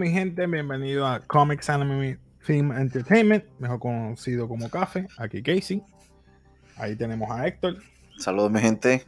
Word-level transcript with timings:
Mi 0.00 0.10
gente, 0.10 0.46
bienvenido 0.46 1.06
a 1.06 1.20
Comics 1.20 1.68
Anime 1.68 2.18
Film 2.38 2.72
Entertainment, 2.72 3.44
mejor 3.58 3.80
conocido 3.80 4.48
como 4.48 4.70
Café. 4.70 5.06
Aquí 5.18 5.42
Casey. 5.42 5.82
Ahí 6.78 6.96
tenemos 6.96 7.30
a 7.30 7.46
Héctor. 7.46 7.76
Saludos, 8.16 8.50
mi 8.50 8.60
gente. 8.60 9.04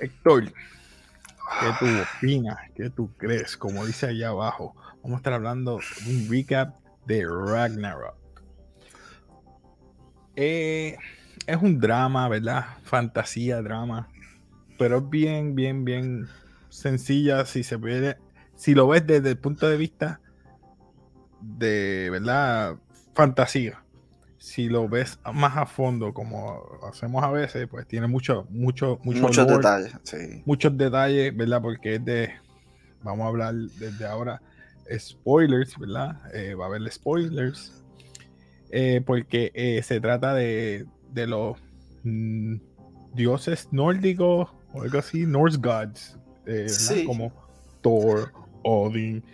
Héctor, 0.00 0.44
¿qué 0.44 1.66
tú 1.78 1.86
opinas? 2.16 2.56
¿Qué 2.74 2.88
tú 2.88 3.10
crees? 3.18 3.54
Como 3.58 3.84
dice 3.84 4.06
allá 4.06 4.28
abajo, 4.28 4.74
vamos 5.02 5.12
a 5.12 5.16
estar 5.16 5.34
hablando 5.34 5.78
de 6.06 6.10
un 6.10 6.30
recap 6.30 6.74
de 7.04 7.26
Ragnarok. 7.26 8.16
Eh, 10.36 10.96
es 11.46 11.56
un 11.60 11.78
drama, 11.78 12.26
¿verdad? 12.30 12.64
Fantasía, 12.82 13.60
drama. 13.60 14.08
Pero 14.78 14.96
es 14.96 15.10
bien, 15.10 15.54
bien, 15.54 15.84
bien 15.84 16.26
sencilla 16.70 17.44
si 17.44 17.62
se 17.62 17.78
puede 17.78 18.16
si 18.56 18.74
lo 18.74 18.88
ves 18.88 19.06
desde 19.06 19.30
el 19.30 19.38
punto 19.38 19.68
de 19.68 19.76
vista 19.76 20.20
de, 21.40 22.08
¿verdad? 22.10 22.76
Fantasía. 23.14 23.82
Si 24.38 24.68
lo 24.68 24.88
ves 24.88 25.18
más 25.32 25.56
a 25.56 25.66
fondo, 25.66 26.14
como 26.14 26.62
hacemos 26.88 27.22
a 27.22 27.30
veces, 27.30 27.66
pues 27.68 27.86
tiene 27.86 28.06
mucho, 28.06 28.46
mucho, 28.50 28.98
mucho 29.02 29.22
muchos 29.22 29.46
detalles. 29.46 29.92
Sí. 30.02 30.42
Muchos 30.44 30.76
detalles, 30.76 31.36
¿verdad? 31.36 31.60
Porque 31.60 31.96
es 31.96 32.04
de, 32.04 32.32
vamos 33.02 33.24
a 33.24 33.28
hablar 33.28 33.54
desde 33.54 34.06
ahora, 34.06 34.40
spoilers, 34.96 35.78
¿verdad? 35.78 36.20
Eh, 36.34 36.54
va 36.54 36.66
a 36.66 36.68
haber 36.68 36.90
spoilers. 36.90 37.82
Eh, 38.70 39.02
porque 39.04 39.52
eh, 39.54 39.82
se 39.82 40.00
trata 40.00 40.34
de, 40.34 40.86
de 41.12 41.26
los 41.26 41.56
mm, 42.04 42.56
dioses 43.14 43.68
nórdicos 43.72 44.48
o 44.72 44.82
algo 44.82 44.98
así, 44.98 45.24
Norse 45.26 45.58
gods, 45.58 46.18
sí. 46.68 47.04
como 47.04 47.32
Thor 47.80 48.32
Odin, 48.66 49.24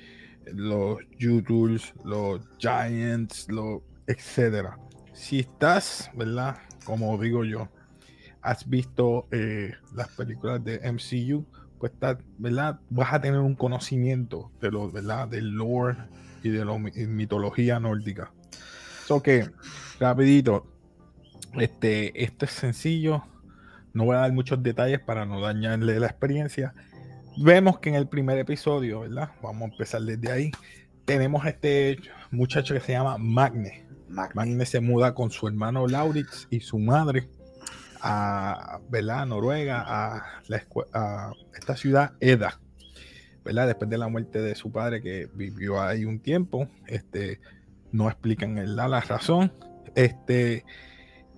los 0.53 0.99
Jutuls, 1.19 1.95
los 2.05 2.41
Giants, 2.59 3.49
los 3.49 3.81
etcétera. 4.07 4.79
Si 5.15 5.41
estás, 5.41 6.11
¿verdad? 6.15 6.59
Como 6.85 7.17
digo 7.19 7.45
yo, 7.45 7.69
has 8.43 8.69
visto 8.69 9.27
eh, 9.31 9.75
las 9.95 10.09
películas 10.09 10.63
de 10.65 10.81
MCU, 10.93 11.47
pues 11.79 11.93
¿verdad? 12.39 12.81
Vas 12.91 13.13
a 13.13 13.21
tener 13.21 13.41
un 13.41 13.55
conocimiento 13.55 14.51
de 14.61 14.71
lo, 14.71 14.91
¿verdad? 14.91 15.29
Del 15.29 15.51
lore 15.51 15.97
y 16.43 16.51
de 16.51 16.65
la 16.65 16.77
mitología 16.79 17.81
nórdica. 17.81 18.33
So 19.07 19.23
que, 19.23 19.51
rapidito, 19.99 20.67
este, 21.55 22.23
esto 22.23 22.45
es 22.45 22.53
sencillo. 22.53 23.25
No 23.95 24.05
voy 24.05 24.17
a 24.17 24.21
dar 24.21 24.33
muchos 24.33 24.63
detalles 24.63 25.01
para 25.01 25.27
no 25.27 25.41
dañarle 25.41 25.99
la 26.01 26.07
experiencia. 26.07 26.75
Vemos 27.37 27.79
que 27.79 27.89
en 27.89 27.95
el 27.95 28.09
primer 28.09 28.39
episodio, 28.39 29.01
¿verdad? 29.01 29.31
Vamos 29.43 29.63
a 29.63 29.73
empezar 29.73 30.03
desde 30.03 30.31
ahí. 30.31 30.53
Tenemos 31.07 31.45
a 31.45 31.49
este 31.49 31.99
muchacho 32.31 32.75
que 32.75 32.81
se 32.81 32.93
llama 32.93 33.17
Magne. 33.17 33.87
Magne, 34.09 34.67
se 34.67 34.81
muda 34.81 35.15
con 35.15 35.31
su 35.31 35.49
hermano 35.49 35.87
Lauritz 35.87 36.47
y 36.51 36.61
su 36.61 36.79
madre 36.79 37.29
a, 38.03 38.81
¿verdad? 38.91 39.27
Noruega, 39.27 39.83
a, 39.87 40.43
la 40.49 40.63
a 40.93 41.33
esta 41.55 41.75
ciudad 41.75 42.13
Eda. 42.21 42.61
¿verdad? 43.45 43.67
Después 43.67 43.89
de 43.89 43.99
la 43.99 44.09
muerte 44.09 44.41
de 44.41 44.55
su 44.55 44.71
padre 44.71 45.01
que 45.01 45.29
vivió 45.33 45.81
ahí 45.81 46.05
un 46.05 46.21
tiempo, 46.21 46.69
este, 46.87 47.41
no 47.93 48.09
explican 48.09 48.77
la, 48.77 48.89
la 48.89 49.01
razón. 49.01 49.53
Este 49.95 50.65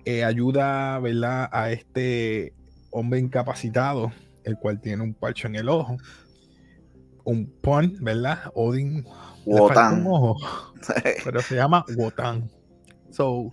eh, 0.03 0.25
ayuda, 0.25 0.99
¿verdad? 0.99 1.49
A 1.53 1.71
este 1.71 2.53
hombre 2.91 3.19
incapacitado 3.19 4.11
el 4.45 4.57
cual 4.57 4.79
tiene 4.79 5.03
un 5.03 5.13
parche 5.13 5.47
en 5.47 5.55
el 5.55 5.69
ojo. 5.69 5.97
Un 7.23 7.47
pun, 7.61 7.97
¿verdad? 8.01 8.51
Odin. 8.53 9.05
Wotan. 9.45 10.05
pero 11.23 11.41
se 11.41 11.55
llama 11.55 11.83
Wotan. 11.95 12.49
So, 13.11 13.51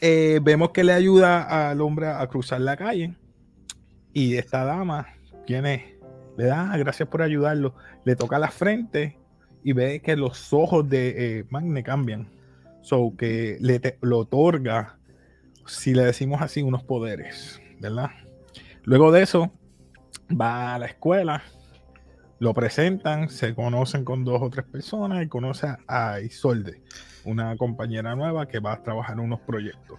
eh, 0.00 0.40
vemos 0.42 0.70
que 0.70 0.84
le 0.84 0.92
ayuda 0.92 1.70
al 1.70 1.80
hombre 1.80 2.08
a 2.08 2.26
cruzar 2.26 2.60
la 2.60 2.76
calle. 2.76 3.14
Y 4.12 4.36
esta 4.36 4.64
dama 4.64 5.06
tiene, 5.46 5.98
le 6.36 6.46
da 6.46 6.76
gracias 6.76 7.08
por 7.08 7.22
ayudarlo. 7.22 7.74
Le 8.04 8.16
toca 8.16 8.38
la 8.38 8.50
frente 8.50 9.18
y 9.62 9.72
ve 9.72 10.00
que 10.00 10.16
los 10.16 10.52
ojos 10.52 10.88
de 10.88 11.38
eh, 11.38 11.44
Magne 11.50 11.82
cambian. 11.82 12.28
So, 12.82 13.14
que 13.16 13.58
le 13.60 13.80
lo 14.00 14.20
otorga, 14.20 14.98
si 15.66 15.92
le 15.92 16.04
decimos 16.04 16.40
así, 16.40 16.62
unos 16.62 16.84
poderes, 16.84 17.60
¿verdad? 17.80 18.10
Luego 18.84 19.10
de 19.10 19.22
eso, 19.22 19.50
va 20.30 20.74
a 20.74 20.78
la 20.78 20.86
escuela, 20.86 21.42
lo 22.38 22.52
presentan, 22.52 23.28
se 23.28 23.54
conocen 23.54 24.04
con 24.04 24.24
dos 24.24 24.42
o 24.42 24.50
tres 24.50 24.66
personas 24.66 25.24
y 25.24 25.28
conoce 25.28 25.68
a 25.88 26.20
Isolde, 26.20 26.82
una 27.24 27.56
compañera 27.56 28.14
nueva 28.14 28.46
que 28.46 28.58
va 28.58 28.74
a 28.74 28.82
trabajar 28.82 29.14
en 29.14 29.20
unos 29.20 29.40
proyectos. 29.40 29.98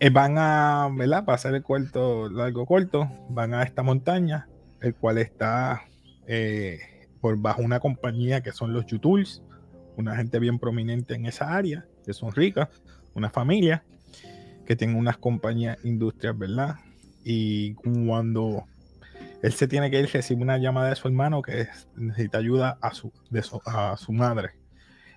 Eh, 0.00 0.10
van 0.10 0.36
a, 0.38 0.88
¿verdad? 0.92 1.24
Para 1.24 1.36
hacer 1.36 1.54
el 1.54 1.62
cuarto 1.62 2.28
largo 2.28 2.66
corto, 2.66 3.08
van 3.28 3.54
a 3.54 3.62
esta 3.62 3.82
montaña, 3.82 4.48
el 4.80 4.94
cual 4.94 5.18
está 5.18 5.82
eh, 6.26 6.80
por 7.20 7.38
bajo 7.38 7.62
una 7.62 7.78
compañía 7.78 8.42
que 8.42 8.52
son 8.52 8.72
los 8.72 8.86
Yutuls, 8.86 9.42
una 9.96 10.16
gente 10.16 10.38
bien 10.38 10.58
prominente 10.58 11.14
en 11.14 11.26
esa 11.26 11.54
área, 11.54 11.84
que 12.04 12.14
son 12.14 12.32
ricas, 12.32 12.68
una 13.14 13.30
familia 13.30 13.84
que 14.66 14.74
tiene 14.74 14.94
unas 14.94 15.18
compañías 15.18 15.78
industrias, 15.84 16.36
¿verdad? 16.36 16.76
Y 17.24 17.74
cuando 17.74 18.64
él 19.42 19.52
se 19.52 19.66
tiene 19.66 19.90
que 19.90 19.98
ir, 19.98 20.08
recibe 20.08 20.40
una 20.40 20.56
llamada 20.56 20.90
de 20.90 20.96
su 20.96 21.08
hermano 21.08 21.42
que 21.42 21.68
necesita 21.96 22.38
ayuda 22.38 22.78
a 22.80 22.94
su, 22.94 23.12
de 23.28 23.44
a 23.66 23.96
su 23.96 24.12
madre. 24.12 24.52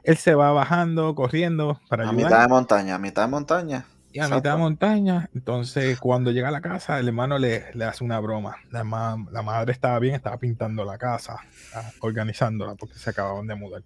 Él 0.03 0.17
se 0.17 0.33
va 0.33 0.51
bajando, 0.51 1.13
corriendo 1.13 1.79
para 1.87 2.09
a 2.09 2.11
mitad 2.11 2.41
de 2.41 2.47
montaña, 2.47 2.95
a 2.95 2.99
mitad 2.99 3.21
de 3.21 3.27
montaña. 3.27 3.85
Y 4.11 4.19
a 4.19 4.27
mitad 4.27 4.53
de 4.53 4.57
montaña, 4.57 5.29
entonces 5.35 5.99
cuando 5.99 6.31
llega 6.31 6.47
a 6.47 6.51
la 6.51 6.61
casa, 6.61 6.99
el 6.99 7.07
hermano 7.07 7.37
le, 7.37 7.65
le 7.73 7.85
hace 7.85 8.03
una 8.03 8.19
broma. 8.19 8.55
La, 8.71 8.83
la, 9.31 9.41
madre 9.43 9.73
estaba 9.73 9.99
bien, 9.99 10.15
estaba 10.15 10.37
pintando 10.37 10.85
la 10.85 10.97
casa, 10.97 11.37
ah, 11.75 11.91
organizándola 12.01 12.75
porque 12.75 12.95
se 12.95 13.09
acababan 13.09 13.45
de 13.45 13.55
mudar. 13.55 13.83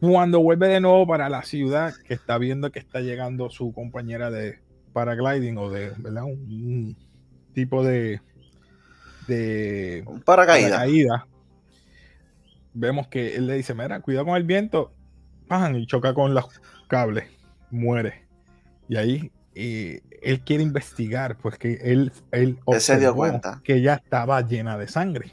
Cuando 0.00 0.42
vuelve 0.42 0.68
de 0.68 0.80
nuevo 0.80 1.06
para 1.06 1.30
la 1.30 1.42
ciudad, 1.42 1.94
que 2.04 2.14
está 2.14 2.36
viendo 2.36 2.70
que 2.70 2.80
está 2.80 3.00
llegando 3.00 3.48
su 3.48 3.72
compañera 3.72 4.30
de 4.30 4.60
paragliding 4.92 5.56
o 5.56 5.70
de, 5.70 5.92
¿verdad? 5.98 6.24
un 6.24 6.96
tipo 7.54 7.84
de, 7.84 8.20
de 9.26 10.04
paracaídas. 10.24 11.22
vemos 12.74 13.08
que 13.08 13.36
él 13.36 13.46
le 13.46 13.54
dice, 13.54 13.74
mira, 13.74 14.00
cuidado 14.00 14.26
con 14.26 14.36
el 14.36 14.44
viento, 14.44 14.92
y 15.74 15.86
choca 15.86 16.14
con 16.14 16.34
los 16.34 16.46
cables, 16.88 17.24
muere. 17.70 18.26
Y 18.88 18.96
ahí 18.96 19.32
él 19.54 20.40
quiere 20.44 20.62
investigar, 20.62 21.36
pues 21.36 21.58
que 21.58 21.74
él, 21.82 22.12
él, 22.30 22.58
se 22.78 22.98
dio 22.98 23.14
cuenta 23.14 23.60
que 23.64 23.74
ella 23.74 24.00
estaba 24.02 24.40
llena 24.46 24.78
de 24.78 24.88
sangre. 24.88 25.32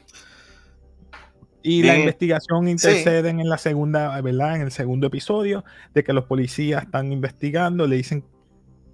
Y 1.62 1.82
la 1.82 1.98
investigación 1.98 2.68
intercede 2.68 3.28
en 3.28 3.48
la 3.48 3.58
segunda, 3.58 4.18
¿verdad? 4.22 4.56
En 4.56 4.62
el 4.62 4.70
segundo 4.70 5.08
episodio, 5.08 5.64
de 5.92 6.02
que 6.04 6.12
los 6.12 6.24
policías 6.24 6.84
están 6.84 7.12
investigando, 7.12 7.86
le 7.86 7.96
dicen 7.96 8.24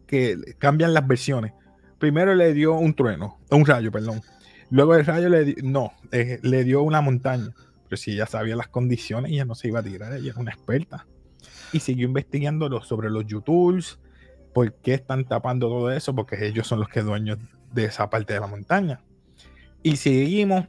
que 0.07 0.37
cambian 0.59 0.93
las 0.93 1.07
versiones. 1.07 1.53
Primero 1.99 2.35
le 2.35 2.53
dio 2.55 2.75
un 2.75 2.95
trueno, 2.95 3.39
un 3.51 3.65
rayo, 3.65 3.93
perdón. 3.93 4.21
Luego 4.71 4.95
el 4.95 5.07
rayo 5.07 5.29
le 5.29 5.45
dio, 5.45 5.57
no, 5.63 5.93
eh, 6.13 6.39
le 6.43 6.65
dio 6.65 6.83
una 6.83 7.01
montaña. 7.01 7.53
Pero 7.85 7.97
si 7.97 8.13
ella 8.13 8.27
sabía 8.27 8.57
las 8.57 8.69
condiciones, 8.69 9.31
ella 9.31 9.45
no 9.45 9.55
se 9.55 9.69
iba 9.69 9.81
a 9.81 9.83
tirar, 9.83 10.13
ella 10.13 10.31
es 10.31 10.37
una 10.37 10.51
experta. 10.51 11.07
Y 11.73 11.81
siguió 11.81 12.07
investigando 12.07 12.83
sobre 12.83 13.11
los 13.11 13.27
YouTubes, 13.27 13.99
por 14.53 14.73
qué 14.75 14.95
están 14.95 15.25
tapando 15.25 15.69
todo 15.69 15.91
eso, 15.93 16.15
porque 16.15 16.47
ellos 16.47 16.67
son 16.67 16.81
los 16.81 16.89
que 16.89 17.03
dueños 17.03 17.39
de 17.73 17.85
esa 17.85 18.11
parte 18.11 18.35
de 18.35 18.41
la 18.41 18.47
montaña. 18.47 19.01
Y 19.83 19.97
seguimos 19.97 20.67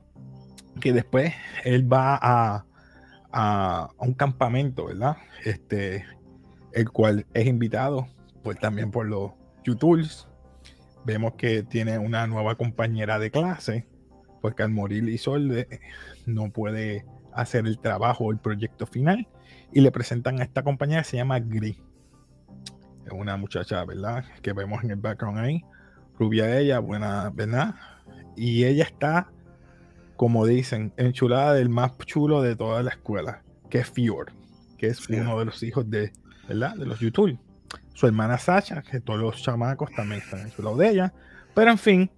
que 0.79 0.94
después 0.94 1.33
él 1.63 1.91
va 1.91 2.19
a, 2.21 2.65
a, 3.31 3.89
un 3.97 4.13
campamento, 4.13 4.85
¿verdad? 4.85 5.17
Este, 5.44 6.05
el 6.73 6.89
cual 6.91 7.25
es 7.33 7.47
invitado 7.47 8.07
pues 8.44 8.59
también 8.59 8.91
por 8.91 9.05
los 9.05 9.31
YouTubes 9.63 10.26
vemos 11.05 11.33
que 11.33 11.63
tiene 11.63 11.97
una 11.97 12.27
nueva 12.27 12.55
compañera 12.55 13.19
de 13.19 13.31
clase, 13.31 13.88
porque 14.41 14.63
al 14.63 14.69
morir 14.69 15.07
Isolde 15.07 15.79
no 16.25 16.51
puede 16.51 17.05
hacer 17.33 17.65
el 17.65 17.79
trabajo 17.79 18.25
o 18.25 18.31
el 18.31 18.39
proyecto 18.39 18.85
final, 18.85 19.27
y 19.71 19.81
le 19.81 19.91
presentan 19.91 20.39
a 20.39 20.44
esta 20.44 20.63
compañera 20.63 21.01
que 21.01 21.09
se 21.09 21.17
llama 21.17 21.39
Gris. 21.39 21.77
Es 23.05 23.13
una 23.13 23.38
muchacha, 23.38 23.83
¿verdad? 23.85 24.25
Que 24.41 24.53
vemos 24.53 24.83
en 24.83 24.91
el 24.91 24.97
background 24.97 25.39
ahí, 25.39 25.63
rubia 26.17 26.57
ella, 26.59 26.79
buena, 26.79 27.29
¿verdad? 27.29 27.75
Y 28.35 28.65
ella 28.65 28.83
está, 28.83 29.31
como 30.15 30.45
dicen, 30.45 30.94
enchulada 30.97 31.53
del 31.53 31.69
más 31.69 31.97
chulo 31.99 32.41
de 32.41 32.55
toda 32.55 32.83
la 32.83 32.91
escuela, 32.91 33.44
que 33.69 33.79
es 33.79 33.89
Fjord, 33.89 34.33
que 34.77 34.88
es 34.88 35.09
uno 35.09 35.39
de 35.39 35.45
los 35.45 35.63
hijos 35.63 35.89
de, 35.89 36.11
¿verdad? 36.47 36.75
De 36.75 36.85
los 36.85 36.99
YouTube 36.99 37.39
su 37.94 38.06
hermana 38.06 38.38
Sacha, 38.38 38.84
que 38.84 39.00
todos 39.00 39.19
los 39.19 39.42
chamacos 39.42 39.90
también 39.92 40.22
están 40.22 40.42
en 40.42 40.52
su 40.52 40.62
lado 40.62 40.78
de 40.78 40.90
ella. 40.90 41.14
Pero 41.56 41.72
en 41.72 41.78
fin, 41.80 42.12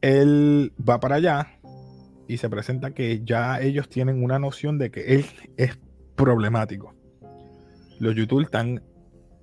él 0.00 0.72
va 0.80 0.98
para 1.00 1.16
allá 1.16 1.58
y 2.26 2.38
se 2.38 2.48
presenta 2.48 2.92
que 2.92 3.22
ya 3.22 3.60
ellos 3.60 3.90
tienen 3.90 4.24
una 4.24 4.38
noción 4.38 4.78
de 4.78 4.90
que 4.90 5.16
él 5.16 5.26
es 5.58 5.78
problemático. 6.16 6.94
Los 7.98 8.14
YouTube 8.14 8.42
están 8.42 8.82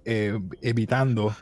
eh, 0.05 0.39
evitando 0.61 1.35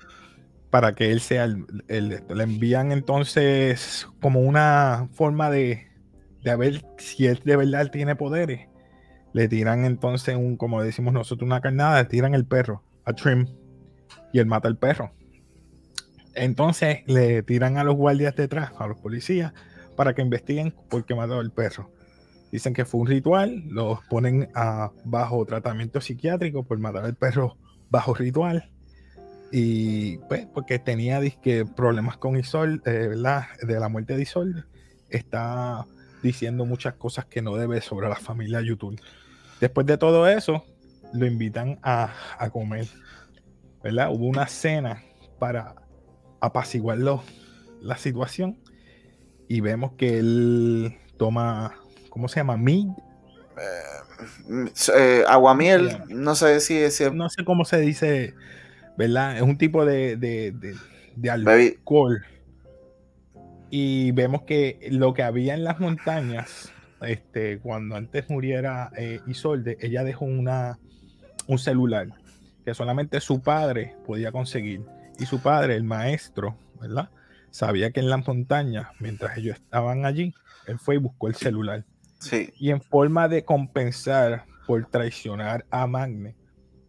para 0.70 0.94
que 0.94 1.14
él 1.14 1.22
sea 1.22 1.46
el, 1.46 1.66
Le 1.88 2.44
envían 2.44 2.92
entonces 2.92 4.10
como 4.20 4.42
una 4.42 5.08
forma 5.14 5.50
de, 5.50 5.88
de 6.44 6.56
ver 6.58 6.86
si 6.98 7.28
él 7.28 7.40
de 7.46 7.56
verdad 7.56 7.90
tiene 7.92 8.18
poderes. 8.18 8.68
Le 9.32 9.48
tiran 9.48 9.86
entonces 9.86 10.36
un, 10.36 10.58
como 10.58 10.82
decimos 10.82 11.14
nosotros, 11.14 11.46
una 11.46 11.62
carnada, 11.62 12.02
le 12.02 12.10
tiran 12.10 12.36
el 12.36 12.46
perro 12.46 12.84
a 13.06 13.14
Trim 13.14 13.48
y 14.34 14.40
él 14.40 14.46
mata 14.46 14.68
al 14.68 14.78
perro. 14.78 15.12
Entonces 16.34 17.00
le 17.06 17.44
tiran 17.44 17.78
a 17.78 17.84
los 17.84 17.96
guardias 17.96 18.36
detrás, 18.36 18.72
a 18.78 18.88
los 18.88 18.98
policías, 18.98 19.54
para 19.96 20.14
que 20.14 20.22
investiguen 20.22 20.74
por 20.90 21.06
qué 21.06 21.16
mató 21.16 21.40
al 21.40 21.52
perro. 21.52 21.92
Dicen 22.52 22.74
que 22.74 22.86
fue 22.86 23.02
un 23.02 23.08
ritual, 23.08 23.64
los 23.68 24.00
ponen 24.06 24.50
a, 24.54 24.92
bajo 25.04 25.46
tratamiento 25.46 26.02
psiquiátrico 26.02 26.64
por 26.64 26.78
matar 26.80 27.06
al 27.06 27.16
perro 27.16 27.58
bajo 27.90 28.14
ritual. 28.14 28.70
Y 29.52 30.18
pues, 30.30 30.46
porque 30.54 30.80
tenía 30.80 31.20
disque, 31.20 31.66
problemas 31.66 32.18
con 32.18 32.38
Isol, 32.38 32.82
eh, 32.86 33.08
¿verdad? 33.10 33.46
De 33.62 33.80
la 33.80 33.88
muerte 33.88 34.16
de 34.16 34.24
Isol, 34.24 34.68
está 35.10 35.86
diciendo 36.22 36.66
muchas 36.66 36.96
cosas 36.96 37.26
que 37.26 37.42
no 37.42 37.56
debe 37.56 37.80
sobre 37.82 38.10
la 38.10 38.16
familia 38.16 38.62
YouTube. 38.62 39.00
Después 39.62 39.88
de 39.88 39.98
todo 39.98 40.28
eso, 40.28 40.66
lo 41.14 41.26
invitan 41.26 41.80
a, 41.84 42.14
a 42.38 42.50
comer, 42.50 42.88
¿verdad? 43.84 44.12
Hubo 44.12 44.26
una 44.26 44.48
cena 44.48 45.04
para 45.40 45.76
apaciguar 46.42 46.98
la 47.82 47.98
situación 47.98 48.58
y 49.48 49.62
vemos 49.62 49.94
que 49.94 50.20
él 50.20 50.98
toma, 51.18 51.76
¿cómo 52.10 52.28
se 52.28 52.40
llama? 52.40 52.58
Mid. 52.58 52.88
Eh, 53.58 54.72
eh, 54.96 55.24
aguamiel, 55.28 56.04
no 56.10 56.36
sé 56.36 56.60
si 56.60 56.78
es... 56.78 57.14
No 57.14 57.30
sé 57.30 57.46
cómo 57.46 57.66
se 57.66 57.80
dice, 57.80 58.34
¿verdad? 58.98 59.38
Es 59.38 59.44
un 59.44 59.58
tipo 59.58 59.86
de, 59.86 60.18
de, 60.18 61.30
alcohol. 61.30 62.26
Y 63.70 64.12
vemos 64.12 64.44
que 64.44 64.88
lo 64.92 65.14
que 65.14 65.24
había 65.24 65.54
en 65.54 65.64
las 65.64 65.80
montañas, 65.80 66.72
este, 67.02 67.60
cuando 67.60 67.96
antes 67.96 68.30
muriera 68.30 68.92
eh, 68.98 69.20
Isolde, 69.28 69.78
ella 69.82 70.04
dejó 70.04 70.26
una, 70.26 70.80
un 71.48 71.60
celular 71.60 72.08
que 72.64 72.74
solamente 72.74 73.22
su 73.22 73.42
padre 73.42 73.96
podía 74.06 74.32
conseguir. 74.32 74.82
Y 75.20 75.26
su 75.26 75.40
padre, 75.40 75.76
el 75.76 75.84
maestro, 75.84 76.58
¿verdad? 76.82 77.10
Sabía 77.52 77.92
que 77.92 78.02
en 78.02 78.10
las 78.10 78.28
montañas, 78.28 78.88
mientras 79.00 79.38
ellos 79.38 79.56
estaban 79.56 80.06
allí, 80.06 80.34
él 80.68 80.80
fue 80.80 80.96
y 80.96 80.98
buscó 80.98 81.28
el 81.28 81.36
celular. 81.36 81.86
Sí. 82.20 82.52
Y 82.58 82.72
en 82.72 82.82
forma 82.82 83.28
de 83.28 83.46
compensar 83.46 84.46
por 84.66 84.86
traicionar 84.88 85.66
a 85.70 85.88
Magne, 85.88 86.36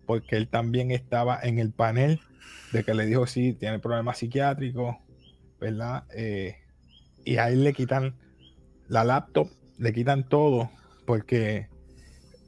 porque 0.06 0.36
él 0.36 0.48
también 0.48 0.90
estaba 0.90 1.38
en 1.42 1.58
el 1.58 1.72
panel 1.72 2.20
de 2.72 2.82
que 2.82 2.94
le 2.94 3.06
dijo, 3.06 3.26
sí, 3.26 3.52
tiene 3.52 3.78
problemas 3.78 4.18
psiquiátricos, 4.18 4.96
¿verdad? 5.60 6.04
Eh, 6.14 6.56
y 7.24 7.36
a 7.36 7.48
él 7.48 7.64
le 7.64 7.72
quitan 7.72 8.16
la 8.88 9.04
laptop, 9.04 9.48
le 9.78 9.92
quitan 9.92 10.28
todo, 10.28 10.70
porque 11.06 11.68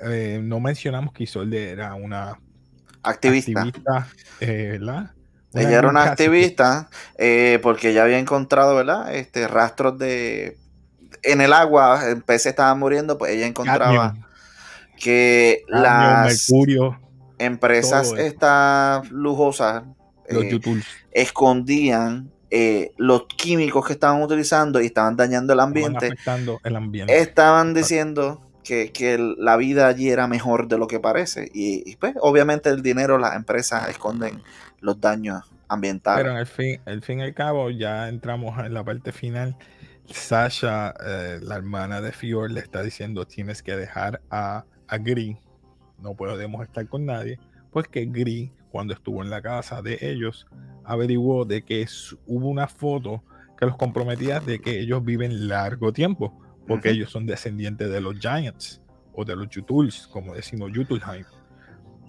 eh, 0.00 0.40
no 0.42 0.60
mencionamos 0.60 1.12
que 1.12 1.24
Isolde 1.24 1.70
era 1.70 1.94
una 1.94 2.38
activista, 3.02 4.06
eh, 4.40 4.78
¿verdad? 4.78 5.12
ella 5.54 5.78
era 5.78 5.88
una 5.88 6.02
activista 6.04 6.88
eh, 7.16 7.58
porque 7.62 7.90
ella 7.90 8.04
había 8.04 8.18
encontrado, 8.18 8.74
¿verdad? 8.76 9.14
Este, 9.14 9.48
rastros 9.48 9.98
de... 9.98 10.58
En 11.22 11.40
el 11.40 11.52
agua, 11.52 12.08
el 12.08 12.22
pez 12.22 12.46
estaba 12.46 12.74
muriendo, 12.74 13.18
pues 13.18 13.32
ella 13.32 13.46
encontraba 13.46 14.14
que 14.98 15.62
las 15.68 16.50
empresas 17.38 18.12
estas 18.12 19.10
lujosas 19.10 19.84
escondían 21.12 22.30
eh, 22.50 22.92
los 22.96 23.26
químicos 23.26 23.86
que 23.86 23.92
estaban 23.94 24.22
utilizando 24.22 24.80
y 24.80 24.86
estaban 24.86 25.16
dañando 25.16 25.52
el 25.52 25.60
ambiente. 25.60 26.10
el 26.64 26.76
ambiente. 26.76 27.20
Estaban 27.20 27.74
diciendo 27.74 28.47
que, 28.68 29.34
la 29.38 29.56
vida 29.56 29.88
allí 29.88 30.10
era 30.10 30.26
mejor 30.26 30.68
de 30.68 30.78
lo 30.78 30.86
que 30.86 31.00
parece. 31.00 31.50
Y, 31.52 31.96
pues, 31.96 32.14
obviamente 32.20 32.68
el 32.68 32.82
dinero, 32.82 33.18
las 33.18 33.34
empresas 33.34 33.88
esconden 33.88 34.42
los 34.80 35.00
daños 35.00 35.42
ambientales. 35.68 36.24
Pero 36.24 36.36
al 36.36 36.46
fin, 36.46 36.80
al 36.86 37.02
fin 37.02 37.20
y 37.20 37.22
al 37.22 37.34
cabo, 37.34 37.70
ya 37.70 38.08
entramos 38.08 38.58
en 38.64 38.74
la 38.74 38.84
parte 38.84 39.12
final. 39.12 39.56
Sasha, 40.06 40.94
eh, 41.04 41.38
la 41.42 41.56
hermana 41.56 42.00
de 42.00 42.12
Fior, 42.12 42.50
le 42.50 42.60
está 42.60 42.82
diciendo: 42.82 43.26
tienes 43.26 43.62
que 43.62 43.76
dejar 43.76 44.20
a, 44.30 44.64
a 44.86 44.98
Gris. 44.98 45.36
No 45.98 46.14
podemos 46.14 46.62
estar 46.62 46.86
con 46.88 47.06
nadie. 47.06 47.38
Porque 47.70 48.06
Gris, 48.06 48.50
cuando 48.70 48.94
estuvo 48.94 49.22
en 49.22 49.30
la 49.30 49.42
casa 49.42 49.82
de 49.82 49.98
ellos, 50.00 50.46
averiguó 50.84 51.44
de 51.44 51.62
que 51.62 51.86
hubo 52.26 52.48
una 52.48 52.68
foto 52.68 53.22
que 53.58 53.66
los 53.66 53.76
comprometía 53.76 54.40
de 54.40 54.60
que 54.60 54.78
ellos 54.78 55.04
viven 55.04 55.48
largo 55.48 55.92
tiempo 55.92 56.32
porque 56.68 56.90
ellos 56.90 57.10
son 57.10 57.26
descendientes 57.26 57.90
de 57.90 58.00
los 58.00 58.18
Giants 58.20 58.82
o 59.12 59.24
de 59.24 59.34
los 59.34 59.48
Jutuls, 59.52 60.06
como 60.12 60.34
decimos 60.34 60.70
Jutulheim. 60.74 61.24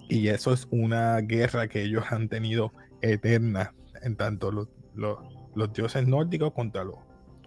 Y 0.08 0.28
eso 0.28 0.52
es 0.52 0.68
una 0.70 1.16
guerra 1.18 1.66
que 1.66 1.82
ellos 1.82 2.04
han 2.10 2.28
tenido 2.28 2.72
eterna 3.00 3.74
en 4.02 4.16
tanto 4.16 4.52
los, 4.52 4.68
los, 4.94 5.72
dioses 5.72 6.06
nórdicos 6.06 6.52
contra 6.52 6.84
los 6.84 6.96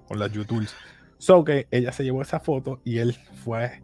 con 0.07 0.19
las 0.19 0.35
Jutuls. 0.35 0.73
So 1.17 1.43
que 1.43 1.67
ella 1.71 1.91
se 1.91 2.03
llevó 2.03 2.21
esa 2.21 2.39
foto 2.39 2.81
y 2.83 2.97
él 2.97 3.15
fue 3.43 3.81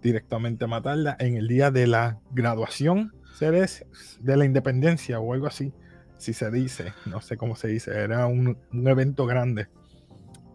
directamente 0.00 0.64
a 0.64 0.68
matarla 0.68 1.16
en 1.18 1.36
el 1.36 1.48
día 1.48 1.70
de 1.70 1.86
la 1.86 2.20
graduación 2.30 3.12
de 3.40 4.36
la 4.36 4.44
independencia 4.44 5.20
o 5.20 5.32
algo 5.32 5.46
así, 5.46 5.72
si 6.16 6.32
se 6.32 6.50
dice, 6.50 6.92
no 7.06 7.20
sé 7.20 7.36
cómo 7.36 7.54
se 7.54 7.68
dice, 7.68 7.92
era 7.92 8.26
un, 8.26 8.58
un 8.72 8.88
evento 8.88 9.26
grande 9.26 9.68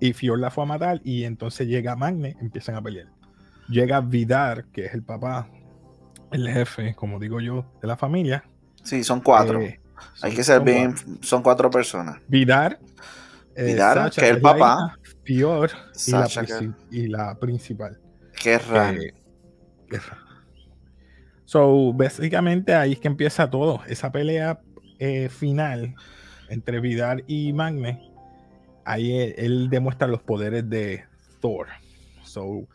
y 0.03 0.11
Fior 0.11 0.37
la 0.37 0.51
fue 0.51 0.65
a 0.65 0.67
matar 0.67 0.99
y 1.05 1.23
entonces 1.23 1.65
llega 1.65 1.95
Magne, 1.95 2.35
empiezan 2.41 2.75
a 2.75 2.81
pelear. 2.81 3.07
Llega 3.69 4.01
Vidar, 4.01 4.65
que 4.65 4.85
es 4.85 4.93
el 4.93 5.01
papá, 5.01 5.47
el 6.29 6.49
jefe, 6.49 6.93
como 6.93 7.19
digo 7.19 7.39
yo, 7.39 7.65
de 7.81 7.87
la 7.87 7.95
familia. 7.95 8.43
Sí, 8.83 9.01
son 9.01 9.21
cuatro. 9.21 9.61
Eh, 9.61 9.79
Hay 10.21 10.33
que 10.35 10.43
ser 10.43 10.61
bien, 10.61 10.93
son 11.21 11.41
cuatro 11.41 11.71
personas. 11.71 12.17
Vidar, 12.27 12.79
eh, 13.55 13.63
Vidar 13.63 14.11
que 14.11 14.25
es 14.25 14.31
el 14.31 14.41
papá. 14.41 14.99
Fior 15.23 15.71
y, 16.91 17.07
la, 17.07 17.39
principal. 17.39 17.97
Guerra. 18.43 18.91
guerra. 19.87 20.17
So, 21.45 21.93
básicamente 21.93 22.75
ahí 22.75 22.91
es 22.91 22.99
que 22.99 23.07
empieza 23.07 23.49
todo. 23.49 23.79
Esa 23.87 24.11
pelea 24.11 24.59
eh, 24.99 25.29
final 25.29 25.95
entre 26.49 26.81
Vidar 26.81 27.23
y 27.25 27.53
Magne 27.53 28.12
ahí 28.85 29.33
él, 29.37 29.69
demuestra 29.69 30.07
los 30.07 30.21
poderes 30.21 30.69
de 30.69 31.05
Thor. 31.41 31.67
So, 32.23 32.67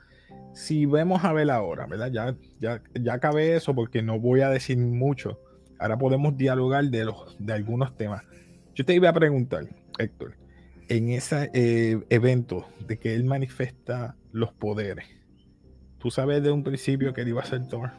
si 0.55 0.87
vemos 0.87 1.25
a 1.25 1.33
ver 1.33 1.51
ahora, 1.51 1.87
¿verdad? 1.87 2.11
Ya, 2.11 2.35
ya, 2.61 2.83
ya 2.95 3.15
acabé 3.15 3.57
eso 3.57 3.75
porque 3.75 4.03
no 4.03 4.19
voy 4.19 4.41
a 4.41 4.51
decir 4.51 4.79
mucho. 4.79 5.41
Ahora 5.79 5.99
podemos 5.99 6.37
dialogar 6.37 6.85
de, 6.85 7.05
los, 7.05 7.37
de 7.39 7.53
algunos 7.53 7.97
temas. 7.97 8.23
Yo 8.75 8.85
te 8.85 8.95
iba 8.95 9.09
a 9.09 9.13
preguntar, 9.13 9.67
Héctor, 9.99 10.37
en 10.89 11.11
ese 11.11 11.51
eh, 11.53 12.01
evento 12.11 12.67
de 12.87 12.99
que 12.99 13.15
él 13.15 13.25
manifiesta 13.25 14.17
los 14.33 14.53
poderes, 14.53 15.07
¿tú 15.99 16.11
sabes 16.11 16.43
de 16.43 16.51
un 16.51 16.65
principio 16.65 17.13
que 17.13 17.23
él 17.23 17.29
iba 17.29 17.43
a 17.43 17.47
ser 17.47 17.67
Thor? 17.69 17.91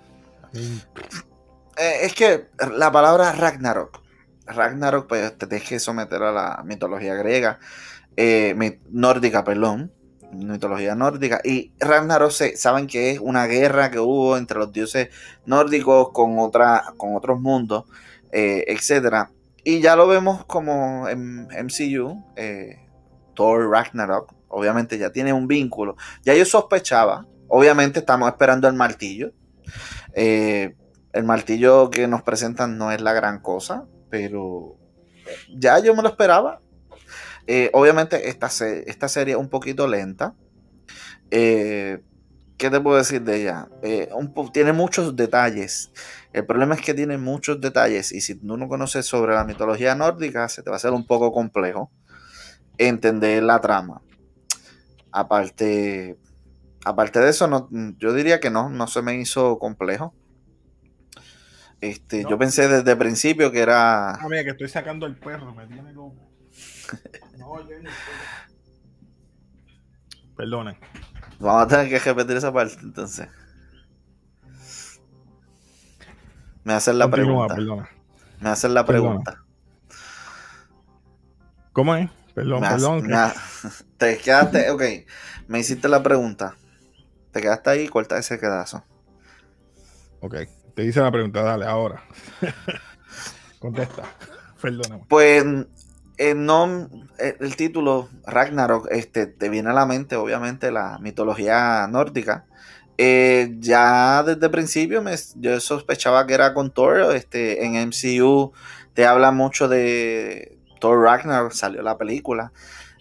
Eh, 0.53 1.99
es 2.01 2.13
que 2.13 2.47
la 2.77 2.91
palabra 2.91 3.31
Ragnarok, 3.31 4.01
Ragnarok, 4.45 5.07
pues 5.07 5.37
te 5.37 5.45
deje 5.45 5.79
someter 5.79 6.23
a 6.23 6.31
la 6.31 6.63
mitología 6.65 7.13
griega 7.15 7.59
eh, 8.17 8.79
nórdica, 8.89 9.43
perdón, 9.43 9.91
mitología 10.31 10.95
nórdica. 10.95 11.41
Y 11.43 11.73
Ragnarok 11.79 12.31
saben 12.31 12.87
que 12.87 13.11
es 13.11 13.19
una 13.19 13.47
guerra 13.47 13.91
que 13.91 13.99
hubo 13.99 14.37
entre 14.37 14.59
los 14.59 14.71
dioses 14.71 15.09
nórdicos 15.45 16.09
con, 16.11 16.39
otra, 16.39 16.93
con 16.97 17.15
otros 17.15 17.39
mundos, 17.39 17.85
eh, 18.31 18.65
etc. 18.67 19.29
Y 19.63 19.81
ya 19.81 19.95
lo 19.95 20.07
vemos 20.07 20.45
como 20.45 21.07
en 21.07 21.47
MCU, 21.47 22.23
eh, 22.35 22.85
Thor 23.35 23.69
Ragnarok, 23.69 24.33
obviamente 24.49 24.97
ya 24.97 25.11
tiene 25.11 25.33
un 25.33 25.47
vínculo. 25.47 25.95
Ya 26.23 26.33
yo 26.33 26.45
sospechaba, 26.45 27.25
obviamente 27.47 27.99
estamos 27.99 28.29
esperando 28.29 28.67
el 28.67 28.73
martillo. 28.73 29.31
el 30.15 31.23
martillo 31.23 31.89
que 31.89 32.07
nos 32.07 32.21
presentan 32.23 32.77
no 32.77 32.91
es 32.91 33.01
la 33.01 33.13
gran 33.13 33.39
cosa, 33.39 33.85
pero 34.09 34.77
ya 35.55 35.79
yo 35.79 35.95
me 35.95 36.01
lo 36.01 36.09
esperaba. 36.09 36.59
Eh, 37.51 37.71
obviamente 37.73 38.29
esta, 38.29 38.47
esta 38.85 39.09
serie 39.09 39.33
es 39.33 39.39
un 39.39 39.49
poquito 39.49 39.87
lenta. 39.87 40.35
Eh, 41.31 41.99
¿Qué 42.59 42.69
te 42.69 42.79
puedo 42.79 42.97
decir 42.97 43.23
de 43.23 43.41
ella? 43.41 43.67
Eh, 43.81 44.07
tiene 44.53 44.71
muchos 44.71 45.15
detalles. 45.15 45.91
El 46.31 46.45
problema 46.45 46.75
es 46.75 46.81
que 46.81 46.93
tiene 46.93 47.17
muchos 47.17 47.59
detalles 47.59 48.11
y 48.11 48.21
si 48.21 48.35
tú 48.35 48.55
no 48.55 48.67
conoces 48.67 49.07
sobre 49.07 49.33
la 49.33 49.45
mitología 49.45 49.95
nórdica, 49.95 50.47
se 50.47 50.61
te 50.61 50.69
va 50.69 50.75
a 50.75 50.77
hacer 50.77 50.91
un 50.91 51.07
poco 51.07 51.31
complejo 51.31 51.89
entender 52.77 53.41
la 53.41 53.59
trama. 53.59 54.03
Aparte, 55.11 56.19
aparte 56.85 57.19
de 57.19 57.29
eso, 57.31 57.47
no, 57.47 57.67
yo 57.97 58.13
diría 58.13 58.39
que 58.39 58.51
no, 58.51 58.69
no 58.69 58.85
se 58.85 59.01
me 59.01 59.15
hizo 59.15 59.57
complejo. 59.57 60.13
Este, 61.81 62.25
Yo 62.29 62.37
pensé 62.37 62.67
desde 62.67 62.91
el 62.91 62.97
principio 62.99 63.51
que 63.51 63.61
era. 63.61 64.11
Ah, 64.11 64.27
mira, 64.29 64.43
que 64.43 64.51
estoy 64.51 64.69
sacando 64.69 65.07
el 65.07 65.15
perro, 65.15 65.55
me 65.55 65.65
tiene 65.65 65.91
loco. 65.93 66.29
No, 67.39 67.61
yo 67.67 67.79
no 67.81 67.89
Perdonen. 70.35 70.77
Vamos 71.39 71.63
a 71.63 71.67
tener 71.67 71.89
que 71.89 71.99
repetir 71.99 72.37
esa 72.37 72.51
parte 72.53 72.77
entonces. 72.81 73.27
Me 76.63 76.73
hacen 76.73 76.99
la 76.99 77.09
pregunta. 77.09 77.55
Me 78.39 78.49
hacen 78.49 78.73
la 78.73 78.85
pregunta. 78.85 79.43
¿Cómo 81.73 81.95
es? 81.95 82.09
Perdón, 82.35 82.61
perdón. 82.61 83.07
te 83.97 84.17
quedaste, 84.17 84.69
ok. 84.69 84.83
Me 85.47 85.59
hiciste 85.59 85.87
la 85.87 86.03
pregunta. 86.03 86.55
Te 87.31 87.41
quedaste 87.41 87.69
ahí 87.69 87.81
y 87.81 87.87
corta 87.87 88.17
ese 88.17 88.39
quedazo. 88.39 88.83
Ok. 90.21 90.35
Te 90.75 90.83
hice 90.83 91.01
la 91.01 91.11
pregunta, 91.11 91.41
dale, 91.41 91.65
ahora. 91.65 92.03
Contesta. 93.59 94.03
Perdóname. 94.61 95.05
Pues 95.07 95.43
eh, 96.19 96.35
no, 96.35 96.89
eh, 97.17 97.35
el 97.39 97.55
título 97.55 98.09
Ragnarok 98.27 98.87
este, 98.91 99.25
te 99.25 99.49
viene 99.49 99.69
a 99.69 99.73
la 99.73 99.85
mente, 99.85 100.15
obviamente, 100.15 100.71
la 100.71 100.97
mitología 100.99 101.87
nórdica. 101.87 102.45
Eh, 102.97 103.55
ya 103.59 104.23
desde 104.23 104.45
el 104.45 104.51
principio 104.51 105.01
me, 105.01 105.15
yo 105.35 105.59
sospechaba 105.59 106.27
que 106.27 106.33
era 106.33 106.53
con 106.53 106.71
Thor. 106.71 107.15
Este, 107.15 107.65
en 107.65 107.75
MCU 107.87 108.51
te 108.93 109.05
habla 109.05 109.31
mucho 109.31 109.67
de 109.67 110.59
Thor 110.79 111.01
Ragnarok, 111.01 111.53
salió 111.53 111.81
la 111.81 111.97
película. 111.97 112.51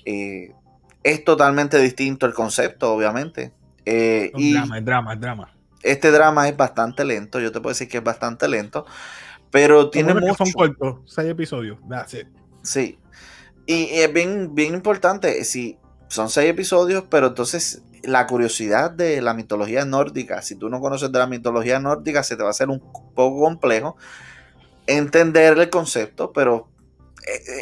es 0.04 1.24
totalmente 1.24 1.78
distinto 1.78 2.24
el 2.24 2.32
concepto, 2.32 2.94
obviamente. 2.94 3.52
es 3.84 4.32
drama, 4.32 4.78
es 4.78 4.84
drama, 4.84 5.12
es 5.14 5.20
drama 5.20 5.58
este 5.82 6.10
drama 6.10 6.48
es 6.48 6.56
bastante 6.56 7.04
lento, 7.04 7.40
yo 7.40 7.52
te 7.52 7.60
puedo 7.60 7.72
decir 7.72 7.88
que 7.88 7.98
es 7.98 8.04
bastante 8.04 8.48
lento, 8.48 8.86
pero 9.50 9.90
tiene 9.90 10.14
mucho. 10.14 10.44
Son 10.44 10.52
cortos, 10.52 11.00
seis 11.06 11.28
episodios, 11.28 11.78
that's 11.88 12.14
it. 12.14 12.26
Sí, 12.62 12.98
y, 13.68 14.00
es 14.00 14.12
bien, 14.12 14.54
bien 14.54 14.74
importante, 14.74 15.44
sí, 15.44 15.78
son 16.08 16.28
seis 16.28 16.50
episodios, 16.50 17.04
pero 17.08 17.28
entonces 17.28 17.82
la 18.02 18.26
curiosidad 18.26 18.90
de 18.90 19.20
la 19.20 19.34
mitología 19.34 19.84
nórdica, 19.84 20.42
si 20.42 20.56
tú 20.56 20.68
no 20.68 20.80
conoces 20.80 21.12
de 21.12 21.18
la 21.18 21.26
mitología 21.26 21.78
nórdica, 21.78 22.22
se 22.22 22.36
te 22.36 22.42
va 22.42 22.48
a 22.48 22.50
hacer 22.50 22.68
un 22.68 22.80
poco 22.80 23.40
complejo 23.40 23.96
entender 24.86 25.58
el 25.58 25.70
concepto, 25.70 26.32
pero 26.32 26.68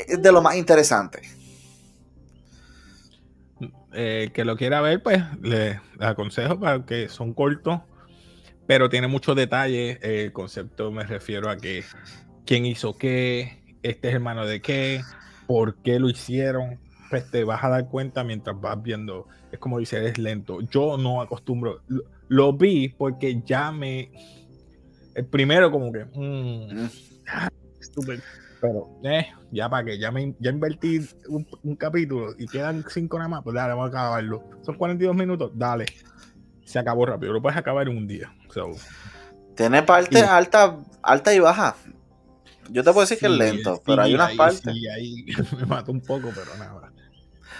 es 0.09 0.23
de 0.23 0.33
lo 0.33 0.41
más 0.41 0.57
interesante. 0.57 1.21
Eh, 3.93 4.31
que 4.33 4.45
lo 4.45 4.57
quiera 4.57 4.81
ver, 4.81 5.03
pues 5.03 5.23
le 5.43 5.81
aconsejo 5.99 6.61
para 6.61 6.85
que 6.87 7.09
son 7.09 7.35
cortos 7.35 7.81
pero 8.67 8.89
tiene 8.89 9.07
muchos 9.07 9.37
detalles. 9.37 9.99
El 10.03 10.33
concepto 10.33 10.91
me 10.91 11.05
refiero 11.05 11.49
a 11.51 11.57
que 11.57 11.85
quién 12.45 12.67
hizo 12.67 12.97
qué, 12.99 13.63
este 13.83 14.09
es 14.09 14.15
hermano 14.15 14.47
de 14.47 14.61
qué, 14.61 15.03
por 15.47 15.77
qué 15.83 15.99
lo 15.99 16.09
hicieron. 16.09 16.79
Pues 17.09 17.31
te 17.31 17.45
vas 17.45 17.63
a 17.63 17.69
dar 17.69 17.89
cuenta 17.89 18.25
mientras 18.25 18.61
vas 18.61 18.83
viendo. 18.83 19.29
Es 19.53 19.59
como 19.59 19.79
dice, 19.79 20.05
es 20.07 20.19
lento. 20.19 20.61
Yo 20.63 20.97
no 20.97 21.21
acostumbro. 21.21 21.83
Lo, 22.29 22.53
vi 22.53 22.89
porque 22.89 23.43
ya 23.45 23.71
me. 23.71 24.11
El 25.15 25.27
primero, 25.27 25.71
como 25.71 25.93
que. 25.93 26.05
Mm, 26.05 26.89
pero, 28.61 28.99
eh, 29.05 29.27
ya 29.53 29.69
para 29.69 29.85
que 29.85 29.99
ya 29.99 30.11
me 30.11 30.35
ya 30.41 30.51
invertí 30.51 30.99
un, 31.29 31.47
un, 31.63 31.77
capítulo 31.77 32.35
y 32.39 32.47
quedan 32.47 32.85
cinco 32.89 33.19
nada 33.19 33.29
más, 33.29 33.43
pues 33.45 33.55
dale, 33.55 33.75
vamos 33.75 33.87
a 33.87 33.89
acabarlo. 33.89 34.43
Son 34.63 34.77
42 34.77 35.15
minutos, 35.15 35.53
dale 35.55 35.87
se 36.67 36.79
acabó 36.79 37.07
rápido. 37.07 37.33
Lo 37.33 37.41
puedes 37.41 37.57
acabar 37.57 37.89
en 37.89 37.97
un 37.97 38.07
día. 38.07 38.35
Tiene 39.55 39.83
partes 39.83 40.23
alta, 40.23 40.77
alta 41.03 41.33
y 41.33 41.39
baja. 41.39 41.77
Yo 42.71 42.83
te 42.83 42.93
puedo 42.93 43.01
decir 43.01 43.19
que 43.19 43.27
es 43.27 43.33
lento, 43.33 43.83
pero 43.85 44.03
hay 44.03 44.15
unas 44.15 44.35
partes. 44.35 44.73
Sí, 44.75 44.89
ahí 44.89 45.27
me 45.59 45.67
mató 45.67 45.93
un 45.93 46.01
poco, 46.01 46.31
pero 46.35 46.57
nada. 46.59 46.93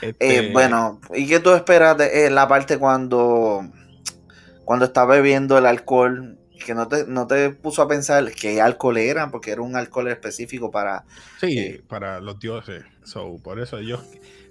Eh, 0.03 0.15
este 0.19 0.53
bueno, 0.53 1.01
¿y 1.15 1.27
qué 1.27 1.41
tú 1.41 1.53
esperas 1.53 1.97
de 1.97 2.27
eh, 2.27 2.31
la 2.31 2.47
parte 2.49 2.79
cuando, 2.79 3.67
cuando 4.65 4.85
está 4.85 5.05
bebiendo 5.05 5.57
el 5.59 5.67
alcohol? 5.67 6.39
Que 6.65 6.75
no 6.75 6.89
te, 6.89 7.07
no 7.07 7.27
te 7.27 7.51
puso 7.51 7.83
a 7.83 7.89
pensar 7.89 8.33
qué 8.33 8.61
alcohol 8.61 8.97
era, 8.97 9.31
porque 9.31 9.53
era 9.53 9.63
un 9.63 9.77
alcohol 9.77 10.09
específico 10.09 10.71
para. 10.71 11.05
Sí, 11.41 11.59
eh, 11.59 11.83
para 11.87 12.21
los 12.21 12.39
dioses. 12.39 12.85
So, 13.05 13.37
por 13.43 13.61
eso 13.61 13.79
ellos 13.79 14.01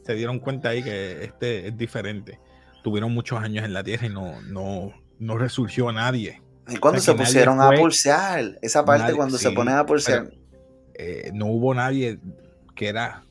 se 0.05 0.13
dieron 0.13 0.39
cuenta 0.39 0.69
ahí 0.69 0.83
que 0.83 1.23
este 1.23 1.67
es 1.67 1.77
diferente 1.77 2.39
tuvieron 2.85 3.11
muchos 3.11 3.41
años 3.41 3.65
en 3.65 3.73
la 3.73 3.83
Tierra 3.83 4.05
y 4.05 4.09
no, 4.09 4.39
no, 4.43 4.93
no 5.17 5.37
resurgió 5.39 5.91
nadie. 5.91 6.43
¿Y 6.67 6.77
cuando 6.77 7.01
se 7.01 7.15
pusieron 7.15 7.59
a 7.59 7.71
pulsear? 7.71 8.59
Esa 8.61 8.85
parte 8.85 9.15
cuando 9.15 9.39
se 9.39 9.49
ponen 9.49 9.73
a 9.73 9.87
pulsear. 9.87 10.31
Eh, 10.97 11.31
no 11.33 11.47
hubo 11.47 11.73
nadie 11.73 12.19
que 12.75 12.87
era, 12.87 13.23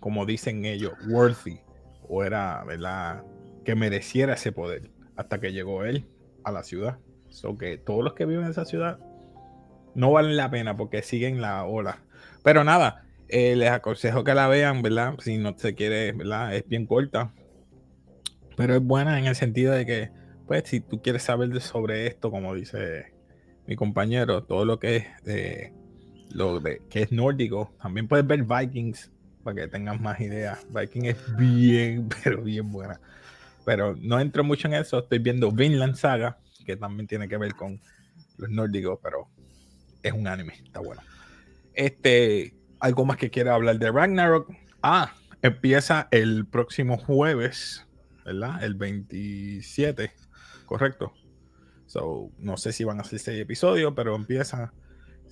como 0.00 0.26
dicen 0.26 0.64
ellos, 0.64 0.92
worthy 1.08 1.60
o 2.08 2.24
era, 2.24 2.64
¿verdad? 2.64 3.22
Que 3.64 3.74
mereciera 3.74 4.34
ese 4.34 4.52
poder 4.52 4.90
hasta 5.16 5.40
que 5.40 5.52
llegó 5.52 5.84
él 5.84 6.06
a 6.44 6.52
la 6.52 6.62
ciudad. 6.62 6.98
So 7.28 7.56
que 7.56 7.78
todos 7.78 8.04
los 8.04 8.14
que 8.14 8.26
viven 8.26 8.44
en 8.44 8.50
esa 8.50 8.64
ciudad 8.64 8.98
no 9.94 10.12
valen 10.12 10.36
la 10.36 10.50
pena 10.50 10.76
porque 10.76 11.02
siguen 11.02 11.40
la 11.40 11.64
ola. 11.64 11.98
Pero 12.42 12.64
nada, 12.64 13.04
eh, 13.28 13.56
les 13.56 13.70
aconsejo 13.70 14.24
que 14.24 14.34
la 14.34 14.48
vean, 14.48 14.82
¿verdad? 14.82 15.14
Si 15.20 15.38
no 15.38 15.54
se 15.56 15.74
quiere, 15.74 16.12
¿verdad? 16.12 16.54
Es 16.54 16.66
bien 16.68 16.86
corta. 16.86 17.32
Pero 18.56 18.74
es 18.74 18.82
buena 18.82 19.18
en 19.18 19.26
el 19.26 19.34
sentido 19.34 19.72
de 19.72 19.86
que, 19.86 20.10
pues, 20.46 20.64
si 20.66 20.80
tú 20.80 21.00
quieres 21.00 21.22
saber 21.22 21.58
sobre 21.60 22.06
esto, 22.06 22.30
como 22.30 22.54
dice 22.54 23.12
mi 23.66 23.76
compañero, 23.76 24.44
todo 24.44 24.64
lo 24.64 24.78
que 24.78 24.96
es 24.96 25.24
de 25.24 25.72
lo 26.34 26.60
de, 26.60 26.82
que 26.90 27.02
es 27.02 27.12
nórdico, 27.12 27.72
también 27.80 28.08
puedes 28.08 28.26
ver 28.26 28.44
Vikings 28.44 29.10
para 29.42 29.62
que 29.62 29.68
tengas 29.68 30.00
más 30.00 30.20
ideas. 30.20 30.66
Vikings 30.70 31.08
es 31.08 31.36
bien, 31.36 32.08
pero 32.24 32.42
bien 32.42 32.70
buena. 32.70 33.00
Pero 33.64 33.94
no 34.00 34.20
entro 34.20 34.44
mucho 34.44 34.68
en 34.68 34.74
eso. 34.74 34.98
Estoy 34.98 35.18
viendo 35.18 35.50
Vinland 35.50 35.94
Saga, 35.94 36.38
que 36.64 36.76
también 36.76 37.06
tiene 37.06 37.28
que 37.28 37.36
ver 37.36 37.54
con 37.54 37.80
los 38.38 38.50
nórdicos, 38.50 38.98
pero 39.02 39.28
es 40.02 40.12
un 40.12 40.26
anime, 40.26 40.54
está 40.64 40.80
bueno. 40.80 41.02
Este, 41.74 42.54
algo 42.80 43.04
más 43.04 43.16
que 43.16 43.30
quiera 43.30 43.54
hablar 43.54 43.78
de 43.78 43.90
Ragnarok. 43.90 44.52
Ah, 44.82 45.14
empieza 45.42 46.08
el 46.10 46.46
próximo 46.46 46.98
jueves 46.98 47.86
¿verdad? 48.24 48.62
El 48.62 48.74
27, 48.74 50.12
correcto. 50.66 51.12
So, 51.86 52.30
no 52.38 52.56
sé 52.56 52.72
si 52.72 52.84
van 52.84 53.00
a 53.00 53.04
ser 53.04 53.18
seis 53.18 53.40
episodios, 53.40 53.92
pero 53.94 54.14
empieza. 54.14 54.72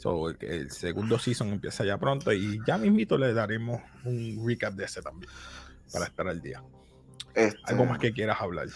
So, 0.00 0.30
el, 0.30 0.71
segundo 0.71 1.19
season 1.19 1.49
empieza 1.49 1.85
ya 1.85 1.99
pronto 1.99 2.33
y 2.33 2.59
ya 2.66 2.78
mismito 2.78 3.19
le 3.19 3.35
daremos 3.35 3.83
un 4.07 4.42
recap 4.47 4.73
de 4.73 4.87
ese 4.87 5.02
también 5.02 5.30
para 5.92 6.07
estar 6.07 6.26
al 6.26 6.40
día. 6.40 6.62
Este, 7.35 7.61
Algo 7.64 7.85
más 7.85 7.99
que 7.99 8.11
quieras 8.11 8.40
hablar. 8.40 8.69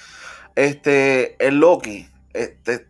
Este, 0.54 1.42
el 1.42 1.60
Loki, 1.60 2.06
este, 2.34 2.88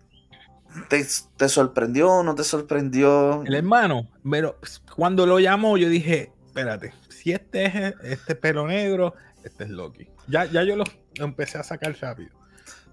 ¿te, 0.88 1.06
te 1.36 1.48
sorprendió 1.48 2.10
o 2.10 2.22
no 2.24 2.34
te 2.34 2.42
sorprendió? 2.42 3.44
El 3.44 3.54
hermano, 3.54 4.10
pero 4.28 4.58
cuando 4.96 5.26
lo 5.26 5.38
llamó, 5.38 5.76
yo 5.76 5.88
dije, 5.88 6.32
espérate, 6.44 6.92
si 7.10 7.30
este 7.30 7.66
es 7.66 7.94
este 8.02 8.34
pelo 8.34 8.66
negro, 8.66 9.14
este 9.44 9.62
es 9.62 9.70
Loki. 9.70 10.08
Ya, 10.26 10.46
ya 10.46 10.64
yo 10.64 10.74
lo 10.74 10.84
empecé 11.18 11.58
a 11.58 11.62
sacar 11.62 11.96
rápido. 12.00 12.30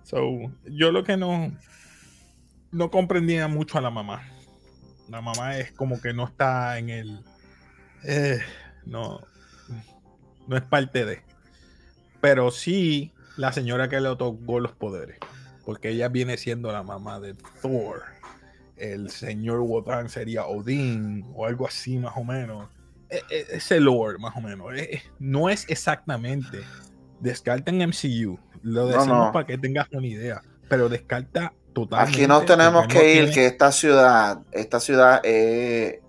So, 0.03 0.21
yo 0.65 0.91
lo 0.91 1.03
que 1.03 1.17
no, 1.17 1.51
no 2.71 2.91
comprendía 2.91 3.47
mucho 3.47 3.79
a 3.79 3.81
la 3.81 3.89
mamá. 3.89 4.21
La 5.11 5.19
mamá 5.21 5.57
es 5.57 5.73
como 5.73 6.01
que 6.01 6.13
no 6.13 6.25
está 6.25 6.77
en 6.77 6.89
el. 6.89 7.19
Eh, 8.03 8.39
no, 8.85 9.19
no 10.47 10.55
es 10.55 10.63
parte 10.63 11.05
de. 11.05 11.21
Pero 12.21 12.49
sí 12.49 13.11
la 13.35 13.51
señora 13.51 13.89
que 13.89 13.99
le 13.99 14.07
otorgó 14.07 14.61
los 14.61 14.71
poderes. 14.71 15.17
Porque 15.65 15.89
ella 15.89 16.07
viene 16.07 16.37
siendo 16.37 16.71
la 16.71 16.81
mamá 16.81 17.19
de 17.19 17.35
Thor. 17.61 18.03
El 18.77 19.09
señor 19.09 19.59
Wotan 19.59 20.07
sería 20.07 20.45
Odín 20.45 21.25
o 21.35 21.45
algo 21.45 21.67
así 21.67 21.97
más 21.97 22.13
o 22.15 22.23
menos. 22.23 22.69
E, 23.09 23.17
e, 23.29 23.57
ese 23.57 23.81
lore 23.81 24.17
más 24.17 24.35
o 24.37 24.41
menos. 24.41 24.73
E, 24.73 25.03
no 25.19 25.49
es 25.49 25.69
exactamente 25.69 26.61
descarta 27.19 27.69
en 27.69 27.79
MCU. 27.89 28.39
Lo 28.63 28.87
decimos 28.87 29.31
para 29.33 29.45
que 29.45 29.57
tengas 29.57 29.89
una 29.91 30.07
idea. 30.07 30.41
Pero 30.69 30.87
descarta 30.87 31.53
totalmente. 31.73 32.17
Aquí 32.17 32.27
nos 32.27 32.45
tenemos 32.45 32.87
que 32.87 33.15
ir, 33.15 33.31
que 33.31 33.45
esta 33.45 33.71
ciudad, 33.71 34.39
esta 34.51 34.79
ciudad 34.79 35.21
eh, 35.23 36.01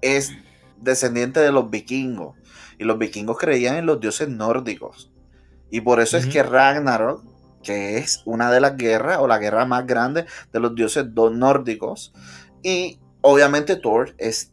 es 0.00 0.32
descendiente 0.76 1.40
de 1.40 1.52
los 1.52 1.70
vikingos. 1.70 2.36
Y 2.78 2.84
los 2.84 2.98
vikingos 2.98 3.38
creían 3.38 3.76
en 3.76 3.86
los 3.86 4.00
dioses 4.00 4.28
nórdicos. 4.28 5.10
Y 5.70 5.80
por 5.80 6.00
eso 6.00 6.16
es 6.16 6.26
que 6.26 6.42
Ragnarok, 6.42 7.22
que 7.62 7.98
es 7.98 8.22
una 8.24 8.50
de 8.50 8.60
las 8.60 8.76
guerras, 8.76 9.18
o 9.18 9.26
la 9.26 9.38
guerra 9.38 9.64
más 9.66 9.86
grande 9.86 10.26
de 10.52 10.60
los 10.60 10.74
dioses 10.74 11.06
nórdicos. 11.14 12.12
Y 12.62 13.00
obviamente 13.20 13.76
Thor 13.76 14.14
es 14.18 14.52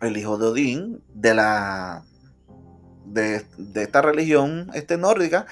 el 0.00 0.16
hijo 0.16 0.36
de 0.36 0.46
Odín, 0.46 1.02
de 1.14 1.34
la 1.34 2.04
de, 3.06 3.44
esta 3.74 4.02
religión 4.02 4.70
este, 4.74 4.96
nórdica. 4.98 5.46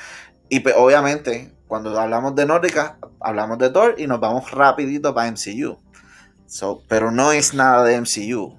Y 0.49 0.61
pues, 0.61 0.75
obviamente, 0.77 1.53
cuando 1.73 1.99
hablamos 1.99 2.35
de 2.35 2.45
nórdica, 2.45 2.99
hablamos 3.19 3.57
de 3.57 3.71
Thor 3.71 3.95
y 3.97 4.07
nos 4.07 4.21
vamos 4.21 4.51
rapidito 4.51 5.15
para 5.15 5.31
MCU. 5.31 5.79
So, 6.45 6.83
pero 6.87 7.11
no 7.11 7.33
es 7.33 7.55
nada 7.55 7.83
de 7.83 7.99
MCU. 7.99 8.59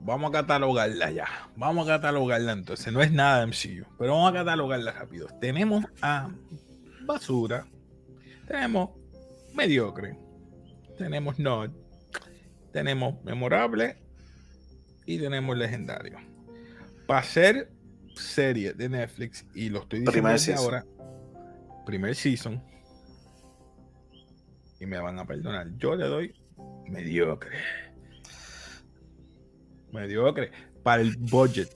Vamos 0.00 0.30
a 0.30 0.32
catalogarla 0.32 1.12
ya. 1.12 1.28
Vamos 1.54 1.86
a 1.86 1.92
catalogarla 1.92 2.50
entonces. 2.50 2.92
No 2.92 3.00
es 3.00 3.12
nada 3.12 3.38
de 3.38 3.46
MCU, 3.46 3.86
pero 3.96 4.14
vamos 4.14 4.32
a 4.32 4.34
catalogarla 4.34 4.90
rápido. 4.90 5.28
Tenemos 5.40 5.84
a 6.02 6.28
basura. 7.02 7.64
Tenemos 8.48 8.90
mediocre. 9.54 10.18
Tenemos 10.98 11.38
not. 11.38 11.70
Tenemos 12.72 13.22
memorable. 13.22 13.98
Y 15.04 15.18
tenemos 15.18 15.56
legendario. 15.56 16.18
Para 17.06 17.22
ser 17.22 17.70
serie 18.16 18.72
de 18.72 18.88
Netflix, 18.88 19.46
y 19.54 19.68
lo 19.68 19.82
estoy 19.82 20.00
diciendo 20.00 20.60
ahora, 20.60 20.84
primer 21.86 22.14
season, 22.14 22.62
y 24.78 24.86
me 24.86 24.98
van 24.98 25.18
a 25.18 25.26
perdonar, 25.26 25.68
yo 25.78 25.96
le 25.96 26.06
doy 26.06 26.34
mediocre. 26.88 27.56
Mediocre. 29.92 30.50
Para 30.82 31.02
el 31.02 31.16
budget. 31.16 31.70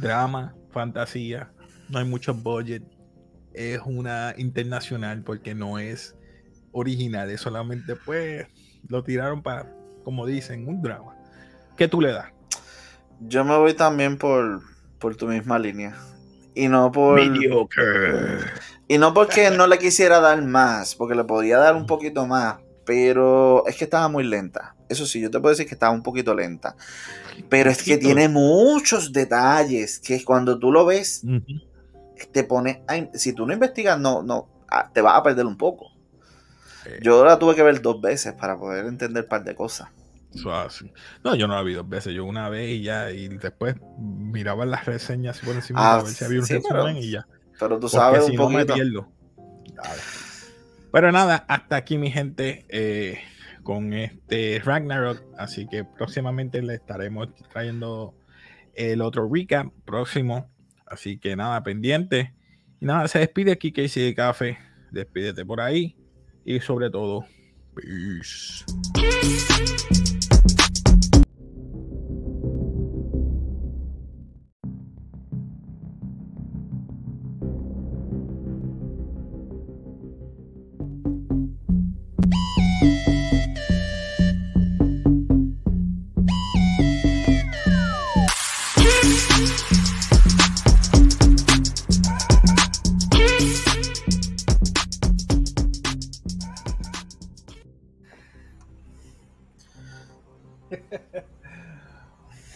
Drama, 0.00 0.54
fantasía. 0.70 1.52
No 1.88 1.98
hay 1.98 2.04
mucho 2.04 2.34
budget. 2.34 2.82
Es 3.52 3.80
una 3.84 4.34
internacional 4.36 5.22
porque 5.22 5.54
no 5.54 5.78
es 5.78 6.16
original. 6.72 7.30
Es 7.30 7.42
solamente, 7.42 7.96
pues, 7.96 8.46
lo 8.88 9.02
tiraron 9.02 9.42
para, 9.42 9.72
como 10.04 10.26
dicen, 10.26 10.66
un 10.68 10.82
drama. 10.82 11.14
¿Qué 11.76 11.88
tú 11.88 12.00
le 12.00 12.12
das? 12.12 12.32
Yo 13.20 13.44
me 13.44 13.56
voy 13.56 13.74
también 13.74 14.16
por, 14.16 14.62
por 14.98 15.16
tu 15.16 15.26
misma 15.26 15.58
línea. 15.58 15.94
Y 16.54 16.68
no 16.68 16.90
por. 16.90 17.16
Mediocre. 17.16 18.38
Y 18.88 18.98
no 18.98 19.14
porque 19.14 19.50
no 19.50 19.66
le 19.66 19.78
quisiera 19.78 20.20
dar 20.20 20.42
más, 20.42 20.94
porque 20.94 21.14
le 21.14 21.24
podía 21.24 21.58
dar 21.58 21.74
un 21.74 21.86
poquito 21.86 22.26
más, 22.26 22.58
pero 22.84 23.66
es 23.66 23.76
que 23.76 23.84
estaba 23.84 24.08
muy 24.08 24.24
lenta. 24.24 24.76
Eso 24.88 25.06
sí, 25.06 25.20
yo 25.20 25.30
te 25.30 25.40
puedo 25.40 25.50
decir 25.50 25.66
que 25.66 25.74
estaba 25.74 25.92
un 25.92 26.02
poquito 26.02 26.34
lenta. 26.34 26.76
Pero 27.48 27.70
es 27.70 27.82
que 27.82 27.98
tiene 27.98 28.28
muchos 28.28 29.12
detalles 29.12 29.98
que 29.98 30.24
cuando 30.24 30.58
tú 30.58 30.70
lo 30.70 30.86
ves, 30.86 31.22
te 32.32 32.44
pone. 32.44 32.84
si 33.14 33.32
tú 33.32 33.46
no 33.46 33.52
investigas, 33.52 33.98
no, 33.98 34.22
no, 34.22 34.48
ah, 34.70 34.88
te 34.92 35.00
vas 35.00 35.18
a 35.18 35.22
perder 35.22 35.46
un 35.46 35.56
poco. 35.56 35.92
Yo 37.02 37.24
la 37.24 37.38
tuve 37.38 37.56
que 37.56 37.64
ver 37.64 37.82
dos 37.82 38.00
veces 38.00 38.34
para 38.34 38.56
poder 38.56 38.86
entender 38.86 39.24
un 39.24 39.28
par 39.28 39.42
de 39.42 39.56
cosas. 39.56 39.88
No, 41.24 41.34
yo 41.34 41.48
no 41.48 41.54
la 41.54 41.62
vi 41.62 41.74
dos 41.74 41.88
veces, 41.88 42.14
yo 42.14 42.24
una 42.24 42.48
vez 42.48 42.70
y 42.70 42.82
ya, 42.82 43.10
y 43.10 43.28
después 43.28 43.76
miraba 43.98 44.66
las 44.66 44.84
reseñas 44.84 45.40
por 45.40 45.54
encima 45.54 45.80
ah, 45.80 45.98
a 45.98 46.02
ver 46.02 46.12
si 46.12 46.24
había 46.24 46.40
un 46.40 46.46
resumen 46.46 46.96
y 46.98 47.10
ya. 47.10 47.26
Pero 47.58 47.78
tú 47.78 47.88
sabes 47.88 48.28
un 48.28 48.36
poquito. 48.36 48.74
Pero 50.92 51.12
nada, 51.12 51.44
hasta 51.48 51.76
aquí 51.76 51.98
mi 51.98 52.10
gente 52.10 52.64
eh, 52.68 53.18
con 53.62 53.92
este 53.92 54.60
Ragnarok, 54.64 55.22
así 55.36 55.66
que 55.66 55.84
próximamente 55.84 56.62
le 56.62 56.74
estaremos 56.74 57.28
trayendo 57.52 58.14
el 58.74 59.02
otro 59.02 59.28
recap 59.30 59.68
próximo, 59.84 60.50
así 60.86 61.18
que 61.18 61.36
nada, 61.36 61.62
pendiente. 61.62 62.34
Y 62.80 62.86
nada, 62.86 63.08
se 63.08 63.18
despide 63.18 63.52
aquí 63.52 63.72
Casey 63.72 64.04
de 64.04 64.14
Café, 64.14 64.58
despídete 64.90 65.44
por 65.44 65.60
ahí 65.60 65.96
y 66.44 66.60
sobre 66.60 66.90
todo, 66.90 67.26
peace. 67.74 68.64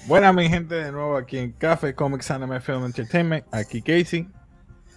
Buenas 0.06 0.34
mi 0.34 0.48
gente 0.48 0.74
de 0.74 0.92
nuevo 0.92 1.16
aquí 1.16 1.38
en 1.38 1.52
Café 1.52 1.94
Comics 1.94 2.30
Anime 2.30 2.60
Film 2.60 2.84
Entertainment. 2.84 3.44
Aquí 3.52 3.82
Casey. 3.82 4.28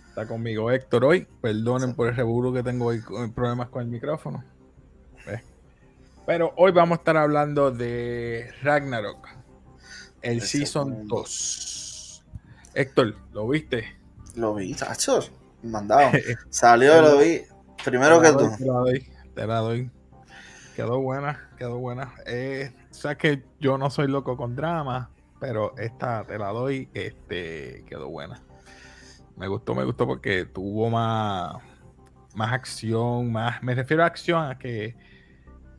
Está 0.10 0.28
conmigo 0.28 0.72
Héctor 0.72 1.06
hoy. 1.06 1.28
Perdonen 1.42 1.94
por 1.96 2.08
el 2.08 2.16
revuelo 2.16 2.54
que 2.54 2.64
tengo 2.64 2.86
hoy 2.86 3.02
con 3.02 3.32
problemas 3.34 3.70
con 3.70 3.84
el 3.84 3.90
micrófono. 3.90 4.44
Pero 6.26 6.54
hoy 6.56 6.72
vamos 6.72 6.98
a 6.98 7.00
estar 7.00 7.18
hablando 7.18 7.70
de 7.72 8.50
Ragnarok. 8.62 9.28
El 10.22 10.42
Season 10.42 11.06
2. 11.06 12.24
Héctor, 12.76 13.16
¿lo 13.34 13.48
viste? 13.50 13.98
Lo 14.36 14.56
vi, 14.56 14.74
tacho. 14.74 15.20
Mandado. 15.64 16.12
Salió, 16.50 17.02
lo 17.02 17.18
vi. 17.18 17.42
Primero 17.84 18.22
que 18.22 18.32
tú. 18.32 18.50
Te 18.58 18.66
la 18.66 18.74
doy. 18.74 19.08
Te 19.36 19.48
la 19.48 19.58
doy. 19.58 19.92
Quedó 20.76 21.02
buena, 21.02 21.50
quedó 21.58 21.78
buena. 21.78 22.14
Eh, 22.26 22.72
o 22.94 22.96
sea 22.96 23.18
que 23.18 23.44
yo 23.60 23.80
no 23.80 23.90
soy 23.90 24.08
loco 24.08 24.38
con 24.38 24.56
drama, 24.56 25.10
pero 25.40 25.76
esta 25.78 26.24
te 26.26 26.38
la 26.38 26.50
doy, 26.50 26.90
este 26.94 27.84
quedó 27.88 28.08
buena. 28.08 28.44
Me 29.36 29.48
gustó, 29.48 29.74
me 29.74 29.84
gustó 29.84 30.06
porque 30.06 30.46
tuvo 30.46 30.92
más, 30.92 31.56
más 32.36 32.54
acción, 32.54 33.32
más. 33.32 33.64
Me 33.64 33.74
refiero 33.74 34.04
a 34.04 34.06
acción 34.06 34.46
a 34.46 34.60
que 34.60 34.96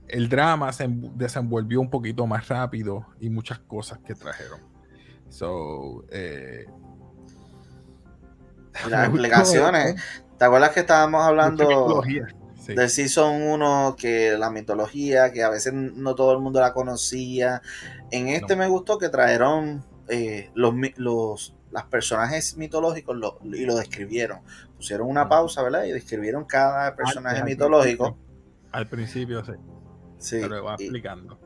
el 0.08 0.28
drama 0.28 0.72
se 0.72 0.88
desenvolvió 0.88 1.80
un 1.80 1.88
poquito 1.88 2.26
más 2.26 2.48
rápido 2.48 3.06
y 3.20 3.30
muchas 3.30 3.60
cosas 3.60 4.00
que 4.00 4.16
trajeron. 4.16 4.60
So, 5.28 6.04
eh, 6.10 6.66
las 8.88 9.08
explicaciones. 9.08 10.02
¿Te 10.36 10.44
acuerdas 10.44 10.70
que 10.70 10.80
estábamos 10.80 11.22
hablando? 11.22 12.02
Del 12.66 12.88
Season 12.88 13.42
1, 13.42 13.96
que 13.98 14.36
la 14.38 14.50
mitología, 14.50 15.32
que 15.32 15.42
a 15.42 15.50
veces 15.50 15.72
no 15.72 16.14
todo 16.14 16.32
el 16.32 16.38
mundo 16.38 16.60
la 16.60 16.72
conocía. 16.72 17.62
En 18.10 18.28
este 18.28 18.56
me 18.56 18.68
gustó 18.68 18.98
que 18.98 19.08
trajeron 19.08 19.84
eh, 20.08 20.50
los, 20.54 20.74
los 20.96 21.54
las 21.74 21.84
personajes 21.86 22.56
mitológicos 22.56 23.16
y 23.42 23.64
lo 23.64 23.74
describieron. 23.74 24.40
Pusieron 24.76 25.08
una 25.08 25.28
pausa, 25.28 25.60
¿verdad? 25.60 25.84
Y 25.84 25.90
describieron 25.90 26.44
cada 26.44 26.94
personaje 26.94 27.42
mitológico. 27.42 28.16
Al 28.70 28.88
principio, 28.88 29.44
sí. 29.44 29.52
Sí. 30.18 30.38
Pero 30.40 30.62
va 30.62 30.74
explicando. 30.74 31.40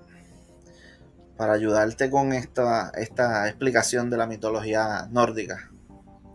Para 1.38 1.54
ayudarte 1.54 2.11
con 2.11 2.35
esta, 2.35 2.90
esta 2.90 3.48
explicación 3.48 4.11
de 4.11 4.18
la 4.18 4.26
mitología 4.26 5.09
nórdica. 5.11 5.70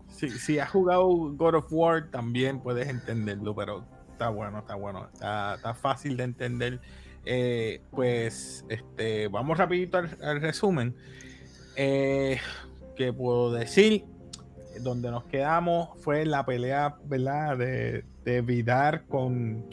Sí, 0.08 0.28
si 0.28 0.58
has 0.58 0.70
jugado 0.70 1.06
God 1.06 1.54
of 1.54 1.66
War, 1.70 2.10
también 2.10 2.60
puedes 2.60 2.88
entenderlo, 2.88 3.54
pero 3.54 3.86
está 4.24 4.34
bueno, 4.34 4.58
está 4.60 4.74
bueno, 4.74 5.08
está, 5.12 5.74
fácil 5.74 6.16
de 6.16 6.24
entender. 6.24 6.80
Eh, 7.26 7.82
pues 7.90 8.64
este, 8.70 9.28
vamos 9.28 9.58
rapidito 9.58 9.98
al, 9.98 10.40
resumen. 10.40 10.94
Eh, 11.76 12.38
que 12.96 13.12
puedo 13.12 13.52
decir? 13.52 14.06
Donde 14.80 15.10
nos 15.10 15.24
quedamos 15.24 15.90
fue 16.00 16.24
la 16.24 16.46
pelea, 16.46 16.96
¿verdad? 17.04 17.58
De, 17.58 18.04
de 18.24 18.40
Vidar 18.40 19.04
con 19.06 19.66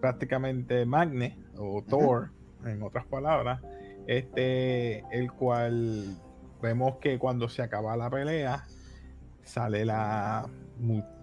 prácticamente 0.00 0.86
Magne 0.86 1.36
o 1.56 1.82
Thor, 1.82 2.30
en 2.64 2.82
otras 2.84 3.06
palabras. 3.06 3.60
Este, 4.06 5.00
el 5.10 5.32
cual 5.32 6.16
vemos 6.62 6.96
que 6.98 7.18
cuando 7.18 7.48
se 7.48 7.62
acaba 7.62 7.96
la 7.96 8.08
pelea, 8.08 8.66
sale 9.42 9.84
la, 9.84 10.48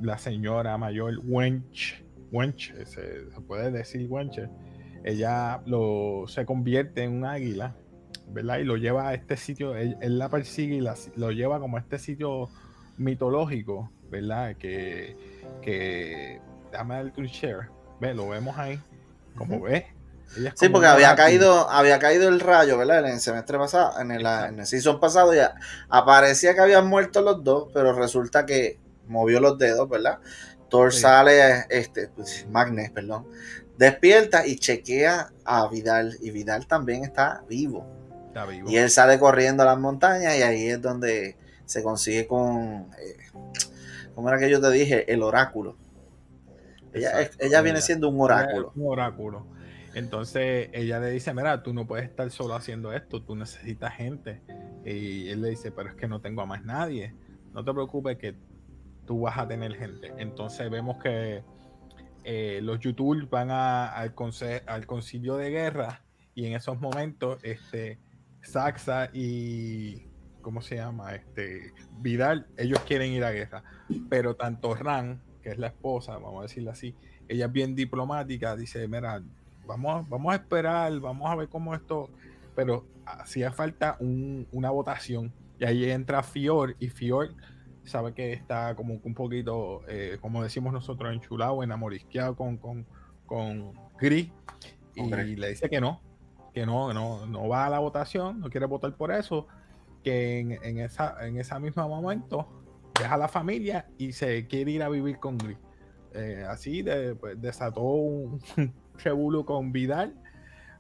la 0.02 0.18
señora 0.18 0.78
mayor 0.78 1.20
Wench 1.24 2.07
Wench, 2.32 2.74
se, 2.86 3.02
puede 3.48 3.72
decir 3.72 4.08
Wench, 4.10 4.40
ella 5.04 5.62
lo, 5.66 6.26
se 6.28 6.46
convierte 6.46 7.04
en 7.04 7.14
un 7.14 7.26
águila, 7.26 7.76
¿verdad? 8.28 8.60
Y 8.60 8.64
lo 8.64 8.78
lleva 8.78 9.10
a 9.10 9.14
este 9.14 9.38
sitio, 9.38 9.76
él, 9.76 9.98
la 10.02 10.30
persigue 10.30 10.76
y 10.76 10.88
lo 11.16 11.32
lleva 11.32 11.60
como 11.60 11.78
a 11.78 11.80
este 11.80 12.00
sitio 12.00 12.50
mitológico, 12.98 13.92
¿verdad? 14.10 14.56
Que, 14.58 15.16
que 15.62 16.42
déjame 16.72 16.96
darte 16.96 17.22
un 17.22 17.28
share, 17.28 17.70
ve, 18.00 18.14
lo 18.14 18.30
vemos 18.30 18.58
ahí, 18.58 18.80
como 19.36 19.62
ves. 19.62 19.86
Sí, 20.56 20.70
porque 20.70 20.88
había 20.88 21.16
caído, 21.16 21.70
había 21.70 22.00
caído 22.00 22.28
el 22.28 22.40
rayo, 22.40 22.78
¿verdad? 22.78 23.00
En 23.00 23.14
el 23.14 23.20
semestre 23.20 23.58
pasado, 23.58 24.00
en 24.02 24.12
el, 24.12 24.26
en 24.26 24.60
el 24.60 24.66
season 24.66 25.00
pasado 25.00 25.34
ya 25.34 25.56
aparecía 25.90 26.54
que 26.54 26.60
habían 26.60 26.88
muerto 26.88 27.22
los 27.22 27.44
dos, 27.44 27.70
pero 27.74 27.94
resulta 27.94 28.46
que 28.46 28.78
movió 29.08 29.40
los 29.40 29.58
dedos, 29.58 29.88
¿verdad? 29.90 30.20
Thor 30.70 30.94
sale, 30.94 31.66
este, 31.70 32.10
pues, 32.10 32.46
Magnes, 32.50 32.92
perdón, 32.92 33.28
despierta 33.78 34.46
y 34.46 34.58
chequea 34.58 35.32
a 35.46 35.68
Vidal. 35.68 36.18
Y 36.22 36.32
Vidal 36.32 36.68
también 36.68 37.04
está 37.04 37.44
vivo. 37.48 37.86
Está 38.28 38.46
vivo. 38.46 38.70
Y 38.70 38.78
él 38.78 38.90
sale 38.90 39.20
corriendo 39.20 39.64
a 39.64 39.66
las 39.66 39.80
montañas 39.80 40.38
y 40.38 40.42
ahí 40.42 40.68
es 40.68 40.82
donde 40.82 41.38
se 41.66 41.84
consigue 41.84 42.28
con, 42.28 42.90
eh, 43.00 43.18
¿cómo 44.16 44.30
era 44.30 44.40
que 44.40 44.50
yo 44.50 44.62
te 44.62 44.72
dije? 44.72 45.12
El 45.12 45.24
oráculo. 45.24 45.78
Ella, 46.94 47.62
viene 47.62 47.82
siendo 47.82 48.10
un 48.10 48.20
oráculo. 48.20 48.72
Un 48.76 48.92
oráculo. 48.92 49.46
Entonces 49.94 50.70
ella 50.74 51.00
le 51.00 51.12
dice, 51.12 51.34
mira, 51.34 51.64
tú 51.64 51.74
no 51.74 51.88
puedes 51.88 52.06
estar 52.06 52.30
solo 52.32 52.56
haciendo 52.56 52.94
esto, 52.94 53.22
tú 53.22 53.36
necesitas 53.36 53.94
gente. 53.96 54.42
Y 54.86 55.30
él 55.30 55.42
le 55.42 55.50
dice, 55.50 55.72
pero 55.72 55.90
es 55.90 55.96
que 55.96 56.08
no 56.08 56.22
tengo 56.22 56.42
a 56.42 56.46
más 56.46 56.64
nadie. 56.64 57.14
No 57.54 57.64
te 57.64 57.74
preocupes 57.74 58.18
que 58.18 58.36
tú 59.08 59.22
vas 59.22 59.38
a 59.40 59.48
tener 59.48 59.74
gente. 59.76 60.14
Entonces 60.18 60.70
vemos 60.70 61.02
que 61.02 61.44
eh, 62.24 62.60
los 62.62 62.80
YouTube 62.80 63.28
van 63.30 63.50
al, 63.50 64.14
al 64.68 64.86
concilio 64.86 65.38
de 65.38 65.50
guerra 65.50 66.04
y 66.36 66.46
en 66.46 66.54
esos 66.54 66.80
momentos 66.80 67.40
este, 67.44 67.98
Saxa 68.42 69.10
y 69.14 70.08
¿cómo 70.42 70.62
se 70.62 70.76
llama? 70.76 71.16
Este, 71.16 71.74
Vidal, 72.00 72.48
ellos 72.58 72.80
quieren 72.88 73.12
ir 73.12 73.24
a 73.24 73.32
guerra, 73.32 73.64
pero 74.10 74.36
tanto 74.36 74.76
Ran, 74.76 75.22
que 75.42 75.50
es 75.50 75.58
la 75.58 75.68
esposa, 75.68 76.14
vamos 76.18 76.40
a 76.40 76.42
decirlo 76.44 76.72
así, 76.72 76.96
ella 77.28 77.48
es 77.48 77.52
bien 77.52 77.76
diplomática, 77.76 78.56
dice, 78.56 78.88
mira, 78.88 79.22
vamos, 79.66 80.08
vamos 80.08 80.32
a 80.32 80.36
esperar, 80.36 81.00
vamos 81.00 81.30
a 81.30 81.36
ver 81.36 81.50
cómo 81.50 81.74
esto, 81.74 82.10
pero 82.56 82.86
hacía 83.06 83.52
falta 83.52 83.98
una 84.00 84.70
votación 84.70 85.34
y 85.60 85.66
ahí 85.66 85.90
entra 85.90 86.24
Fior 86.24 86.76
y 86.80 86.90
Fior 86.90 87.32
sabe 87.88 88.14
que 88.14 88.34
está 88.34 88.76
como 88.76 89.00
un 89.04 89.14
poquito, 89.14 89.82
eh, 89.88 90.18
como 90.22 90.44
decimos 90.44 90.74
nosotros, 90.74 91.14
enchulado, 91.14 91.64
enamorisqueado 91.64 92.36
con, 92.36 92.58
con, 92.58 92.86
con 93.26 93.74
Gris 94.00 94.32
y 94.96 95.36
le 95.36 95.50
dice 95.50 95.70
que 95.70 95.80
no, 95.80 96.02
que 96.54 96.66
no, 96.66 96.94
no, 96.94 97.26
no 97.28 97.48
va 97.48 97.68
a 97.68 97.70
la 97.70 97.80
votación, 97.80 98.40
no 98.40 98.50
quiere 98.50 98.66
votar 98.66 98.96
por 98.96 99.12
eso 99.12 99.48
que 100.04 100.40
en, 100.40 100.80
esa, 100.80 101.16
en 101.26 101.38
ese 101.38 101.60
mismo 101.60 101.88
momento 101.88 102.48
deja 103.00 103.18
la 103.18 103.28
familia 103.28 103.88
y 103.98 104.14
se 104.14 104.48
quiere 104.48 104.72
ir 104.72 104.84
a 104.84 104.90
vivir 104.90 105.20
con 105.20 105.38
Gris. 105.38 105.58
Eh, 106.14 106.46
así 106.48 106.82
de, 106.82 107.16
pues, 107.16 107.40
desató 107.40 107.82
un 107.82 108.42
revuelo 109.04 109.46
con 109.46 109.72
Vidal, 109.72 110.16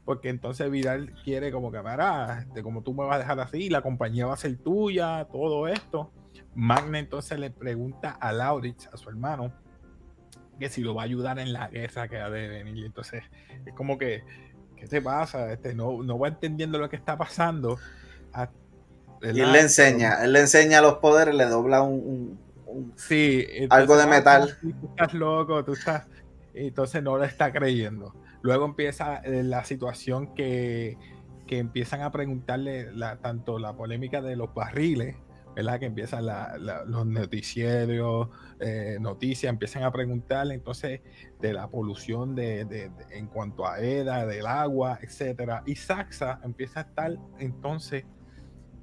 porque 0.05 0.29
entonces 0.29 0.71
Vidal 0.71 1.13
quiere 1.23 1.51
como 1.51 1.71
que, 1.71 1.79
mira, 1.79 2.39
este, 2.39 2.63
como 2.63 2.81
tú 2.81 2.93
me 2.93 3.05
vas 3.05 3.17
a 3.17 3.19
dejar 3.19 3.39
así, 3.39 3.69
la 3.69 3.81
compañía 3.81 4.25
va 4.25 4.33
a 4.33 4.37
ser 4.37 4.57
tuya, 4.57 5.27
todo 5.31 5.67
esto. 5.67 6.11
Magna 6.55 6.99
entonces 6.99 7.39
le 7.39 7.51
pregunta 7.51 8.11
a 8.11 8.31
Lauritz, 8.31 8.87
a 8.91 8.97
su 8.97 9.09
hermano, 9.09 9.53
que 10.59 10.69
si 10.69 10.81
lo 10.81 10.95
va 10.95 11.03
a 11.03 11.05
ayudar 11.05 11.39
en 11.39 11.53
la 11.53 11.67
guerra 11.67 12.07
que 12.07 12.17
ha 12.17 12.29
de 12.29 12.47
venir. 12.47 12.85
Entonces 12.85 13.23
es 13.65 13.73
como 13.73 13.97
que, 13.97 14.23
¿qué 14.75 14.87
te 14.87 15.01
pasa? 15.01 15.51
Este, 15.51 15.73
no, 15.73 16.03
no 16.03 16.17
va 16.17 16.29
entendiendo 16.29 16.79
lo 16.79 16.89
que 16.89 16.95
está 16.95 17.17
pasando. 17.17 17.77
Y 19.21 19.39
él 19.39 19.51
le 19.51 19.61
enseña, 19.61 20.23
él 20.23 20.33
le 20.33 20.41
enseña 20.41 20.81
los 20.81 20.95
poderes, 20.95 21.33
le 21.35 21.45
dobla 21.45 21.81
un, 21.81 22.39
sí, 22.95 23.45
algo 23.69 23.97
de 23.97 24.07
metal. 24.07 24.57
Tú 24.61 24.87
estás 24.89 25.13
loco, 25.13 25.63
tú 25.63 25.73
estás. 25.73 26.05
Entonces 26.53 27.03
no 27.03 27.17
lo 27.17 27.23
está 27.23 27.51
creyendo. 27.51 28.13
Luego 28.41 28.65
empieza 28.65 29.17
eh, 29.17 29.43
la 29.43 29.63
situación 29.63 30.33
que, 30.33 30.97
que 31.47 31.57
empiezan 31.57 32.01
a 32.01 32.11
preguntarle 32.11 32.91
la, 32.93 33.17
tanto 33.17 33.57
la 33.57 33.73
polémica 33.73 34.21
de 34.21 34.35
los 34.35 34.53
barriles, 34.53 35.15
¿verdad? 35.57 35.79
Que 35.79 35.87
empiezan 35.87 36.23
los 36.85 37.07
noticieros, 37.07 38.29
eh, 38.59 38.99
noticias, 39.01 39.49
empiezan 39.49 39.81
a 39.81 39.91
preguntarle 39.91 40.53
entonces 40.53 41.01
de 41.41 41.51
la 41.51 41.67
polución 41.67 42.35
de, 42.35 42.91
en 43.09 43.25
cuanto 43.25 43.65
a 43.65 43.79
EDA, 43.79 44.27
del 44.27 44.45
agua, 44.45 44.99
etcétera. 45.01 45.63
Y 45.65 45.73
Saxa 45.73 46.39
empieza 46.43 46.81
a 46.81 46.83
estar 46.83 47.17
entonces 47.39 48.05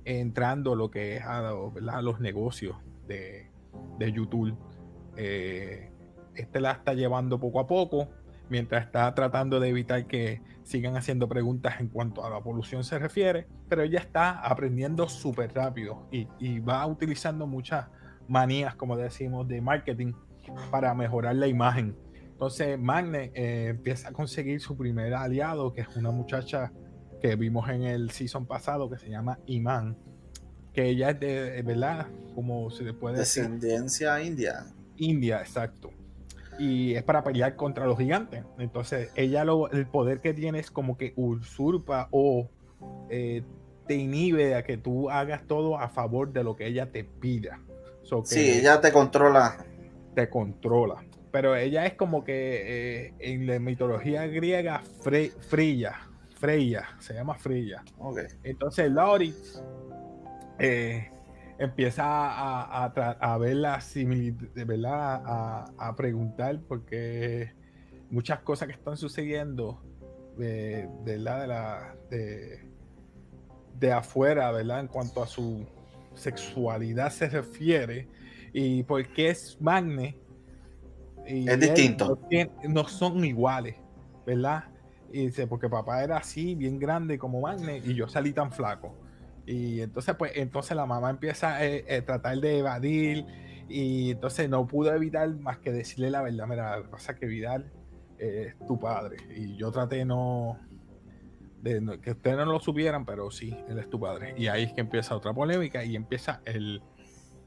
entrando 0.05 0.75
lo 0.75 0.91
que 0.91 1.19
es 1.19 1.23
a, 1.25 1.53
los 2.03 2.19
negocios 2.19 2.77
de, 3.07 3.49
YouTube. 4.13 4.59
Eh, 5.17 5.93
este 6.35 6.61
la 6.61 6.73
está 6.73 6.93
llevando 6.95 7.39
poco 7.39 7.61
a 7.61 7.69
poco, 7.69 8.09
mientras 8.49 8.87
está 8.87 9.15
tratando 9.15 9.61
de 9.61 9.69
evitar 9.69 10.09
que 10.09 10.43
sigan 10.65 10.97
haciendo 10.97 11.29
preguntas 11.29 11.79
en 11.79 11.89
cuanto 11.89 12.25
a 12.25 12.31
la 12.31 12.43
polución 12.43 12.83
se 12.85 12.99
refiere, 12.99 13.47
pero 13.69 13.83
ella 13.83 14.01
está 14.01 14.41
aprendiendo 14.41 15.09
súper 15.09 15.55
rápido 15.55 16.09
y, 16.11 16.59
va 16.61 16.85
utilizando 16.87 17.47
muchas 17.47 17.87
manías, 18.27 18.75
como 18.75 18.97
decimos, 18.97 19.47
de 19.47 19.61
marketing 19.61 20.15
para 20.71 20.95
mejorar 20.95 21.37
la 21.37 21.47
imagen. 21.47 21.97
Entonces, 22.33 22.79
Magne 22.79 23.31
eh, 23.35 23.69
empieza 23.69 24.09
a 24.09 24.13
conseguir 24.13 24.61
su 24.61 24.77
primer 24.77 25.15
aliado, 25.15 25.73
que 25.73 25.83
es 25.83 25.97
una 25.97 26.11
muchacha 26.11 26.73
que 27.21 27.37
vimos 27.37 27.69
en 27.69 27.85
el 27.85 28.11
season 28.11 28.47
pasado 28.47 28.91
que 28.91 28.99
se 28.99 29.09
llama 29.09 29.39
Iman, 29.47 29.97
que 30.73 30.89
ella 30.89 31.11
es 31.11 31.21
de, 31.21 31.63
¿verdad? 31.63 32.09
Como 32.35 32.71
se 32.71 32.83
le 32.85 32.93
puede 32.93 33.19
Descendencia 33.19 34.21
india. 34.23 34.67
India, 34.97 35.41
exacto. 35.41 35.91
Y 36.59 36.95
es 36.95 37.03
para 37.03 37.25
pelear 37.25 37.57
contra 37.57 37.87
los 37.87 37.99
gigantes. 37.99 38.45
Entonces, 38.59 39.11
ella 39.15 39.45
lo, 39.45 39.71
el 39.71 39.87
poder 39.87 40.21
que 40.21 40.35
tiene 40.35 40.61
es 40.61 40.71
como 40.71 40.97
que 40.97 41.13
usurpa 41.17 42.09
o 42.11 42.49
eh, 43.11 43.43
te 43.87 43.95
inhibe 43.95 44.55
a 44.55 44.63
que 44.63 44.77
tú 44.77 45.11
hagas 45.11 45.47
todo 45.47 45.79
a 45.79 45.89
favor 45.89 46.33
de 46.33 46.45
lo 46.45 46.57
que 46.57 46.67
ella 46.67 46.91
te 46.91 47.05
pida. 47.05 47.61
sí, 48.25 48.59
ella 48.59 48.81
te 48.81 48.93
controla. 48.93 49.65
Te 50.15 50.31
controla. 50.31 51.05
Pero 51.33 51.57
ella 51.57 51.85
es 51.85 51.95
como 51.95 52.23
que 52.23 53.07
eh, 53.07 53.15
en 53.19 53.47
la 53.47 53.59
mitología 53.59 54.27
griega, 54.27 54.83
Freya 55.03 55.93
Freya, 56.45 56.87
se 56.99 57.15
llama 57.15 57.35
Freya. 57.37 57.83
Okay. 57.99 58.27
Entonces 58.43 58.91
Laurie 58.91 59.33
eh, 60.59 61.11
empieza 61.59 62.05
a, 62.05 63.39
ver 63.39 63.57
la 63.57 63.81
similitud, 63.81 64.49
¿verdad? 64.55 65.23
A, 65.79 65.95
preguntar 65.97 66.61
porque 66.69 67.53
muchas 68.11 68.41
cosas 68.41 68.69
que 68.69 68.75
están 68.75 68.97
sucediendo 68.97 69.83
de, 70.37 70.89
de, 71.05 71.19
la, 71.19 71.95
de, 72.11 72.69
de 73.79 73.93
afuera, 73.93 74.51
¿verdad? 74.51 74.81
En 74.81 74.89
cuanto 74.89 75.23
a 75.23 75.27
su 75.27 75.67
sexualidad 76.15 77.11
se 77.11 77.29
refiere 77.29 78.09
y 78.53 78.85
porque 78.85 79.31
es 79.31 79.61
Magne. 79.61 80.17
Y 81.27 81.49
es 81.49 81.61
distinto. 81.61 82.19
no 82.69 82.87
son 82.87 83.25
iguales, 83.25 83.77
¿verdad? 84.27 84.65
Y 85.13 85.27
dice, 85.27 85.47
porque 85.47 85.69
papá 85.69 86.03
era 86.03 86.19
así, 86.19 86.55
bien 86.55 86.79
grande 86.79 87.19
como 87.19 87.41
Magne, 87.41 87.79
y 87.79 87.95
yo 87.95 88.09
salí 88.09 88.33
tan 88.33 88.53
flaco. 88.53 88.95
Y 89.47 89.81
entonces, 89.81 90.15
pues, 90.17 90.33
entonces 90.37 90.77
la 90.77 90.87
mamá 90.87 91.11
empieza 91.11 91.57
a 91.57 91.67
eh, 91.67 91.85
eh, 91.89 92.03
tratar 92.03 92.39
de 92.39 92.59
evadir, 92.59 93.27
y 93.69 94.13
entonces 94.13 94.49
no 94.49 94.67
pudo 94.67 94.95
evitar 94.95 95.29
más 95.37 95.59
que 95.59 95.73
decirle 95.73 96.11
la 96.11 96.23
verdad, 96.23 96.47
mira, 96.47 96.83
que 96.83 96.89
pasa 96.89 97.15
que 97.15 97.27
Vidal 97.27 97.73
es 98.19 98.55
tu 98.67 98.79
padre. 98.79 99.17
Y 99.37 99.57
yo 99.57 99.71
traté 99.71 100.05
no, 100.05 100.59
de 101.63 101.99
que 102.03 102.13
ustedes 102.13 102.37
no 102.37 102.47
lo 102.47 102.61
supieran, 102.61 103.05
pero 103.05 103.31
sí, 103.31 103.57
él 103.69 103.79
es 103.79 103.89
tu 103.89 103.99
padre. 103.99 104.35
Y 104.37 104.49
ahí 104.49 104.65
es 104.65 104.73
que 104.73 104.83
empieza 104.83 105.17
otra 105.17 105.33
polémica 105.33 105.85
y 105.85 105.97
empieza 105.97 106.41
el 106.45 106.83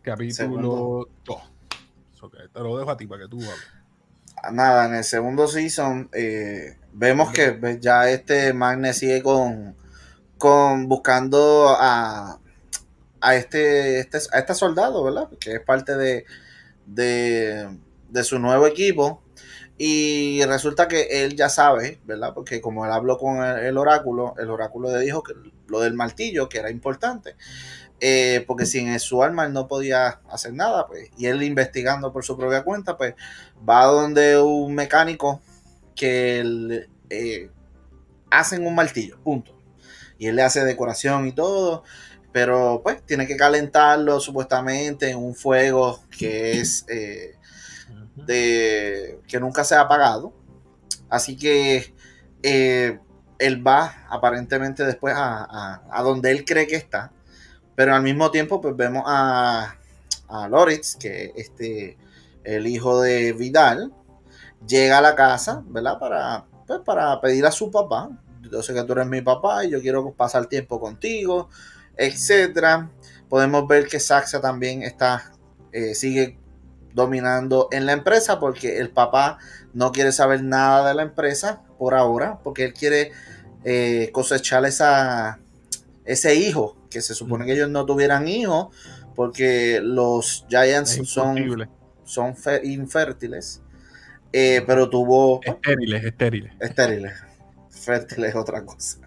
capítulo 0.02 1.08
2. 1.26 1.54
te 2.54 2.60
lo 2.60 2.78
dejo 2.78 2.92
a 2.92 2.98
ti 2.98 3.06
para 3.06 3.24
que 3.24 3.30
tú 3.30 3.38
hables 3.38 3.78
nada, 4.52 4.86
en 4.86 4.96
el 4.96 5.04
segundo 5.04 5.48
season 5.48 6.10
eh, 6.14 6.78
vemos 6.94 7.32
que 7.32 7.78
ya 7.82 8.10
este 8.10 8.54
Magne 8.54 8.94
sigue 8.94 9.22
con, 9.22 9.76
con 10.38 10.88
buscando 10.88 11.70
a, 11.70 12.40
a 13.22 13.36
este, 13.36 14.00
este, 14.00 14.18
a 14.32 14.40
este 14.40 14.54
soldado, 14.54 15.04
¿verdad? 15.04 15.30
Que 15.40 15.56
es 15.56 15.62
parte 15.62 15.96
de, 15.96 16.26
de, 16.86 18.24
su 18.24 18.40
nuevo 18.40 18.68
equipo. 18.68 19.22
Y 19.80 20.44
resulta 20.46 20.88
que 20.88 21.24
él 21.24 21.36
ya 21.36 21.50
sabe, 21.50 22.00
¿verdad? 22.06 22.34
Porque 22.34 22.62
como 22.62 22.86
él 22.86 22.92
habló 22.92 23.18
con 23.18 23.44
el, 23.44 23.78
oráculo, 23.78 24.34
el 24.40 24.50
oráculo 24.50 24.92
le 24.92 25.04
dijo 25.04 25.22
que 25.22 25.34
lo 25.68 25.82
del 25.82 25.94
martillo, 25.94 26.50
que 26.50 26.60
era 26.60 26.72
importante. 26.72 27.36
Eh, 28.00 28.44
porque 28.48 28.66
sin 28.66 29.00
su 29.00 29.24
alma 29.24 29.46
él 29.46 29.54
no 29.54 29.68
podía 29.68 30.22
hacer 30.30 30.54
nada, 30.54 30.86
pues, 30.88 31.10
y 31.18 31.26
él 31.26 31.42
investigando 31.42 32.12
por 32.12 32.24
su 32.24 32.38
propia 32.38 32.64
cuenta, 32.64 32.96
pues, 32.98 33.16
va 33.68 33.86
donde 33.86 34.40
un 34.40 34.76
mecánico 34.76 35.42
que 35.96 36.88
eh, 37.10 37.50
hacen 38.30 38.66
un 38.66 38.76
martillo, 38.76 39.20
punto. 39.24 39.57
Y 40.18 40.28
él 40.28 40.36
le 40.36 40.44
hace 40.44 40.64
decoración 40.66 41.28
y 41.28 41.32
todo, 41.32 41.84
pero 42.32 42.82
pues 42.84 43.04
tiene 43.06 43.28
que 43.28 43.38
calentarlo 43.38 44.20
supuestamente 44.20 45.10
en 45.10 45.18
un 45.18 45.36
fuego 45.36 46.02
que 46.18 46.60
es 46.60 46.86
eh, 46.90 47.36
de 48.16 49.20
que 49.28 49.40
nunca 49.40 49.64
se 49.64 49.76
ha 49.76 49.82
apagado. 49.82 50.34
Así 51.10 51.38
que 51.38 51.94
él 52.42 53.68
va 53.68 54.06
aparentemente 54.10 54.84
después 54.86 55.14
a, 55.16 55.82
a 55.90 56.04
donde 56.04 56.32
él 56.32 56.46
cree 56.46 56.68
que 56.68 56.76
está 56.76 57.12
pero 57.78 57.94
al 57.94 58.02
mismo 58.02 58.32
tiempo, 58.32 58.60
pues 58.60 58.76
vemos 58.76 59.04
a, 59.06 59.76
a 60.28 60.48
Loritz, 60.48 60.96
que 60.96 61.32
este, 61.36 61.96
el 62.44 62.66
hijo 62.66 63.02
de 63.02 63.34
Vidal, 63.34 63.94
llega 64.68 64.98
a 64.98 65.02
la 65.02 65.14
casa, 65.14 65.62
¿verdad? 65.68 66.00
Para, 66.00 66.46
pues, 66.66 66.80
para 66.84 67.22
pedir 67.22 67.46
a 67.46 67.52
su 67.52 67.70
papá. 67.70 68.10
Yo 68.52 68.62
sé 68.62 68.74
que 68.74 68.84
tú 68.84 68.94
eres 68.94 69.08
mi 69.08 69.22
papá 69.22 69.66
y 69.66 69.72
yo 69.72 69.82
quiero 69.82 70.12
pasar 70.14 70.48
tiempo 70.48 70.80
contigo, 70.80 71.50
etcétera. 71.96 72.90
Podemos 73.30 73.68
ver 73.68 73.88
que 73.88 74.00
Saxa 74.00 74.40
también 74.42 74.84
está, 74.84 75.32
eh, 75.72 75.96
sigue 75.96 76.38
dominando 76.94 77.68
en 77.72 77.86
la 77.86 77.94
empresa 77.94 78.40
porque 78.40 78.80
el 78.80 78.90
papá 78.90 79.38
no 79.74 79.92
quiere 79.92 80.12
saber 80.12 80.44
nada 80.44 80.88
de 80.88 80.96
la 80.96 81.04
empresa 81.04 81.62
por 81.78 81.94
ahora, 81.94 82.40
porque 82.44 82.66
él 82.66 82.74
quiere 82.74 83.12
eh, 83.64 84.10
cosechar 84.12 84.66
esa, 84.66 85.40
ese 86.06 86.36
hijo, 86.36 86.76
que 86.90 87.02
se 87.02 87.14
supone 87.14 87.46
que 87.46 87.54
ellos 87.54 87.70
no 87.70 87.86
tuvieran 87.86 88.28
hijos, 88.28 88.76
porque 89.16 89.80
los 89.84 90.46
Giants 90.50 91.00
son, 91.06 91.70
son 92.04 92.36
infértiles, 92.64 93.62
eh, 94.34 94.64
pero 94.66 94.90
tuvo... 94.90 95.42
Estériles, 95.44 96.04
estériles. 96.04 96.54
Estériles. 96.60 97.14
Es 97.94 98.36
otra 98.36 98.66
cosa. 98.66 99.00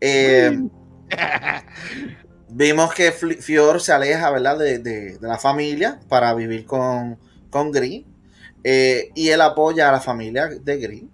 Eh, 0.00 0.68
vimos 2.48 2.94
que 2.94 3.12
Fior 3.12 3.80
se 3.80 3.92
aleja, 3.92 4.30
¿verdad? 4.30 4.58
De, 4.58 5.18
la 5.20 5.38
familia 5.38 6.00
para 6.08 6.34
vivir 6.34 6.64
con, 6.66 7.18
con 7.50 7.70
Green. 7.70 8.04
Eh, 8.62 9.10
y 9.14 9.28
él 9.28 9.40
apoya 9.40 9.88
a 9.88 9.92
la 9.92 10.00
familia 10.00 10.48
de 10.48 10.78
Green. 10.78 11.10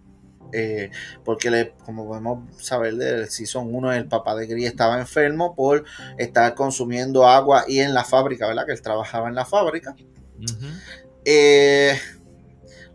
Eh, 0.52 0.90
porque 1.24 1.50
le, 1.50 1.72
como 1.84 2.06
podemos 2.06 2.56
saber 2.62 2.96
del 2.96 3.30
Season 3.30 3.72
1, 3.72 3.92
el 3.92 4.08
papá 4.08 4.34
de 4.34 4.46
Green 4.46 4.66
estaba 4.66 4.98
enfermo 4.98 5.54
por 5.54 5.84
estar 6.18 6.54
consumiendo 6.54 7.26
agua 7.26 7.64
y 7.68 7.80
en 7.80 7.94
la 7.94 8.04
fábrica, 8.04 8.48
¿verdad? 8.48 8.66
Que 8.66 8.72
él 8.72 8.82
trabajaba 8.82 9.28
en 9.28 9.34
la 9.34 9.44
fábrica. 9.44 9.94
Eh, 11.24 11.98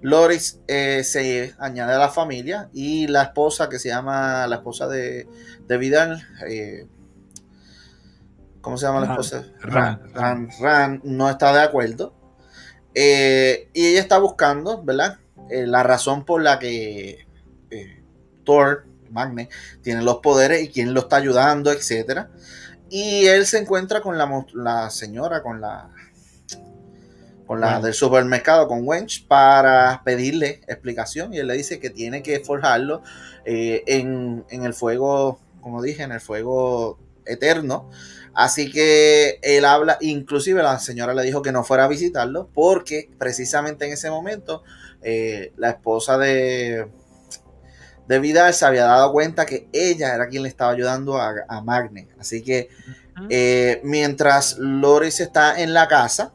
Loris 0.06 0.60
se 0.68 1.56
añade 1.58 1.94
a 1.94 1.98
la 1.98 2.10
familia 2.10 2.70
y 2.74 3.08
la 3.08 3.24
esposa 3.24 3.70
que 3.70 3.80
se 3.80 3.90
llama 3.90 4.48
la 4.48 4.58
esposa 4.58 4.88
de, 4.88 5.28
de 5.68 5.78
Vidal, 5.78 6.24
¿cómo 8.62 8.78
se 8.78 8.86
llama 8.86 9.02
la 9.02 9.08
esposa? 9.08 9.46
Ran, 9.62 10.50
Ran, 10.60 11.02
no 11.04 11.30
está 11.30 11.54
de 11.54 11.62
acuerdo. 11.62 12.14
Eh, 12.96 13.70
y 13.74 13.88
ella 13.88 14.00
está 14.00 14.18
buscando, 14.18 14.82
¿verdad? 14.82 15.20
Eh, 15.50 15.68
la 15.68 15.84
razón 15.84 16.24
por 16.24 16.42
la 16.42 16.58
que 16.58 17.28
eh, 17.70 18.04
Thor, 18.46 18.86
Magne, 19.12 19.50
tiene 19.84 20.02
los 20.02 20.18
poderes 20.18 20.64
y 20.64 20.70
quién 20.70 20.94
lo 20.94 21.02
está 21.02 21.18
ayudando, 21.18 21.72
etc. 21.72 22.28
Y 22.90 23.26
él 23.26 23.46
se 23.46 23.60
encuentra 23.60 24.02
con 24.02 24.18
la, 24.18 24.90
señora, 24.90 25.44
con 25.44 25.60
la 25.60 25.90
con 27.46 27.62
la 27.62 27.80
del 27.80 27.94
supermercado, 27.94 28.68
con 28.68 28.88
Wench, 28.88 29.28
para 29.28 30.02
pedirle 30.04 30.62
explicación. 30.68 31.34
Y 31.34 31.40
él 31.40 31.48
le 31.48 31.56
dice 31.56 31.80
que 31.80 31.90
tiene 31.90 32.24
que 32.24 32.40
forjarlo 32.40 33.04
en, 33.46 34.44
en, 34.50 34.64
el 34.64 34.74
fuego, 34.74 35.40
como 35.62 35.82
dije, 35.82 36.04
en 36.04 36.12
el 36.12 36.22
fuego 36.22 36.98
eterno. 37.26 37.90
Así 38.36 38.70
que 38.70 39.40
él 39.42 39.64
habla, 39.64 39.98
inclusive 40.02 40.62
la 40.62 40.78
señora 40.80 41.14
le 41.14 41.24
dijo 41.24 41.42
que 41.42 41.54
no 41.54 41.64
fuera 41.64 41.86
a 41.86 41.88
visitarlo 41.88 42.50
porque 42.54 43.10
precisamente 43.18 43.86
en 43.86 43.94
ese 43.94 44.10
momento 44.10 44.62
eh, 45.02 45.54
la 45.56 45.70
esposa 45.70 46.18
de, 46.18 46.88
de 48.08 48.20
Vidal 48.20 48.54
se 48.54 48.66
había 48.66 48.84
dado 48.84 49.14
cuenta 49.14 49.46
que 49.46 49.70
ella 49.72 50.14
era 50.14 50.28
quien 50.28 50.44
le 50.44 50.50
estaba 50.50 50.72
ayudando 50.72 51.18
a, 51.18 51.34
a 51.48 51.62
Magne. 51.62 52.10
Así 52.20 52.44
que 52.44 52.68
eh, 53.30 53.80
mientras 53.86 54.58
Loris 54.58 55.22
está 55.22 55.62
en 55.62 55.74
la 55.74 55.88
casa, 55.88 56.34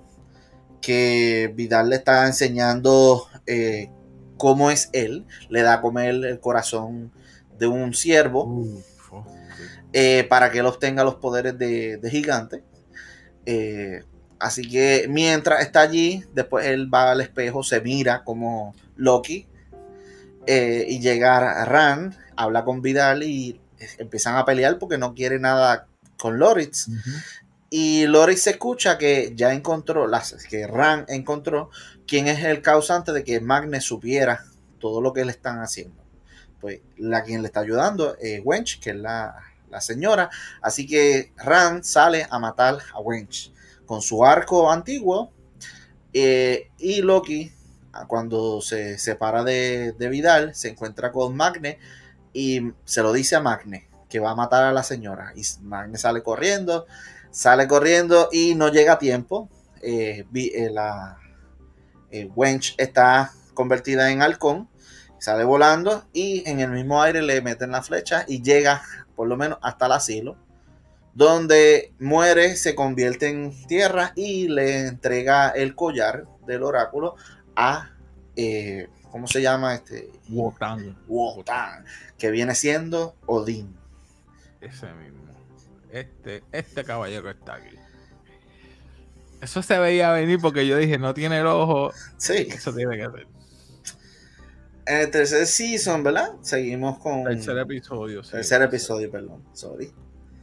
que 0.81 1.53
Vidal 1.55 1.91
le 1.91 1.97
está 1.97 2.27
enseñando 2.27 3.29
eh, 3.47 3.91
cómo 4.37 4.71
es 4.71 4.91
él, 4.93 5.27
le 5.49 5.63
da 5.63 5.75
a 5.75 5.81
comer 5.81 6.15
el 6.25 6.41
corazón 6.41 7.13
de 7.59 7.67
un 7.67 7.95
ciervo. 7.95 8.67
Eh, 9.93 10.25
para 10.29 10.53
que 10.53 10.61
él 10.61 10.67
obtenga 10.67 11.03
los 11.03 11.17
poderes 11.17 11.59
de, 11.59 12.01
gigante. 12.11 12.63
Eh, 13.45 14.05
así 14.39 14.69
que 14.69 15.07
mientras 15.09 15.63
está 15.63 15.81
allí, 15.81 16.25
después 16.33 16.67
él 16.67 16.93
va 16.93 17.11
al 17.11 17.21
espejo, 17.21 17.65
se 17.65 17.81
mira 17.81 18.23
como 18.23 18.75
Loki 18.97 19.49
y 20.47 21.01
llega 21.01 21.37
a 21.37 21.65
Ran, 21.65 22.17
habla 22.37 22.65
con 22.65 22.83
Vidal 22.83 23.23
y 23.23 23.61
empiezan 23.99 24.37
a 24.37 24.45
pelear 24.45 24.79
porque 24.79 24.99
no 24.99 25.15
quiere 25.15 25.39
nada 25.39 25.87
con 26.21 26.39
Loritz. 26.39 26.89
Y 27.71 28.07
Loritz 28.07 28.43
se 28.43 28.51
escucha 28.51 28.99
que 28.99 29.33
ya 29.37 29.53
encontró, 29.53 30.09
las, 30.09 30.35
que 30.49 30.67
Ran 30.67 31.05
encontró 31.09 31.71
quién 32.07 32.27
es 32.27 32.45
el 32.45 32.63
causante 32.63 33.13
de 33.13 33.23
que 33.23 33.41
Magne 33.41 33.81
supiera 33.81 34.45
todo 34.81 35.01
lo 35.01 35.13
que 35.13 35.25
le 35.25 35.31
están 35.31 35.61
haciendo. 35.61 36.03
Pues 36.61 36.81
la 36.99 37.23
quien 37.23 37.43
le 37.43 37.47
está 37.47 37.61
ayudando 37.61 38.17
es 38.21 38.41
Wench, 38.45 38.81
que 38.81 38.91
es 38.91 38.97
la, 38.97 39.37
la 39.71 39.81
señora. 39.81 40.31
Así 40.61 40.87
que 40.87 41.33
Rand 41.37 41.85
sale 41.85 42.27
a 42.29 42.39
matar 42.39 42.79
a 42.93 43.01
Wench 43.01 43.53
con 43.87 44.03
su 44.03 44.25
arco 44.25 44.71
antiguo. 44.71 45.33
Eh, 46.13 46.71
y 46.79 47.03
Loki, 47.03 47.53
cuando 48.09 48.61
se 48.61 48.99
separa 48.99 49.45
de, 49.45 49.95
Vidal, 49.99 50.55
se 50.55 50.69
encuentra 50.69 51.13
con 51.13 51.37
Magne 51.37 51.79
y 52.33 52.73
se 52.85 53.03
lo 53.03 53.13
dice 53.13 53.37
a 53.37 53.41
Magne 53.41 53.89
que 54.09 54.19
va 54.19 54.33
a 54.33 54.35
matar 54.35 54.65
a 54.65 54.73
la 54.73 54.83
señora. 54.83 55.33
Y 55.37 55.43
Magne 55.63 55.99
sale 55.99 56.23
corriendo, 56.23 56.87
sale 57.31 57.67
corriendo 57.67 58.29
y 58.33 58.55
no 58.55 58.69
llega 58.69 58.95
a 58.95 58.99
tiempo. 58.99 59.49
Eh, 59.83 60.27
eh, 60.35 60.71
la 60.71 61.19
Wench 62.35 62.75
está 62.77 63.33
convertida 63.55 64.11
en 64.11 64.23
halcón, 64.23 64.69
sale 65.19 65.45
volando 65.45 66.05
y 66.13 66.49
en 66.49 66.61
el 66.61 66.71
mismo 66.71 67.03
aire 67.03 67.23
le 67.23 67.41
meten 67.41 67.71
la 67.71 67.83
flecha 67.83 68.25
y 68.27 68.43
llega 68.43 68.83
por 69.15 69.29
lo 69.29 69.37
menos 69.37 69.59
hasta 69.61 69.87
el 69.87 69.93
asilo, 69.93 70.37
donde 71.13 71.93
muere, 71.99 72.57
se 72.57 72.75
convierte 72.75 73.29
en 73.29 73.67
tierra 73.67 74.13
y 74.17 74.49
le 74.49 74.87
entrega 74.87 75.51
el 75.51 75.75
collar 75.75 76.25
del 76.47 76.63
oráculo 76.63 77.17
a, 77.55 77.91
eh, 78.37 78.89
¿cómo 79.11 79.27
se 79.27 79.43
llama? 79.43 79.75
este? 79.75 80.11
Wotan. 80.31 80.97
Wotan, 81.07 81.85
que 82.17 82.31
viene 82.31 82.55
siendo 82.55 83.15
Odín. 83.27 83.77
Ese 84.61 84.87
mismo. 84.95 85.21
Este, 85.93 86.43
este 86.53 86.85
caballero 86.85 87.31
está 87.31 87.55
aquí. 87.55 87.77
Eso 89.41 89.63
se 89.63 89.79
veía 89.79 90.13
venir 90.13 90.39
porque 90.41 90.67
yo 90.67 90.77
dije, 90.77 90.99
no 90.99 91.15
tiene 91.15 91.41
el 91.41 91.47
ojo. 91.47 91.93
Sí. 92.19 92.49
Eso 92.51 92.75
tiene 92.75 92.97
que 92.97 93.05
ser. 93.05 93.27
En 94.87 94.97
el 95.01 95.11
tercer 95.11 95.47
season, 95.47 96.03
¿verdad? 96.03 96.33
Seguimos 96.43 96.99
con. 96.99 97.25
Tercer 97.25 97.59
episodio, 97.59 98.23
sí. 98.23 98.33
Tercer 98.33 98.63
episodio, 98.63 99.11
perdón. 99.11 99.43
Sorry. 99.53 99.93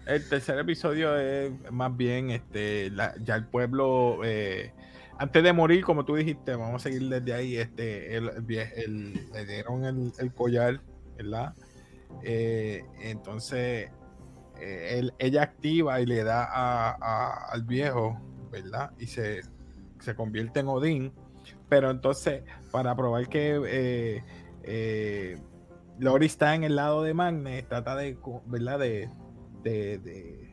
El 0.05 0.27
tercer 0.27 0.57
episodio 0.57 1.17
es 1.17 1.51
más 1.69 1.95
bien 1.95 2.31
este 2.31 2.91
ya 3.23 3.35
el 3.35 3.45
pueblo. 3.45 4.21
Eh, 4.23 4.71
antes 5.19 5.43
de 5.43 5.51
morir, 5.51 5.83
como 5.83 6.05
tú 6.05 6.15
dijiste, 6.15 6.55
vamos 6.55 6.81
a 6.81 6.89
seguir 6.89 7.09
desde 7.09 7.33
ahí. 7.33 7.57
Este, 7.57 8.15
el, 8.15 8.31
le 9.33 9.45
dieron 9.45 9.83
el, 9.83 10.33
collar, 10.33 10.79
¿verdad? 11.17 11.53
Eh, 12.23 12.83
entonces, 13.01 13.89
eh, 14.59 15.09
ella 15.19 15.43
activa 15.43 16.01
y 16.01 16.05
le 16.05 16.23
da 16.23 16.91
al 17.51 17.63
viejo, 17.63 18.19
¿verdad? 18.51 18.91
Y 18.99 19.07
se, 19.07 19.41
se 19.99 20.15
convierte 20.15 20.59
en 20.59 20.67
Odín 20.67 21.13
pero 21.69 21.91
entonces, 21.91 22.43
para 22.71 22.95
probar 22.95 23.27
que 23.27 23.61
eh, 23.67 24.23
eh, 24.63 25.37
Lori 25.99 26.25
está 26.25 26.55
en 26.55 26.63
el 26.63 26.75
lado 26.75 27.03
de 27.03 27.13
Magne, 27.13 27.63
trata 27.63 27.95
de, 27.95 28.17
¿verdad? 28.45 28.79
De, 28.79 29.09
de, 29.63 30.47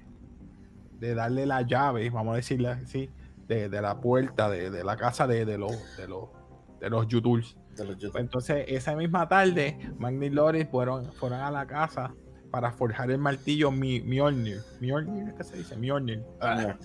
darle 1.14 1.44
la 1.44 1.60
llave, 1.62 2.08
vamos 2.08 2.32
a 2.32 2.36
decirle 2.36 2.68
así, 2.68 3.10
de, 3.46 3.68
la 3.68 4.00
puerta 4.00 4.48
de, 4.48 4.82
la 4.82 4.96
casa 4.96 5.26
de, 5.26 5.44
los 5.58 5.96
de 5.98 6.08
los 6.08 6.30
de 6.80 6.88
los 6.88 7.06
Yutuls. 7.06 7.56
Entonces, 8.14 8.64
esa 8.68 8.96
misma 8.96 9.28
tarde, 9.28 9.78
Magne 9.98 10.26
y 10.26 10.30
Lori 10.30 10.64
fueron, 10.64 11.12
fueron 11.12 11.40
a 11.40 11.50
la 11.50 11.66
casa 11.66 12.14
para 12.54 12.70
forjar 12.70 13.10
el 13.10 13.18
martillo 13.18 13.72
Mjolnir. 13.72 14.60
Mjolnir, 14.80 15.34
¿qué 15.34 15.42
se 15.42 15.56
dice? 15.56 15.76
Mjolnir. 15.76 16.22
Ah. 16.40 16.76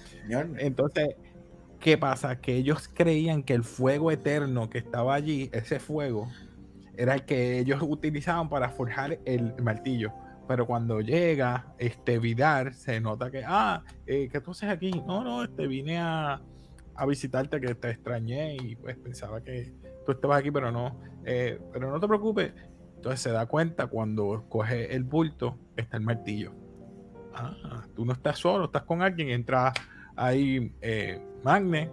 Entonces, 0.57 1.15
¿Qué 1.79 1.95
pasa? 1.95 2.41
Que 2.41 2.55
ellos 2.55 2.89
creían 2.91 3.43
que 3.43 3.53
el 3.53 3.63
fuego 3.63 4.11
eterno 4.11 4.67
que 4.67 4.79
estaba 4.79 5.13
allí, 5.13 5.51
ese 5.53 5.79
fuego, 5.79 6.27
era 6.97 7.13
el 7.13 7.23
que 7.23 7.59
ellos 7.59 7.83
utilizaban 7.83 8.49
para 8.49 8.69
forjar 8.69 9.19
el 9.25 9.53
martillo. 9.61 10.11
Pero 10.47 10.65
cuando 10.65 11.01
llega 11.01 11.67
este 11.77 12.17
Vidar, 12.17 12.73
se 12.73 12.99
nota 12.99 13.29
que, 13.29 13.43
ah, 13.45 13.83
eh, 14.07 14.27
¿qué 14.31 14.41
tú 14.41 14.51
haces 14.51 14.71
aquí? 14.71 14.89
No, 15.05 15.23
no, 15.23 15.43
este, 15.43 15.67
vine 15.67 15.99
a, 15.99 16.41
visitarte 17.07 17.61
que 17.61 17.75
te 17.75 17.91
extrañé 17.91 18.55
y 18.55 18.75
pues 18.75 18.97
pensaba 18.97 19.39
que 19.41 19.71
tú 20.03 20.13
estabas 20.13 20.39
aquí, 20.39 20.49
pero 20.49 20.71
no. 20.71 20.99
Eh, 21.25 21.61
pero 21.71 21.91
no 21.91 21.99
te 21.99 22.07
preocupes. 22.07 22.53
Entonces 22.99 23.21
se 23.21 23.31
da 23.31 23.45
cuenta 23.45 23.87
cuando 23.87 24.43
coge 24.49 24.93
el 24.93 25.05
bulto, 25.05 25.57
está 25.77 25.95
el 25.95 26.03
martillo. 26.03 26.51
Ah, 27.33 27.85
tú 27.95 28.03
no 28.03 28.11
estás 28.11 28.39
solo, 28.39 28.65
estás 28.65 28.83
con 28.83 29.01
alguien, 29.01 29.29
entra 29.29 29.71
ahí 30.17 30.75
eh, 30.81 31.25
Magne 31.41 31.89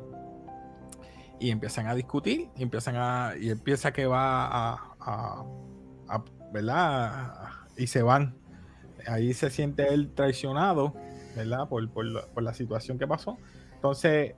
y 1.38 1.51
empiezan 1.51 1.87
a 1.87 1.95
discutir 1.95 2.49
y 2.57 2.64
empiezan 2.64 2.97
a 2.97 3.35
y 3.38 3.51
empieza 3.51 3.92
que 3.92 4.07
va 4.07 4.75
a, 4.99 5.45
¿verdad? 6.53 7.51
y 7.77 7.87
se 7.87 8.03
van 8.03 8.35
ahí 9.07 9.33
se 9.33 9.51
siente 9.51 9.87
él 9.95 10.12
traicionado 10.12 10.92
¿verdad? 11.37 11.69
Por, 11.69 12.42
la, 12.42 12.55
situación 12.55 12.99
que 12.99 13.07
pasó 13.07 13.38
entonces 13.75 14.35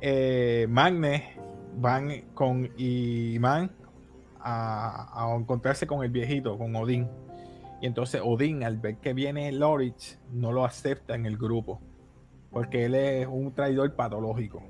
eh, 0.00 0.66
Magne 0.68 1.36
van 1.76 2.26
con 2.34 2.70
Iman 2.76 3.72
a, 4.42 5.10
a 5.14 5.36
encontrarse 5.36 5.86
con 5.86 6.04
el 6.04 6.10
viejito, 6.10 6.56
con 6.58 6.74
Odín. 6.76 7.08
Y 7.80 7.86
entonces 7.86 8.20
Odín, 8.24 8.62
al 8.62 8.76
ver 8.76 8.96
que 8.96 9.14
viene 9.14 9.50
Lorich, 9.52 10.18
no 10.30 10.52
lo 10.52 10.64
acepta 10.64 11.14
en 11.14 11.26
el 11.26 11.36
grupo. 11.36 11.80
Porque 12.50 12.86
él 12.86 12.94
es 12.94 13.26
un 13.26 13.54
traidor 13.54 13.94
patológico. 13.94 14.62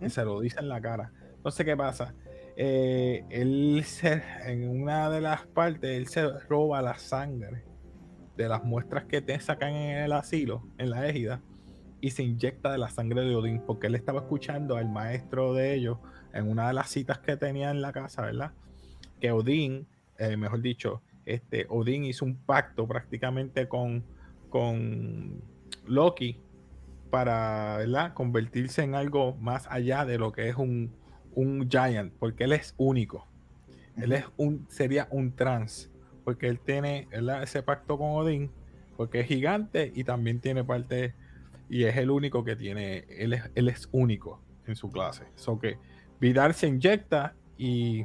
Y 0.00 0.10
se 0.10 0.24
lo 0.24 0.40
dice 0.40 0.60
en 0.60 0.68
la 0.68 0.80
cara. 0.80 1.12
Entonces, 1.36 1.64
¿qué 1.64 1.76
pasa? 1.76 2.14
Eh, 2.56 3.24
él 3.28 3.82
se, 3.84 4.22
en 4.46 4.68
una 4.68 5.10
de 5.10 5.20
las 5.20 5.46
partes, 5.46 5.96
él 5.96 6.08
se 6.08 6.26
roba 6.48 6.80
la 6.80 6.96
sangre 6.96 7.64
de 8.36 8.48
las 8.48 8.64
muestras 8.64 9.04
que 9.04 9.20
te 9.20 9.38
sacan 9.38 9.74
en 9.74 9.98
el 9.98 10.12
asilo, 10.12 10.66
en 10.78 10.90
la 10.90 11.06
égida, 11.06 11.42
y 12.00 12.10
se 12.10 12.22
inyecta 12.22 12.72
de 12.72 12.78
la 12.78 12.88
sangre 12.88 13.22
de 13.22 13.34
Odín, 13.34 13.62
porque 13.66 13.86
él 13.86 13.94
estaba 13.94 14.20
escuchando 14.20 14.76
al 14.76 14.88
maestro 14.88 15.54
de 15.54 15.74
ellos 15.74 15.98
en 16.32 16.50
una 16.50 16.68
de 16.68 16.74
las 16.74 16.88
citas 16.88 17.18
que 17.18 17.36
tenía 17.36 17.70
en 17.70 17.82
la 17.82 17.92
casa, 17.92 18.22
¿verdad? 18.22 18.52
Que 19.20 19.32
Odín, 19.32 19.86
eh, 20.18 20.36
mejor 20.36 20.60
dicho, 20.60 21.02
este, 21.24 21.66
Odín 21.68 22.04
hizo 22.04 22.24
un 22.24 22.36
pacto 22.36 22.86
prácticamente 22.86 23.68
con, 23.68 24.04
con 24.48 25.42
Loki 25.86 26.40
para 27.10 27.78
¿verdad? 27.78 28.14
convertirse 28.14 28.82
en 28.82 28.94
algo 28.94 29.34
más 29.36 29.66
allá 29.70 30.04
de 30.04 30.18
lo 30.18 30.32
que 30.32 30.48
es 30.48 30.56
un, 30.56 30.92
un 31.34 31.68
giant, 31.68 32.12
porque 32.18 32.44
él 32.44 32.52
es 32.52 32.74
único. 32.76 33.26
Él 33.96 34.12
es 34.12 34.24
un, 34.36 34.66
sería 34.68 35.08
un 35.10 35.34
trans, 35.34 35.90
porque 36.24 36.48
él 36.48 36.58
tiene 36.60 37.08
ese 37.42 37.62
pacto 37.62 37.96
con 37.96 38.10
Odín, 38.10 38.50
porque 38.96 39.20
es 39.20 39.26
gigante 39.26 39.90
y 39.94 40.04
también 40.04 40.40
tiene 40.40 40.64
parte, 40.64 41.14
y 41.68 41.84
es 41.84 41.96
el 41.96 42.10
único 42.10 42.44
que 42.44 42.56
tiene, 42.56 43.04
él 43.08 43.32
es, 43.32 43.50
él 43.54 43.68
es 43.68 43.88
único 43.92 44.40
en 44.66 44.76
su 44.76 44.90
clase. 44.90 45.24
So 45.34 45.58
que 45.58 45.78
Vidal 46.20 46.54
se 46.54 46.68
inyecta 46.68 47.34
y 47.56 48.04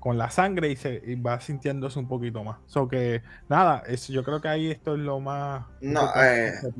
con 0.00 0.18
la 0.18 0.30
sangre 0.30 0.70
y 0.70 0.76
se 0.76 1.00
va 1.16 1.40
sintiéndose 1.40 1.98
un 1.98 2.08
poquito 2.08 2.44
más. 2.44 2.58
So 2.66 2.88
que 2.88 3.22
nada, 3.48 3.82
es, 3.86 4.08
yo 4.08 4.22
creo 4.22 4.40
que 4.40 4.48
ahí 4.48 4.70
esto 4.70 4.94
es 4.94 5.00
lo 5.00 5.20
más. 5.20 5.66
No, 5.80 6.10
eh, 6.14 6.52
este 6.54 6.72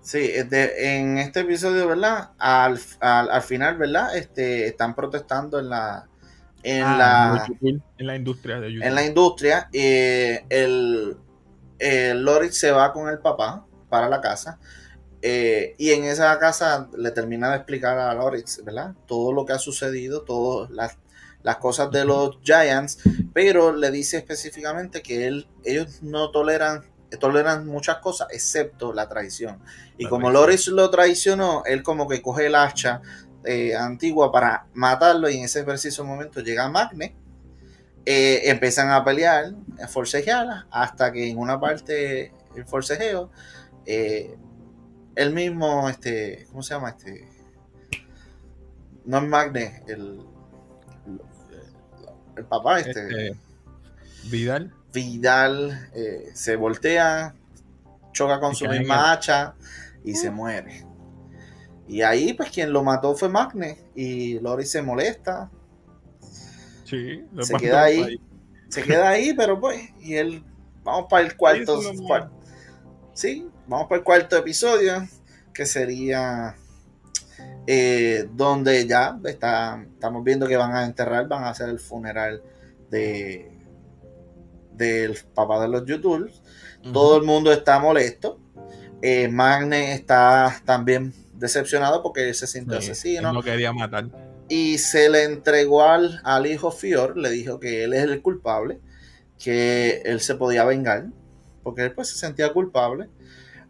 sí, 0.00 0.32
en 0.34 1.18
este 1.18 1.40
episodio, 1.40 1.88
¿verdad? 1.88 2.30
Al, 2.38 2.78
al, 3.00 3.42
final, 3.42 3.76
¿verdad? 3.76 4.16
Este, 4.16 4.66
están 4.66 4.94
protestando 4.94 5.58
en 5.58 5.68
la. 5.68 6.06
En, 6.62 6.82
ah, 6.82 6.96
la, 6.96 7.46
en 7.62 8.06
la 8.06 8.16
industria 8.16 8.60
de 8.60 8.72
YouTube. 8.72 8.86
En 8.86 8.94
la 8.94 9.04
industria, 9.04 9.68
eh, 9.72 10.44
el, 10.50 11.16
el 11.78 12.22
Loris 12.22 12.58
se 12.58 12.70
va 12.70 12.92
con 12.92 13.08
el 13.08 13.18
papá 13.18 13.66
para 13.88 14.08
la 14.08 14.20
casa. 14.20 14.58
Eh, 15.22 15.74
y 15.76 15.90
en 15.90 16.04
esa 16.04 16.38
casa 16.38 16.88
le 16.96 17.10
termina 17.10 17.50
de 17.50 17.56
explicar 17.56 17.98
a 17.98 18.14
Loris, 18.14 18.62
¿verdad? 18.64 18.94
Todo 19.06 19.32
lo 19.32 19.44
que 19.44 19.52
ha 19.52 19.58
sucedido, 19.58 20.22
todas 20.22 20.70
las 20.70 20.96
las 21.42 21.56
cosas 21.56 21.90
de 21.90 22.04
los 22.04 22.38
Giants, 22.42 22.98
pero 23.32 23.74
le 23.74 23.90
dice 23.90 24.18
específicamente 24.18 25.02
que 25.02 25.26
él, 25.26 25.48
ellos 25.64 26.02
no 26.02 26.30
toleran, 26.30 26.84
toleran 27.18 27.66
muchas 27.66 27.96
cosas 27.98 28.28
excepto 28.30 28.92
la 28.92 29.08
traición. 29.08 29.60
Y 29.96 30.06
como 30.06 30.30
Loris 30.30 30.68
lo 30.68 30.90
traicionó, 30.90 31.62
él 31.64 31.82
como 31.82 32.08
que 32.08 32.22
coge 32.22 32.46
el 32.46 32.54
hacha 32.54 33.00
eh, 33.44 33.74
antigua 33.74 34.30
para 34.30 34.66
matarlo 34.74 35.30
y 35.30 35.38
en 35.38 35.44
ese 35.44 35.64
preciso 35.64 36.04
momento 36.04 36.40
llega 36.40 36.68
Magne. 36.68 37.16
Eh, 38.06 38.42
empiezan 38.50 38.90
a 38.90 39.04
pelear, 39.04 39.52
a 39.82 39.86
forcejear, 39.86 40.66
hasta 40.70 41.12
que 41.12 41.30
en 41.30 41.38
una 41.38 41.60
parte 41.60 42.32
el 42.56 42.64
forcejeo, 42.64 43.30
eh, 43.86 44.36
el 45.14 45.32
mismo, 45.32 45.88
este, 45.88 46.46
¿cómo 46.50 46.62
se 46.62 46.74
llama? 46.74 46.90
Este, 46.90 47.28
no 49.04 49.18
es 49.18 49.24
Magne, 49.24 49.82
el, 49.86 50.20
el 52.36 52.44
papá, 52.44 52.80
este, 52.80 53.02
este 53.08 53.36
Vidal. 54.24 54.72
Vidal 54.92 55.88
eh, 55.94 56.30
se 56.34 56.56
voltea, 56.56 57.34
choca 58.12 58.40
con 58.40 58.54
su 58.54 58.66
misma 58.66 59.12
hacha 59.12 59.54
y 60.04 60.14
se 60.14 60.30
muere. 60.30 60.84
Y 61.88 62.02
ahí, 62.02 62.34
pues, 62.34 62.50
quien 62.50 62.72
lo 62.72 62.84
mató 62.84 63.14
fue 63.16 63.28
Magne. 63.28 63.78
Y 63.94 64.38
Lori 64.38 64.64
se 64.64 64.80
molesta. 64.80 65.50
Sí, 66.84 67.24
se 67.40 67.54
queda 67.54 67.84
ahí. 67.84 68.20
Se 68.68 68.82
queda 68.82 69.08
ahí, 69.08 69.34
pero 69.34 69.58
pues, 69.58 69.90
y 70.00 70.14
él, 70.14 70.44
vamos 70.84 71.06
para 71.10 71.26
el 71.26 71.36
cuarto. 71.36 71.80
sí, 73.12 73.48
vamos 73.66 73.88
para 73.88 73.98
el 73.98 74.04
cuarto 74.04 74.36
episodio, 74.36 75.08
que 75.52 75.66
sería 75.66 76.54
eh, 77.72 78.28
donde 78.32 78.84
ya 78.84 79.16
está, 79.26 79.86
estamos 79.92 80.24
viendo 80.24 80.48
que 80.48 80.56
van 80.56 80.74
a 80.74 80.84
enterrar, 80.84 81.28
van 81.28 81.44
a 81.44 81.50
hacer 81.50 81.68
el 81.68 81.78
funeral 81.78 82.42
de 82.90 83.48
del 84.72 85.16
papá 85.32 85.62
de 85.62 85.68
los 85.68 85.86
youtubers. 85.86 86.42
Todo 86.92 87.16
el 87.16 87.22
mundo 87.22 87.52
está 87.52 87.78
molesto. 87.78 88.40
Eh, 89.02 89.28
Magne 89.28 89.94
está 89.94 90.60
también 90.64 91.14
decepcionado 91.34 92.02
porque 92.02 92.30
él 92.30 92.34
se 92.34 92.48
sintió 92.48 92.78
asesino. 92.78 93.32
no 93.32 93.40
quería 93.40 93.72
matar. 93.72 94.06
Y 94.48 94.78
se 94.78 95.08
le 95.08 95.22
entregó 95.22 95.84
al, 95.84 96.20
al 96.24 96.46
hijo 96.46 96.72
Fior, 96.72 97.16
le 97.16 97.30
dijo 97.30 97.60
que 97.60 97.84
él 97.84 97.92
es 97.92 98.02
el 98.02 98.20
culpable, 98.20 98.80
que 99.38 100.02
él 100.04 100.20
se 100.20 100.34
podía 100.34 100.64
vengar, 100.64 101.06
porque 101.62 101.82
él 101.82 101.92
pues 101.92 102.08
se 102.08 102.18
sentía 102.18 102.52
culpable. 102.52 103.08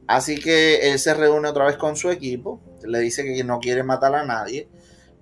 Así 0.07 0.41
que 0.41 0.91
él 0.91 0.99
se 0.99 1.13
reúne 1.13 1.51
otra 1.51 1.67
vez 1.67 1.77
con 1.77 1.97
su 1.97 2.09
equipo, 2.09 2.63
le 2.85 3.01
dice 3.01 3.25
que 3.25 3.45
no 3.45 3.61
quiere 3.61 3.83
matar 3.83 4.15
a 4.15 4.25
nadie. 4.25 4.69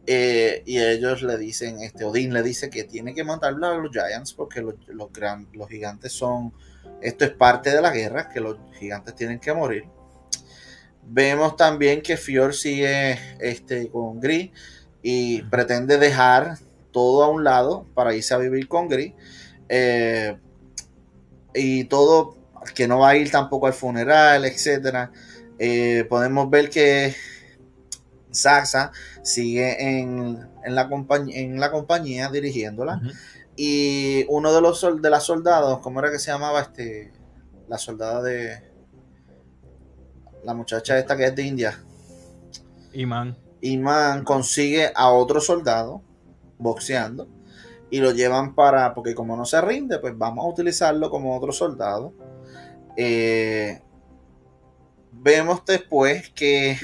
Eh, 0.06 0.62
y 0.64 0.78
ellos 0.78 1.22
le 1.22 1.36
dicen, 1.36 1.82
este 1.82 2.04
Odín 2.04 2.32
le 2.32 2.42
dice 2.42 2.70
que 2.70 2.84
tiene 2.84 3.14
que 3.14 3.24
matar 3.24 3.54
a 3.62 3.74
los 3.74 3.92
Giants 3.92 4.32
porque 4.32 4.62
los, 4.62 4.74
los, 4.86 5.10
los 5.52 5.68
gigantes 5.68 6.12
son, 6.12 6.54
esto 7.02 7.26
es 7.26 7.30
parte 7.32 7.70
de 7.70 7.82
la 7.82 7.90
guerra, 7.90 8.30
que 8.30 8.40
los 8.40 8.56
gigantes 8.78 9.14
tienen 9.14 9.38
que 9.38 9.52
morir. 9.52 9.84
Vemos 11.02 11.56
también 11.56 12.00
que 12.00 12.16
Fior 12.16 12.54
sigue 12.54 13.18
este, 13.40 13.90
con 13.90 14.20
Gris 14.20 14.50
y 15.02 15.42
pretende 15.42 15.98
dejar 15.98 16.58
todo 16.90 17.22
a 17.22 17.28
un 17.28 17.44
lado 17.44 17.86
para 17.94 18.14
irse 18.14 18.34
a 18.34 18.38
vivir 18.38 18.66
con 18.68 18.88
Gris. 18.88 19.12
Eh, 19.68 20.36
y 21.54 21.84
todo 21.84 22.36
que 22.74 22.88
no 22.88 23.00
va 23.00 23.10
a 23.10 23.16
ir 23.16 23.30
tampoco 23.30 23.66
al 23.66 23.72
funeral, 23.72 24.44
etcétera. 24.44 25.12
Eh, 25.58 26.04
podemos 26.08 26.48
ver 26.50 26.70
que 26.70 27.14
Saxa 28.30 28.92
sigue 29.22 30.00
en, 30.00 30.38
la, 30.66 30.88
en 31.28 31.60
la 31.60 31.70
compañía 31.70 32.28
dirigiéndola. 32.30 33.00
Y 33.56 34.24
uno 34.28 34.52
de 34.52 34.60
los 34.60 34.86
de 35.02 35.10
las 35.10 35.24
soldados, 35.24 35.80
¿cómo 35.80 35.98
era 36.00 36.10
que 36.10 36.18
se 36.18 36.30
llamaba 36.30 36.60
este? 36.60 37.12
La 37.68 37.78
soldada 37.78 38.22
de. 38.22 38.62
La 40.44 40.54
muchacha 40.54 40.98
esta 40.98 41.16
que 41.16 41.26
es 41.26 41.34
de 41.34 41.42
India. 41.42 41.82
Iman. 42.92 43.36
Iman 43.60 44.24
consigue 44.24 44.92
a 44.94 45.10
otro 45.10 45.40
soldado 45.40 46.02
boxeando 46.58 47.28
y 47.90 48.00
lo 48.00 48.12
llevan 48.12 48.54
para, 48.54 48.94
porque 48.94 49.14
como 49.14 49.36
no 49.36 49.44
se 49.44 49.60
rinde, 49.60 49.98
pues 49.98 50.16
vamos 50.16 50.44
a 50.44 50.48
utilizarlo 50.48 51.10
como 51.10 51.36
otro 51.36 51.52
soldado. 51.52 52.12
Eh, 52.96 53.80
vemos 55.12 55.64
después 55.64 56.30
que 56.30 56.76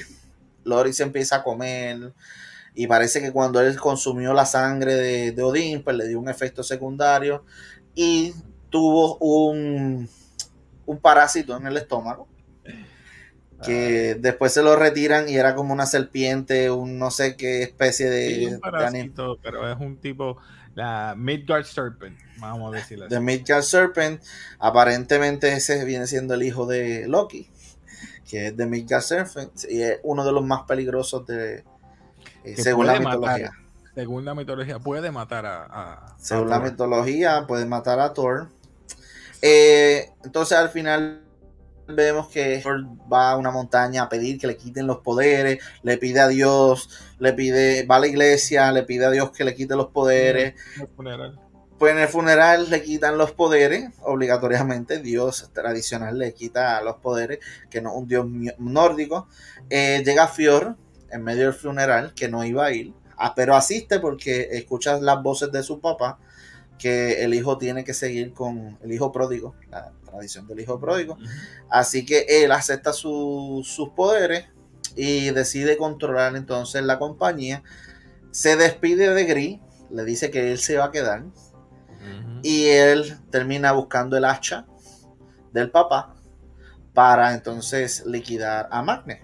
Loris 0.65 1.01
empieza 1.01 1.37
a 1.37 1.43
comer 1.43 2.13
y 2.75 2.87
parece 2.87 3.21
que 3.21 3.33
cuando 3.33 3.61
él 3.61 3.79
consumió 3.79 4.33
la 4.35 4.47
sangre 4.47 4.95
de, 5.33 5.43
Odín, 5.43 5.83
pues 5.83 5.97
le 5.97 6.09
dio 6.09 6.19
un 6.19 6.29
efecto 6.29 6.63
secundario 6.63 7.45
y 7.95 8.35
tuvo 8.71 9.17
un, 9.19 10.09
un 10.87 10.99
parásito 10.99 11.57
en 11.57 11.67
el 11.67 11.77
estómago 11.77 12.29
que 13.65 14.17
después 14.21 14.53
se 14.53 14.63
lo 14.63 14.77
retiran 14.77 15.29
y 15.29 15.37
era 15.37 15.55
como 15.55 15.73
una 15.73 15.87
serpiente, 15.87 16.71
un 16.71 16.99
no 16.99 17.11
sé 17.11 17.37
qué 17.37 17.63
especie 17.63 18.11
de, 18.11 18.59
parásito, 18.61 19.39
pero 19.43 19.71
es 19.71 19.79
un 19.79 19.97
tipo 19.97 20.37
la 20.75 21.15
Midgard 21.17 21.65
Serpent, 21.65 22.19
vamos 22.39 22.73
a 22.73 22.77
decirlo 22.77 23.07
así. 23.07 23.15
The 23.15 23.21
Midgard 23.21 23.63
Serpent, 23.63 24.23
aparentemente 24.59 25.53
ese 25.53 25.85
viene 25.85 26.07
siendo 26.07 26.35
el 26.35 26.43
hijo 26.43 26.67
de 26.67 27.07
Loki, 27.07 27.49
que 28.29 28.49
es 28.49 28.57
The 28.57 28.67
Midgard 28.67 29.03
Serpent, 29.03 29.53
y 29.69 29.83
es 29.83 30.01
uno 30.03 30.25
de 30.25 30.33
los 30.33 30.45
más 30.45 30.63
peligrosos 30.63 31.27
de, 31.27 31.65
eh, 32.45 32.57
según 32.57 32.87
la 32.87 32.99
mitología. 32.99 33.53
según 33.95 34.25
la 34.25 34.35
mitología, 34.35 34.79
puede 34.79 35.11
matar 35.11 35.47
a. 35.47 36.17
según 36.19 36.51
la 36.51 36.61
mitología, 36.61 37.47
puede 37.47 37.65
matar 37.65 38.01
a 38.01 38.13
Thor. 38.13 38.49
Eh, 39.41 40.11
entonces 40.25 40.57
al 40.57 40.71
final 40.71 41.23
vemos 41.87 42.29
que 42.29 42.63
va 43.13 43.33
a 43.33 43.37
una 43.37 43.51
montaña 43.51 44.05
a 44.05 44.09
pedir 44.09 44.39
que 44.39 44.47
le 44.47 44.57
quiten 44.57 44.87
los 44.87 44.99
poderes, 44.99 45.63
le 45.83 45.99
pide 45.99 46.21
a 46.21 46.29
Dios, 46.29 46.89
le 47.19 47.33
pide, 47.35 47.87
va 47.87 47.97
a 47.97 48.01
la 48.01 48.07
iglesia, 48.07 48.73
le 48.73 48.85
pide 48.85 49.05
a 49.07 49.11
Dios 49.11 49.31
que 49.33 49.45
le 49.45 49.55
quite 49.55 49.77
los 49.77 49.89
poderes. 49.89 50.55
Pues 51.79 51.93
en 51.93 51.99
el 51.99 52.09
funeral 52.09 52.71
le 52.71 52.83
quitan 52.83 53.19
los 53.19 53.33
poderes, 53.33 53.91
obligatoriamente, 54.03 55.01
Dios 55.01 55.51
tradicional 55.53 56.19
le 56.19 56.33
quita 56.33 56.81
los 56.83 56.97
poderes, 56.97 57.41
que 57.69 57.83
no 57.83 57.95
un 57.95 58.07
Dios 58.07 58.27
nórdico. 58.59 59.29
Eh, 59.71 60.03
llega 60.05 60.29
Fior 60.29 60.77
en 61.11 61.23
medio 61.23 61.45
del 61.45 61.55
funeral, 61.55 62.15
que 62.15 62.29
no 62.29 62.45
iba 62.45 62.67
a 62.67 62.73
ir 62.73 62.95
ah, 63.17 63.35
pero 63.35 63.55
asiste 63.55 64.01
porque 64.01 64.49
escucha 64.53 64.99
las 65.01 65.23
voces 65.23 65.51
de 65.53 65.63
su 65.63 65.81
papá 65.81 66.19
que 66.79 67.25
el 67.25 67.35
hijo 67.35 67.57
tiene 67.59 67.85
que 67.85 67.95
seguir 67.95 68.33
con 68.33 68.79
el 68.83 68.93
hijo 68.93 69.13
pródigo, 69.13 69.55
la 69.71 69.93
tradición 70.05 70.47
del 70.47 70.61
hijo 70.61 70.81
pródigo. 70.81 71.17
Así 71.71 72.05
que 72.05 72.27
él 72.29 72.53
acepta 72.53 72.93
sus 72.93 73.91
poderes 73.95 74.47
y 74.97 75.31
decide 75.31 75.77
controlar 75.77 76.37
entonces 76.37 76.83
la 76.83 76.99
compañía. 76.99 77.63
Se 78.33 78.57
despide 78.57 79.15
de 79.15 79.25
Gris, 79.25 79.61
le 79.91 80.05
dice 80.05 80.31
que 80.31 80.51
él 80.51 80.59
se 80.59 80.77
va 80.77 80.87
a 80.87 80.91
quedar. 80.91 81.25
Y 82.45 82.67
él 82.67 83.19
termina 83.31 83.73
buscando 83.73 84.17
el 84.17 84.25
hacha 84.25 84.67
del 85.53 85.71
papá 85.71 86.15
para 86.93 87.35
entonces 87.35 88.05
liquidar 88.07 88.69
a 88.71 88.83
Magne. 88.83 89.23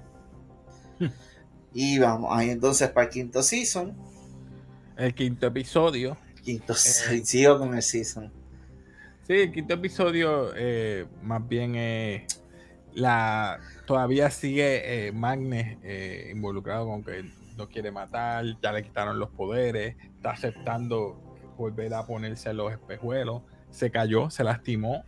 Hmm. 0.99 1.09
Y 1.73 1.99
vamos 2.01 2.31
ahí 2.33 2.51
entonces 2.51 2.89
para 2.89 3.07
el 3.07 3.13
quinto 3.13 3.43
season. 3.43 3.97
El 4.97 5.15
quinto 5.15 5.47
episodio. 5.47 6.17
Quinto, 6.43 6.73
eh, 6.73 7.23
sigo 7.25 7.59
con 7.59 7.75
el 7.75 7.83
season. 7.83 8.33
Sí, 9.27 9.35
el 9.35 9.53
quinto 9.53 9.75
episodio 9.75 10.51
eh, 10.57 11.07
más 11.23 11.47
bien 11.47 11.77
la 12.95 13.61
todavía 13.87 14.31
sigue 14.31 15.09
eh, 15.09 15.13
Magne 15.13 15.79
eh, 15.83 16.31
involucrado 16.33 16.87
con 16.87 17.05
que 17.05 17.25
no 17.57 17.69
quiere 17.69 17.91
matar, 17.91 18.45
ya 18.63 18.73
le 18.73 18.83
quitaron 18.83 19.19
los 19.19 19.31
poderes, 19.31 19.97
está 20.17 20.31
aceptando 20.31 21.30
volver 21.61 21.93
a 21.93 22.07
ponerse 22.07 22.53
los 22.55 22.73
espejuelos, 22.73 23.43
se 23.69 23.91
cayó, 23.91 24.31
se 24.31 24.43
lastimó, 24.43 25.05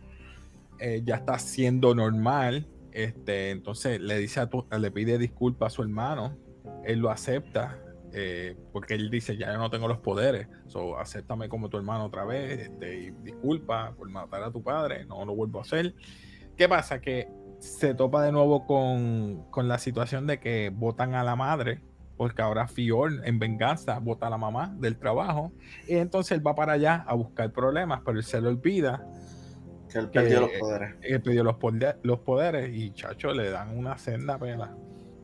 eh, 0.79 1.01
ya 1.03 1.15
está 1.15 1.39
siendo 1.39 1.95
normal, 1.95 2.67
este, 2.91 3.49
entonces 3.49 3.99
le 3.99 4.17
dice 4.19 4.39
a 4.39 4.77
le 4.77 4.91
pide 4.91 5.17
disculpas 5.17 5.73
a 5.73 5.75
su 5.75 5.81
hermano, 5.81 6.37
él 6.85 6.99
lo 6.99 7.09
acepta, 7.09 7.79
eh, 8.13 8.55
porque 8.71 8.93
él 8.93 9.09
dice, 9.09 9.35
ya 9.35 9.51
yo 9.51 9.57
no 9.57 9.71
tengo 9.71 9.87
los 9.87 9.97
poderes, 9.97 10.47
so, 10.67 10.99
acéptame 10.99 11.49
como 11.49 11.69
tu 11.69 11.77
hermano 11.77 12.05
otra 12.05 12.23
vez, 12.23 12.59
este, 12.59 13.13
disculpa 13.23 13.93
por 13.97 14.07
matar 14.09 14.43
a 14.43 14.51
tu 14.51 14.61
padre, 14.61 15.05
no 15.05 15.25
lo 15.25 15.35
vuelvo 15.35 15.59
a 15.59 15.63
hacer. 15.63 15.95
¿Qué 16.55 16.69
pasa? 16.69 17.01
Que 17.01 17.27
se 17.57 17.95
topa 17.95 18.21
de 18.23 18.31
nuevo 18.31 18.67
con, 18.67 19.49
con 19.49 19.67
la 19.67 19.79
situación 19.79 20.27
de 20.27 20.39
que 20.39 20.69
votan 20.69 21.15
a 21.15 21.23
la 21.23 21.35
madre 21.35 21.81
porque 22.17 22.41
ahora 22.41 22.67
Fior 22.67 23.11
en 23.23 23.39
venganza 23.39 23.99
vota 23.99 24.27
a 24.27 24.29
la 24.29 24.37
mamá 24.37 24.73
del 24.77 24.97
trabajo 24.97 25.51
y 25.87 25.95
entonces 25.95 26.37
él 26.37 26.45
va 26.45 26.55
para 26.55 26.73
allá 26.73 27.03
a 27.07 27.13
buscar 27.15 27.51
problemas, 27.51 28.01
pero 28.05 28.17
él 28.17 28.23
se 28.23 28.39
le 28.41 28.47
olvida 28.47 29.05
que 29.91 29.99
él 29.99 30.09
perdió 30.09 30.41
los 30.41 30.51
poderes. 30.59 30.95
Él 31.01 31.21
perdió 31.21 31.43
los, 31.43 31.55
los 32.01 32.19
poderes 32.19 32.73
y 32.73 32.91
chacho 32.91 33.33
le 33.33 33.49
dan 33.49 33.77
una 33.77 33.97
senda 33.97 34.37
pela. 34.37 34.75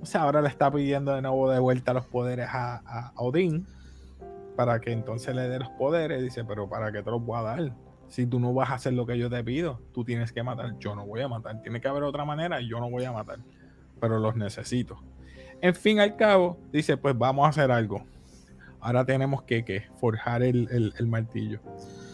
O 0.02 0.06
sea, 0.06 0.24
ahora 0.24 0.42
le 0.42 0.48
está 0.48 0.72
pidiendo 0.72 1.14
de 1.14 1.22
nuevo 1.22 1.50
de 1.50 1.60
vuelta 1.60 1.94
los 1.94 2.06
poderes 2.06 2.48
a, 2.50 2.78
a 2.78 3.14
Odín 3.16 3.68
para 4.56 4.80
que 4.80 4.92
entonces 4.92 5.36
le 5.36 5.48
dé 5.50 5.60
los 5.60 5.70
poderes. 5.70 6.22
Dice, 6.22 6.44
pero 6.46 6.70
¿para 6.70 6.92
qué 6.92 7.02
te 7.02 7.10
los 7.10 7.24
voy 7.24 7.40
a 7.40 7.42
dar? 7.42 7.74
Si 8.08 8.26
tú 8.26 8.40
no 8.40 8.54
vas 8.54 8.70
a 8.70 8.76
hacer 8.76 8.94
lo 8.94 9.06
que 9.06 9.18
yo 9.18 9.30
te 9.30 9.44
pido, 9.44 9.82
tú 9.94 10.04
tienes 10.04 10.32
que 10.32 10.44
matar. 10.44 10.78
Yo 10.80 10.96
no 10.96 11.06
voy 11.06 11.22
a 11.22 11.28
matar. 11.28 11.62
Tiene 11.62 11.82
que 11.82 11.88
haber 11.88 12.04
otra 12.04 12.26
manera 12.26 12.62
y 12.62 12.68
yo 12.68 12.80
no 12.80 12.90
voy 12.90 13.04
a 13.06 13.12
matar. 13.12 13.40
Pero 14.00 14.20
los 14.20 14.36
necesito. 14.36 15.02
En 15.62 15.76
fin 15.76 16.00
al 16.00 16.16
cabo, 16.16 16.58
dice, 16.72 16.96
pues 16.96 17.18
vamos 17.18 17.46
a 17.46 17.50
hacer 17.50 17.70
algo. 17.70 18.04
Ahora 18.80 19.04
tenemos 19.04 19.44
que, 19.44 19.84
forjar 20.00 20.42
el, 20.42 20.94
martillo. 21.08 21.60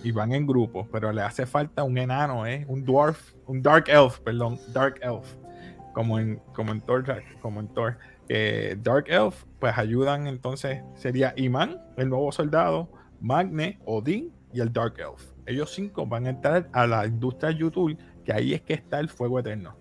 Y 0.03 0.11
van 0.11 0.33
en 0.33 0.47
grupo, 0.47 0.87
pero 0.91 1.11
le 1.11 1.21
hace 1.21 1.45
falta 1.45 1.83
un 1.83 1.97
enano, 1.97 2.45
¿eh? 2.45 2.65
Un 2.67 2.83
dwarf, 2.83 3.33
un 3.45 3.61
dark 3.61 3.85
elf, 3.87 4.19
perdón, 4.19 4.59
dark 4.73 4.99
elf. 5.01 5.35
Como 5.93 6.19
en, 6.19 6.41
como 6.53 6.71
en 6.71 6.81
Thor, 6.81 7.05
como 7.41 7.59
en 7.59 7.67
Thor. 7.69 7.97
dark 8.83 9.05
elf, 9.07 9.43
pues 9.59 9.77
ayudan 9.77 10.27
entonces, 10.27 10.81
sería 10.95 11.33
Iman, 11.37 11.81
el 11.97 12.09
nuevo 12.09 12.31
soldado, 12.31 12.89
Magne, 13.21 13.79
Odin 13.85 14.31
y 14.51 14.59
el 14.59 14.73
dark 14.73 14.95
elf. 14.99 15.33
Ellos 15.45 15.71
cinco 15.73 16.07
van 16.07 16.25
a 16.25 16.31
entrar 16.31 16.67
a 16.73 16.87
la 16.87 17.05
industria 17.05 17.51
YouTube, 17.51 17.97
que 18.23 18.33
ahí 18.33 18.53
es 18.53 18.61
que 18.61 18.73
está 18.73 18.99
el 18.99 19.09
fuego 19.09 19.39
eterno. 19.39 19.75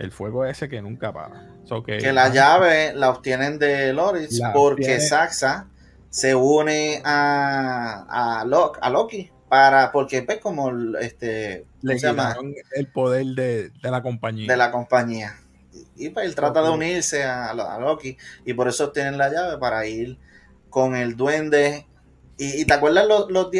El 0.00 0.12
fuego 0.12 0.46
ese 0.46 0.70
que 0.70 0.80
nunca 0.80 1.12
para. 1.12 1.46
que, 1.84 2.10
la 2.10 2.30
llave 2.30 2.94
la 2.94 3.10
obtienen 3.10 3.58
de 3.58 3.92
Loris 3.92 4.40
porque 4.54 4.98
Saxa 4.98 5.66
se 6.08 6.34
une 6.34 7.02
a, 7.04 8.40
a, 8.40 8.44
Loki 8.90 9.30
para 9.46 9.92
porque 9.92 10.22
pues 10.22 10.38
como 10.38 10.70
este 10.98 11.66
le 11.82 11.98
llama? 11.98 12.34
el 12.74 12.86
poder 12.86 13.26
de, 13.26 13.72
la 13.82 14.02
compañía. 14.02 14.50
De 14.50 14.56
la 14.56 14.70
compañía. 14.70 15.36
Y, 15.96 16.08
pues 16.08 16.24
él 16.24 16.34
trata 16.34 16.62
de 16.62 16.70
unirse 16.70 17.24
a, 17.24 17.52
Loki 17.52 18.16
y 18.46 18.54
por 18.54 18.68
eso 18.68 18.86
obtienen 18.86 19.18
la 19.18 19.28
llave 19.28 19.58
para 19.58 19.86
ir 19.86 20.18
con 20.70 20.96
el 20.96 21.14
duende. 21.14 21.86
Y, 22.38 22.64
te 22.64 22.72
acuerdas 22.72 23.06
los, 23.06 23.30
los, 23.30 23.50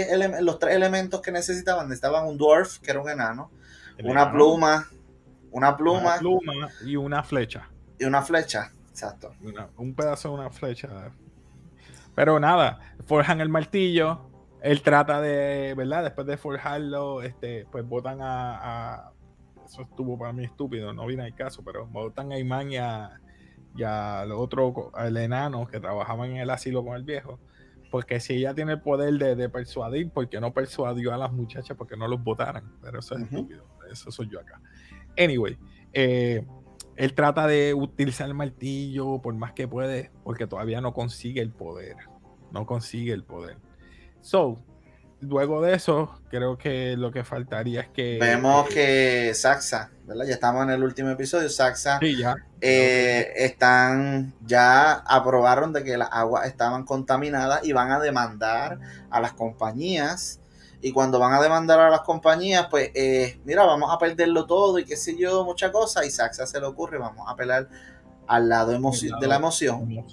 los 0.41 0.59
tres 0.59 0.74
elementos 0.74 1.20
que 1.20 1.32
necesitaban 1.32 1.86
necesitaban 1.86 2.26
un 2.26 2.38
dwarf 2.38 2.78
que 2.78 2.93
era 2.93 3.01
un 3.03 3.11
enano 3.11 3.51
una 4.05 4.30
pluma 4.32 4.88
una 5.51 5.76
pluma. 5.76 6.16
y 6.84 6.96
una 6.96 7.22
flecha. 7.22 7.68
Y 7.98 8.05
una 8.05 8.22
flecha, 8.22 8.72
exacto. 8.88 9.32
un 9.76 9.94
pedazo 9.94 10.28
de 10.28 10.34
una 10.34 10.51
flecha. 10.51 11.12
Pero 12.14 12.40
nada, 12.40 12.80
forjan 13.07 13.40
el 13.40 13.48
martillo. 13.48 14.30
Él 14.62 14.82
trata 14.82 15.20
de, 15.20 15.74
¿verdad? 15.74 16.05
Después 16.05 16.26
de 16.26 16.36
forjarlo, 16.36 17.22
este, 17.22 17.66
pues 17.70 17.86
botan 17.86 18.18
a, 18.20 19.11
Eso 19.64 19.82
estuvo 19.82 20.18
para 20.18 20.32
mí 20.32 20.44
estúpido, 20.44 20.92
no 20.92 21.07
viene 21.07 21.24
al 21.24 21.34
caso, 21.34 21.62
pero 21.64 21.86
botan 21.86 22.32
a 22.32 22.38
Imán 22.38 22.70
y 22.72 22.76
a, 22.76 23.20
y 23.74 23.82
al 23.82 24.32
otro, 24.32 24.90
al 24.94 25.16
enano 25.16 25.66
que 25.66 25.80
trabajaban 25.80 26.32
en 26.32 26.36
el 26.38 26.51
asilo 26.51 26.84
con 26.84 26.94
el 26.94 27.05
viejo. 27.05 27.38
Porque 27.90 28.20
si 28.20 28.34
ella 28.34 28.55
tiene 28.55 28.72
el 28.72 28.80
poder 28.80 29.14
de, 29.14 29.48
persuadir, 29.48 30.11
¿por 30.11 30.28
qué 30.28 30.40
no 30.40 30.53
persuadió 30.53 31.12
a 31.12 31.16
las 31.16 31.32
muchachas 31.32 31.76
porque 31.76 31.96
no 31.96 32.07
los 32.07 32.22
votaran? 32.22 32.72
Pero 32.80 33.01
eso 33.01 33.16
es 33.16 33.22
estúpido. 33.22 33.64
Eso 33.90 34.12
soy 34.12 34.28
yo 34.28 34.40
acá. 34.40 34.61
Anyway, 35.16 35.58
eh, 35.92 36.44
él 36.96 37.14
trata 37.14 37.46
de 37.46 37.74
utilizar 37.74 38.28
el 38.28 38.34
martillo 38.34 39.20
por 39.22 39.34
más 39.34 39.52
que 39.52 39.66
puede, 39.66 40.11
porque 40.22 40.46
todavía 40.46 40.80
no 40.80 40.92
consigue 40.92 41.40
el 41.40 41.50
poder. 41.50 41.96
No 42.52 42.66
consigue 42.66 43.12
el 43.12 43.24
poder. 43.24 43.56
So, 44.20 44.58
luego 45.20 45.62
de 45.62 45.74
eso, 45.74 46.20
creo 46.30 46.58
que 46.58 46.96
lo 46.96 47.11
que 47.11 47.24
faltaría 47.24 47.82
es 47.82 47.88
que. 47.88 48.18
Vemos 48.20 48.68
que 48.68 49.32
Saxa, 49.34 49.90
¿verdad? 50.06 50.26
Ya 50.26 50.34
estamos 50.34 50.64
en 50.64 50.70
el 50.70 50.82
último 50.82 51.11
episodio. 51.11 51.48
Saxa 51.48 51.98
sí, 52.00 52.18
ya. 52.18 52.36
Eh, 52.61 53.32
están, 53.36 54.34
ya 54.44 54.92
aprobaron 54.92 55.72
de 55.72 55.84
que 55.84 55.96
las 55.96 56.08
aguas 56.12 56.46
estaban 56.46 56.84
contaminadas 56.84 57.64
y 57.64 57.72
van 57.72 57.92
a 57.92 58.00
demandar 58.00 58.78
a 59.11 59.20
las 59.20 59.32
compañías 59.32 60.39
y 60.83 60.93
cuando 60.93 61.18
van 61.18 61.35
a 61.35 61.43
demandar 61.43 61.78
a 61.81 61.91
las 61.91 62.01
compañías, 62.01 62.68
pues, 62.70 62.91
eh, 62.95 63.39
mira, 63.45 63.64
vamos 63.64 63.91
a 63.93 63.99
perderlo 63.99 64.47
todo 64.47 64.78
y 64.78 64.85
qué 64.85 64.97
sé 64.97 65.16
yo, 65.16 65.45
mucha 65.45 65.70
cosa. 65.70 66.05
Y 66.07 66.11
Saxa 66.11 66.47
se 66.47 66.59
le 66.59 66.66
ocurre, 66.66 66.99
vamos 66.99 67.28
a 67.28 67.33
apelar 67.33 67.68
al 68.26 68.49
lado, 68.49 68.72
de 68.72 69.26
la 69.28 69.37
emoción. 69.37 70.07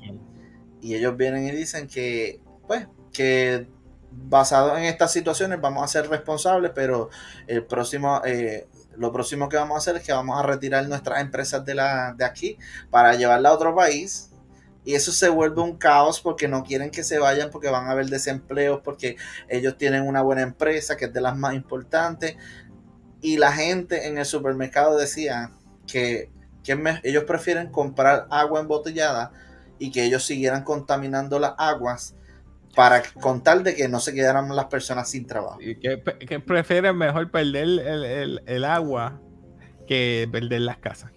Y 0.81 0.95
ellos 0.95 1.15
vienen 1.15 1.47
y 1.47 1.51
dicen 1.51 1.87
que, 1.87 2.41
pues, 2.67 2.87
que 3.13 3.67
basado 4.11 4.77
en 4.77 4.85
estas 4.85 5.11
situaciones 5.11 5.61
vamos 5.61 5.83
a 5.83 5.87
ser 5.87 6.09
responsables, 6.09 6.71
pero 6.73 7.09
el 7.45 7.65
próximo, 7.65 8.21
eh, 8.25 8.67
lo 8.97 9.11
próximo 9.11 9.47
que 9.47 9.57
vamos 9.57 9.75
a 9.75 9.77
hacer 9.77 9.95
es 9.97 10.03
que 10.03 10.11
vamos 10.11 10.37
a 10.37 10.43
retirar 10.43 10.87
nuestras 10.87 11.21
empresas 11.21 11.63
de, 11.63 11.75
la, 11.75 12.13
de 12.13 12.25
aquí 12.25 12.57
para 12.89 13.15
llevarla 13.15 13.49
a 13.49 13.53
otro 13.53 13.73
país 13.75 14.31
y 14.87 14.95
eso 14.95 15.11
se 15.11 15.27
vuelve 15.27 15.61
un 15.61 15.75
caos 15.75 16.21
porque 16.21 16.47
no 16.47 16.63
quieren 16.63 16.91
que 16.91 17.03
se 17.03 17.19
vayan 17.19 17.49
porque 17.51 17.69
van 17.69 17.87
a 17.87 17.91
haber 17.91 18.05
desempleos, 18.05 18.79
porque 18.85 19.17
ellos 19.49 19.77
tienen 19.77 20.07
una 20.07 20.21
buena 20.21 20.43
empresa 20.43 20.95
que 20.95 21.05
es 21.05 21.13
de 21.13 21.19
las 21.19 21.35
más 21.35 21.55
importantes. 21.55 22.37
Y 23.19 23.35
la 23.35 23.51
gente 23.51 24.07
en 24.07 24.17
el 24.17 24.23
supermercado 24.23 24.97
decía 24.97 25.51
que, 25.87 26.29
ellos 27.03 27.25
prefieren 27.25 27.69
comprar 27.69 28.27
agua 28.29 28.61
embotellada 28.61 29.33
y 29.77 29.91
que 29.91 30.05
ellos 30.05 30.23
siguieran 30.23 30.63
contaminando 30.63 31.37
las 31.37 31.55
aguas 31.57 32.15
para 32.73 33.03
contar 33.19 33.63
de 33.63 33.75
que 33.75 33.89
no 33.89 33.99
se 33.99 34.13
quedaran 34.13 34.55
las 34.55 34.67
personas 34.67 35.09
sin 35.09 35.27
trabajo. 35.27 35.59
Y 35.59 35.75
que, 35.75 35.97
prefieren 36.39 36.95
mejor 36.95 37.29
perder 37.29 37.63
el, 37.63 38.41
el, 38.45 38.63
agua 38.63 39.19
que 39.85 40.29
perder 40.31 40.61
las 40.61 40.77
casas. 40.77 41.11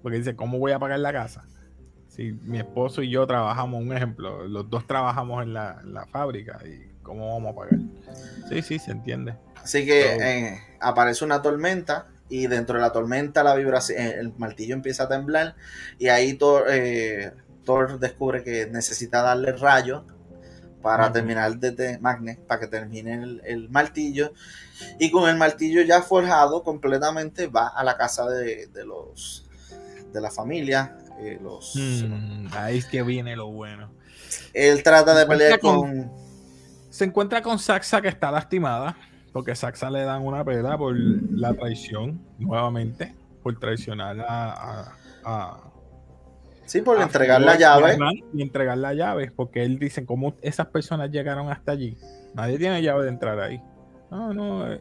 Porque 0.00 0.16
dice, 0.16 0.34
¿cómo 0.34 0.58
voy 0.58 0.72
a 0.72 0.78
pagar 0.78 1.00
la 1.00 1.12
casa? 1.12 1.44
Si 2.14 2.32
mi 2.42 2.58
esposo 2.58 3.02
y 3.02 3.10
yo 3.10 3.26
trabajamos, 3.26 3.82
un 3.82 3.92
ejemplo, 3.92 4.46
los 4.46 4.70
dos 4.70 4.86
trabajamos 4.86 5.42
en 5.42 5.52
la, 5.52 6.06
fábrica 6.10 6.60
y 6.64 7.02
cómo 7.02 7.34
vamos 7.34 7.52
a 7.52 7.56
pagar. 7.56 7.78
Sí, 8.48 8.62
sí, 8.62 8.78
se 8.78 8.92
entiende. 8.92 9.34
Así 9.56 9.84
que 9.84 10.16
eh, 10.20 10.60
aparece 10.80 11.24
una 11.24 11.42
tormenta 11.42 12.06
y 12.28 12.46
dentro 12.46 12.76
de 12.76 12.82
la 12.82 12.92
tormenta 12.92 13.42
la 13.42 13.54
vibración, 13.54 14.00
eh, 14.00 14.14
el 14.18 14.32
martillo 14.36 14.74
empieza 14.74 15.04
a 15.04 15.08
temblar 15.08 15.56
y 15.98 16.08
ahí 16.08 16.34
Thor, 16.34 16.66
eh, 16.70 17.32
Thor 17.64 17.98
descubre 17.98 18.44
que 18.44 18.66
necesita 18.66 19.22
darle 19.22 19.52
rayo 19.52 20.04
para 20.82 21.10
terminar 21.10 21.56
desde 21.56 21.98
Magne, 21.98 22.38
para 22.46 22.60
que 22.60 22.66
termine 22.66 23.14
el, 23.14 23.40
el, 23.46 23.70
martillo. 23.70 24.34
Y 24.98 25.10
con 25.10 25.30
el 25.30 25.36
martillo 25.36 25.80
ya 25.80 26.02
forjado 26.02 26.62
completamente 26.62 27.46
va 27.46 27.68
a 27.68 27.82
la 27.82 27.96
casa 27.96 28.28
de, 28.28 28.66
de 28.66 28.84
los 28.84 29.48
de 30.12 30.20
la 30.20 30.30
familia 30.30 30.96
eh, 31.18 31.38
los, 31.42 31.74
hmm, 31.76 32.46
ahí 32.52 32.78
es 32.78 32.86
que 32.86 33.02
viene 33.02 33.36
lo 33.36 33.48
bueno. 33.48 33.90
Él 34.52 34.82
trata 34.82 35.14
de 35.14 35.26
pelear 35.26 35.60
con... 35.60 36.12
Se 36.90 37.04
encuentra 37.04 37.42
con 37.42 37.58
Saxa 37.58 38.00
que 38.00 38.08
está 38.08 38.30
lastimada, 38.30 38.96
porque 39.32 39.54
Saxa 39.54 39.90
le 39.90 40.04
dan 40.04 40.22
una 40.22 40.44
pela 40.44 40.78
por 40.78 40.94
la 40.96 41.52
traición, 41.54 42.20
nuevamente, 42.38 43.14
por 43.42 43.58
traicionar 43.58 44.20
a... 44.20 44.92
a, 45.24 45.60
sí, 46.66 46.82
por 46.82 47.00
entregar 47.00 47.40
la 47.40 47.56
llave. 47.58 47.98
Y 48.32 48.42
entregar 48.42 48.78
la 48.78 48.94
llave, 48.94 49.32
porque 49.34 49.64
él 49.64 49.78
dice, 49.78 50.04
¿cómo 50.04 50.34
esas 50.40 50.68
personas 50.68 51.10
llegaron 51.10 51.50
hasta 51.50 51.72
allí? 51.72 51.96
Nadie 52.34 52.58
tiene 52.58 52.82
llave 52.82 53.04
de 53.04 53.08
entrar 53.08 53.40
ahí. 53.40 53.60
No, 54.10 54.32
no, 54.32 54.72
eh, 54.72 54.80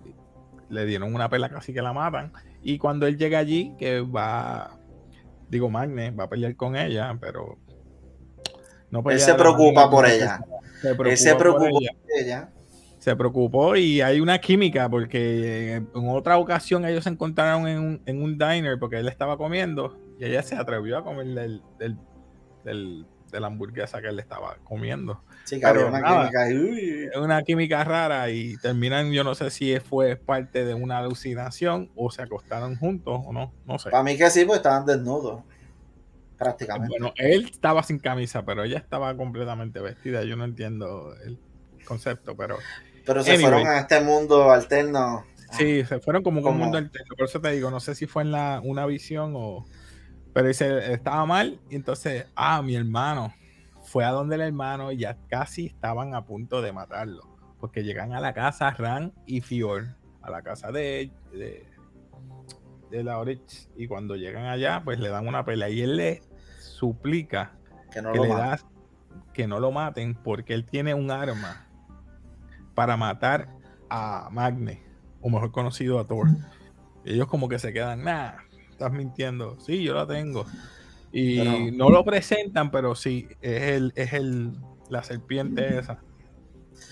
le 0.70 0.86
dieron 0.86 1.14
una 1.14 1.30
pela 1.30 1.50
casi 1.50 1.74
que 1.74 1.82
la 1.82 1.94
matan. 1.94 2.32
Y 2.62 2.78
cuando 2.78 3.08
él 3.08 3.18
llega 3.18 3.40
allí, 3.40 3.74
que 3.78 4.02
va, 4.02 4.78
digo, 5.54 5.70
Magne 5.70 6.12
va 6.12 6.26
a 6.26 6.30
pelear 6.30 6.56
con 6.56 6.76
ella, 6.76 7.18
pero 7.22 7.58
no 8.90 9.04
Él 9.10 9.20
se 9.20 9.34
preocupa 9.36 9.90
por 9.90 10.06
ella. 10.06 10.42
Se 10.82 10.94
preocupa 10.96 11.16
se 11.16 11.36
preocupa 11.36 11.70
por 11.70 12.20
ella. 12.20 12.50
Se 13.00 13.16
preocupó 13.16 13.76
y 13.76 14.02
hay 14.02 14.22
una 14.22 14.40
química 14.40 14.90
porque 14.90 15.74
en 15.76 16.10
otra 16.10 16.38
ocasión 16.38 16.86
ellos 16.86 17.04
se 17.04 17.10
encontraron 17.10 17.68
en 17.68 17.80
un, 17.80 18.02
en 18.06 18.22
un 18.22 18.38
diner 18.38 18.80
porque 18.80 18.98
él 18.98 19.08
estaba 19.10 19.38
comiendo 19.38 19.98
y 20.20 20.26
ella 20.26 20.42
se 20.42 20.56
atrevió 20.56 20.98
a 20.98 21.04
comer 21.04 21.28
del, 21.28 21.62
del, 21.78 21.98
del, 22.64 23.06
de 23.34 23.40
la 23.40 23.48
hamburguesa 23.48 24.00
que 24.00 24.08
él 24.08 24.20
estaba 24.20 24.58
comiendo. 24.64 25.22
Sí, 25.44 25.60
claro, 25.60 25.88
una, 25.88 26.30
química, 26.30 27.20
una 27.20 27.42
química 27.42 27.84
rara 27.84 28.30
y 28.30 28.56
terminan, 28.58 29.12
yo 29.12 29.24
no 29.24 29.36
sé 29.36 29.50
si 29.50 29.78
fue 29.80 30.16
parte 30.16 30.64
de 30.64 30.76
una 30.76 31.00
alucinación 31.00 31.92
o 31.96 32.12
se 32.12 32.22
acostaron 32.22 32.78
juntos 32.78 33.22
o 33.26 33.34
no, 33.34 33.52
no 33.66 33.80
sé. 33.80 33.90
Para 33.90 34.04
mí 34.04 34.16
que 34.16 34.30
sí, 34.30 34.46
pues 34.46 34.58
estaban 34.58 34.86
desnudos. 34.86 35.42
Prácticamente. 36.38 36.90
Bueno, 36.90 37.14
él 37.18 37.50
estaba 37.52 37.84
sin 37.84 38.00
camisa, 38.00 38.44
pero 38.46 38.64
ella 38.64 38.78
estaba 38.78 39.16
completamente 39.16 39.80
vestida. 39.80 40.24
Yo 40.24 40.36
no 40.36 40.46
entiendo 40.46 41.16
el 41.26 41.40
concepto, 41.86 42.36
pero. 42.36 42.58
Pero 43.06 43.24
se 43.24 43.38
fueron 43.38 43.68
a 43.68 43.80
este 43.80 44.00
mundo 44.02 44.52
alterno. 44.52 45.26
Sí, 45.52 45.84
se 45.86 46.00
fueron 46.00 46.24
como, 46.24 46.42
un 46.42 46.58
mundo 46.58 46.78
alterno. 46.78 47.16
Por 47.16 47.28
eso 47.28 47.40
te 47.40 47.52
digo, 47.52 47.70
no 47.70 47.80
sé 47.80 47.96
si 47.96 48.08
fue 48.08 48.24
en 48.24 48.32
la, 48.32 48.62
una 48.64 48.86
visión 48.86 49.34
o. 49.36 49.66
Pero 50.34 50.48
dice, 50.48 50.94
estaba 50.94 51.26
mal, 51.26 51.60
y 51.70 51.76
entonces, 51.76 52.26
ah, 52.36 52.62
mi 52.62 52.76
hermano 52.76 53.34
fue 53.84 54.04
a 54.06 54.10
donde 54.10 54.36
el 54.36 54.42
hermano 54.42 54.92
y 54.92 54.98
ya 54.98 55.18
casi 55.30 55.68
estaban 55.68 56.16
a 56.16 56.26
punto 56.26 56.62
de 56.62 56.72
matarlo. 56.72 57.30
Porque 57.60 57.84
llegan 57.84 58.14
a 58.14 58.20
la 58.20 58.34
casa 58.34 58.72
Ran 58.72 59.14
y 59.26 59.42
Fior, 59.42 59.96
a 60.22 60.32
la 60.32 60.42
casa 60.42 60.72
de, 60.72 61.12
de, 61.32 61.66
de 62.90 63.04
Laurich, 63.04 63.70
y 63.76 63.88
cuando 63.88 64.16
llegan 64.16 64.46
allá, 64.46 64.82
pues 64.84 65.00
le 65.00 65.10
dan 65.10 65.28
una 65.28 65.46
pelea 65.46 65.70
y 65.70 65.82
él 65.82 65.98
le 65.98 66.22
suplica 66.60 67.52
que 67.92 68.02
no, 68.02 68.14
lo, 68.14 68.26
le 68.26 68.34
que 69.34 69.48
no 69.48 69.60
lo 69.60 69.72
maten 69.72 70.16
porque 70.16 70.54
él 70.54 70.66
tiene 70.66 70.94
un 70.94 71.12
arma 71.12 71.68
para 72.74 72.98
matar 72.98 73.50
a 73.90 74.30
Magne, 74.32 74.84
o 75.22 75.30
mejor 75.30 75.52
conocido 75.52 76.00
a 76.00 76.08
Thor. 76.08 76.28
ellos 77.06 77.28
como 77.28 77.48
que 77.48 77.60
se 77.60 77.72
quedan, 77.72 78.04
nah, 78.04 78.34
estás 78.74 78.92
mintiendo. 78.92 79.60
Sí, 79.60 79.84
yo 79.84 79.94
la 79.94 80.06
tengo. 80.06 80.46
Y 81.12 81.72
no 81.74 81.90
lo 81.90 82.04
presentan, 82.04 82.72
pero 82.72 82.96
sí, 82.96 83.28
es 83.42 83.62
el, 83.64 83.94
es 83.96 84.14
el, 84.14 84.54
la 84.90 85.04
serpiente 85.04 85.78
esa. 85.78 86.00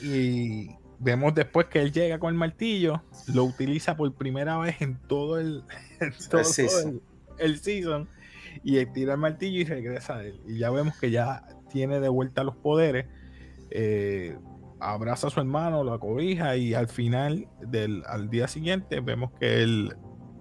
Y 0.01 0.69
vemos 0.99 1.33
después 1.33 1.65
que 1.67 1.79
él 1.79 1.91
llega 1.91 2.19
con 2.19 2.31
el 2.33 2.39
martillo, 2.39 3.01
lo 3.33 3.43
utiliza 3.43 3.97
por 3.97 4.13
primera 4.13 4.57
vez 4.59 4.79
en 4.81 4.99
todo 5.07 5.39
el, 5.39 5.63
todo, 6.29 6.41
el, 7.39 7.57
season, 7.57 8.07
y 8.63 8.85
tira 8.87 9.13
el 9.13 9.19
martillo 9.19 9.61
y 9.61 9.65
regresa 9.65 10.17
a 10.17 10.23
él. 10.23 10.39
Y 10.47 10.59
ya 10.59 10.69
vemos 10.69 10.97
que 10.99 11.09
ya 11.09 11.43
tiene 11.71 11.99
de 11.99 12.09
vuelta 12.09 12.43
los 12.43 12.55
poderes. 12.55 13.07
Eh, 13.71 14.37
abraza 14.79 15.27
a 15.27 15.29
su 15.31 15.39
hermano, 15.39 15.83
lo 15.83 15.93
acobija 15.93 16.55
y 16.57 16.75
al 16.75 16.87
final 16.87 17.47
del 17.61 18.03
al 18.07 18.29
día 18.29 18.47
siguiente 18.47 18.99
vemos 18.99 19.31
que 19.39 19.63
el 19.63 19.95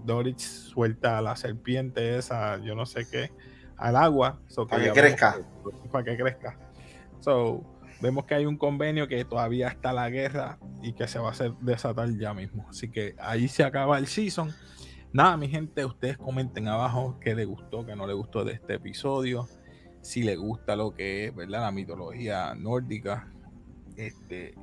Dorich 0.05 0.41
suelta 0.41 1.19
a 1.19 1.23
la 1.23 1.37
serpiente 1.37 2.17
esa, 2.17 2.59
yo 2.59 2.75
no 2.75 2.87
sé 2.87 3.07
qué, 3.11 3.31
al 3.77 3.97
agua. 3.97 4.41
para 4.69 4.85
que 4.85 4.93
crezca. 4.93 5.39
para 5.91 6.05
que 6.05 6.17
crezca. 6.17 6.59
So, 7.21 7.65
vemos 8.01 8.25
que 8.25 8.35
hay 8.35 8.47
un 8.47 8.57
convenio 8.57 9.09
que 9.09 9.25
todavía 9.25 9.69
está 9.69 9.93
la 9.93 10.09
guerra 10.11 10.59
y 10.83 10.93
que 10.93 11.07
se 11.07 11.19
va 11.19 11.29
a 11.29 11.33
hacer 11.33 11.53
desatar 11.61 12.11
ya 12.17 12.35
mismo. 12.35 12.67
Así 12.69 12.91
que 12.91 13.15
ahí 13.19 13.49
se 13.49 13.65
acaba 13.65 13.99
el 13.99 14.07
season. 14.07 14.53
Nada, 15.13 15.37
mi 15.37 15.49
gente, 15.49 15.85
ustedes 15.85 16.17
comenten 16.17 16.69
abajo 16.69 17.19
qué 17.21 17.35
les 17.35 17.47
gustó, 17.47 17.85
qué 17.85 17.97
no 17.97 18.07
les 18.07 18.17
gustó 18.17 18.45
de 18.45 18.53
este 18.53 18.75
episodio. 18.75 19.49
Si 20.03 20.23
les 20.23 20.39
gusta 20.39 20.77
lo 20.77 20.95
que 20.95 21.27
es, 21.27 21.35
¿verdad? 21.35 21.63
La 21.63 21.73
mitología 21.73 22.55
nórdica. 22.55 23.31
Este. 23.97 24.55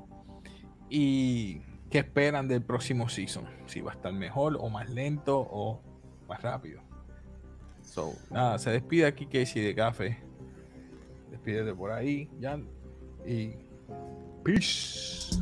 Y 0.89 1.61
qué 1.89 1.99
esperan 1.99 2.47
del 2.47 2.61
próximo 2.61 3.09
season. 3.09 3.45
Si 3.65 3.81
va 3.81 3.91
a 3.91 3.95
estar 3.95 4.13
mejor 4.13 4.57
o 4.59 4.69
más 4.69 4.89
lento 4.89 5.39
o 5.39 5.81
más 6.27 6.41
rápido. 6.41 6.81
So, 7.81 8.13
nada, 8.29 8.59
se 8.59 8.71
despide 8.71 9.05
aquí 9.05 9.25
Casey 9.25 9.61
de 9.61 9.73
Café. 9.73 10.17
Despídete 11.31 11.73
por 11.73 11.91
ahí, 11.91 12.29
ya. 12.39 12.59
Y. 13.25 13.55
Peace. 14.43 15.35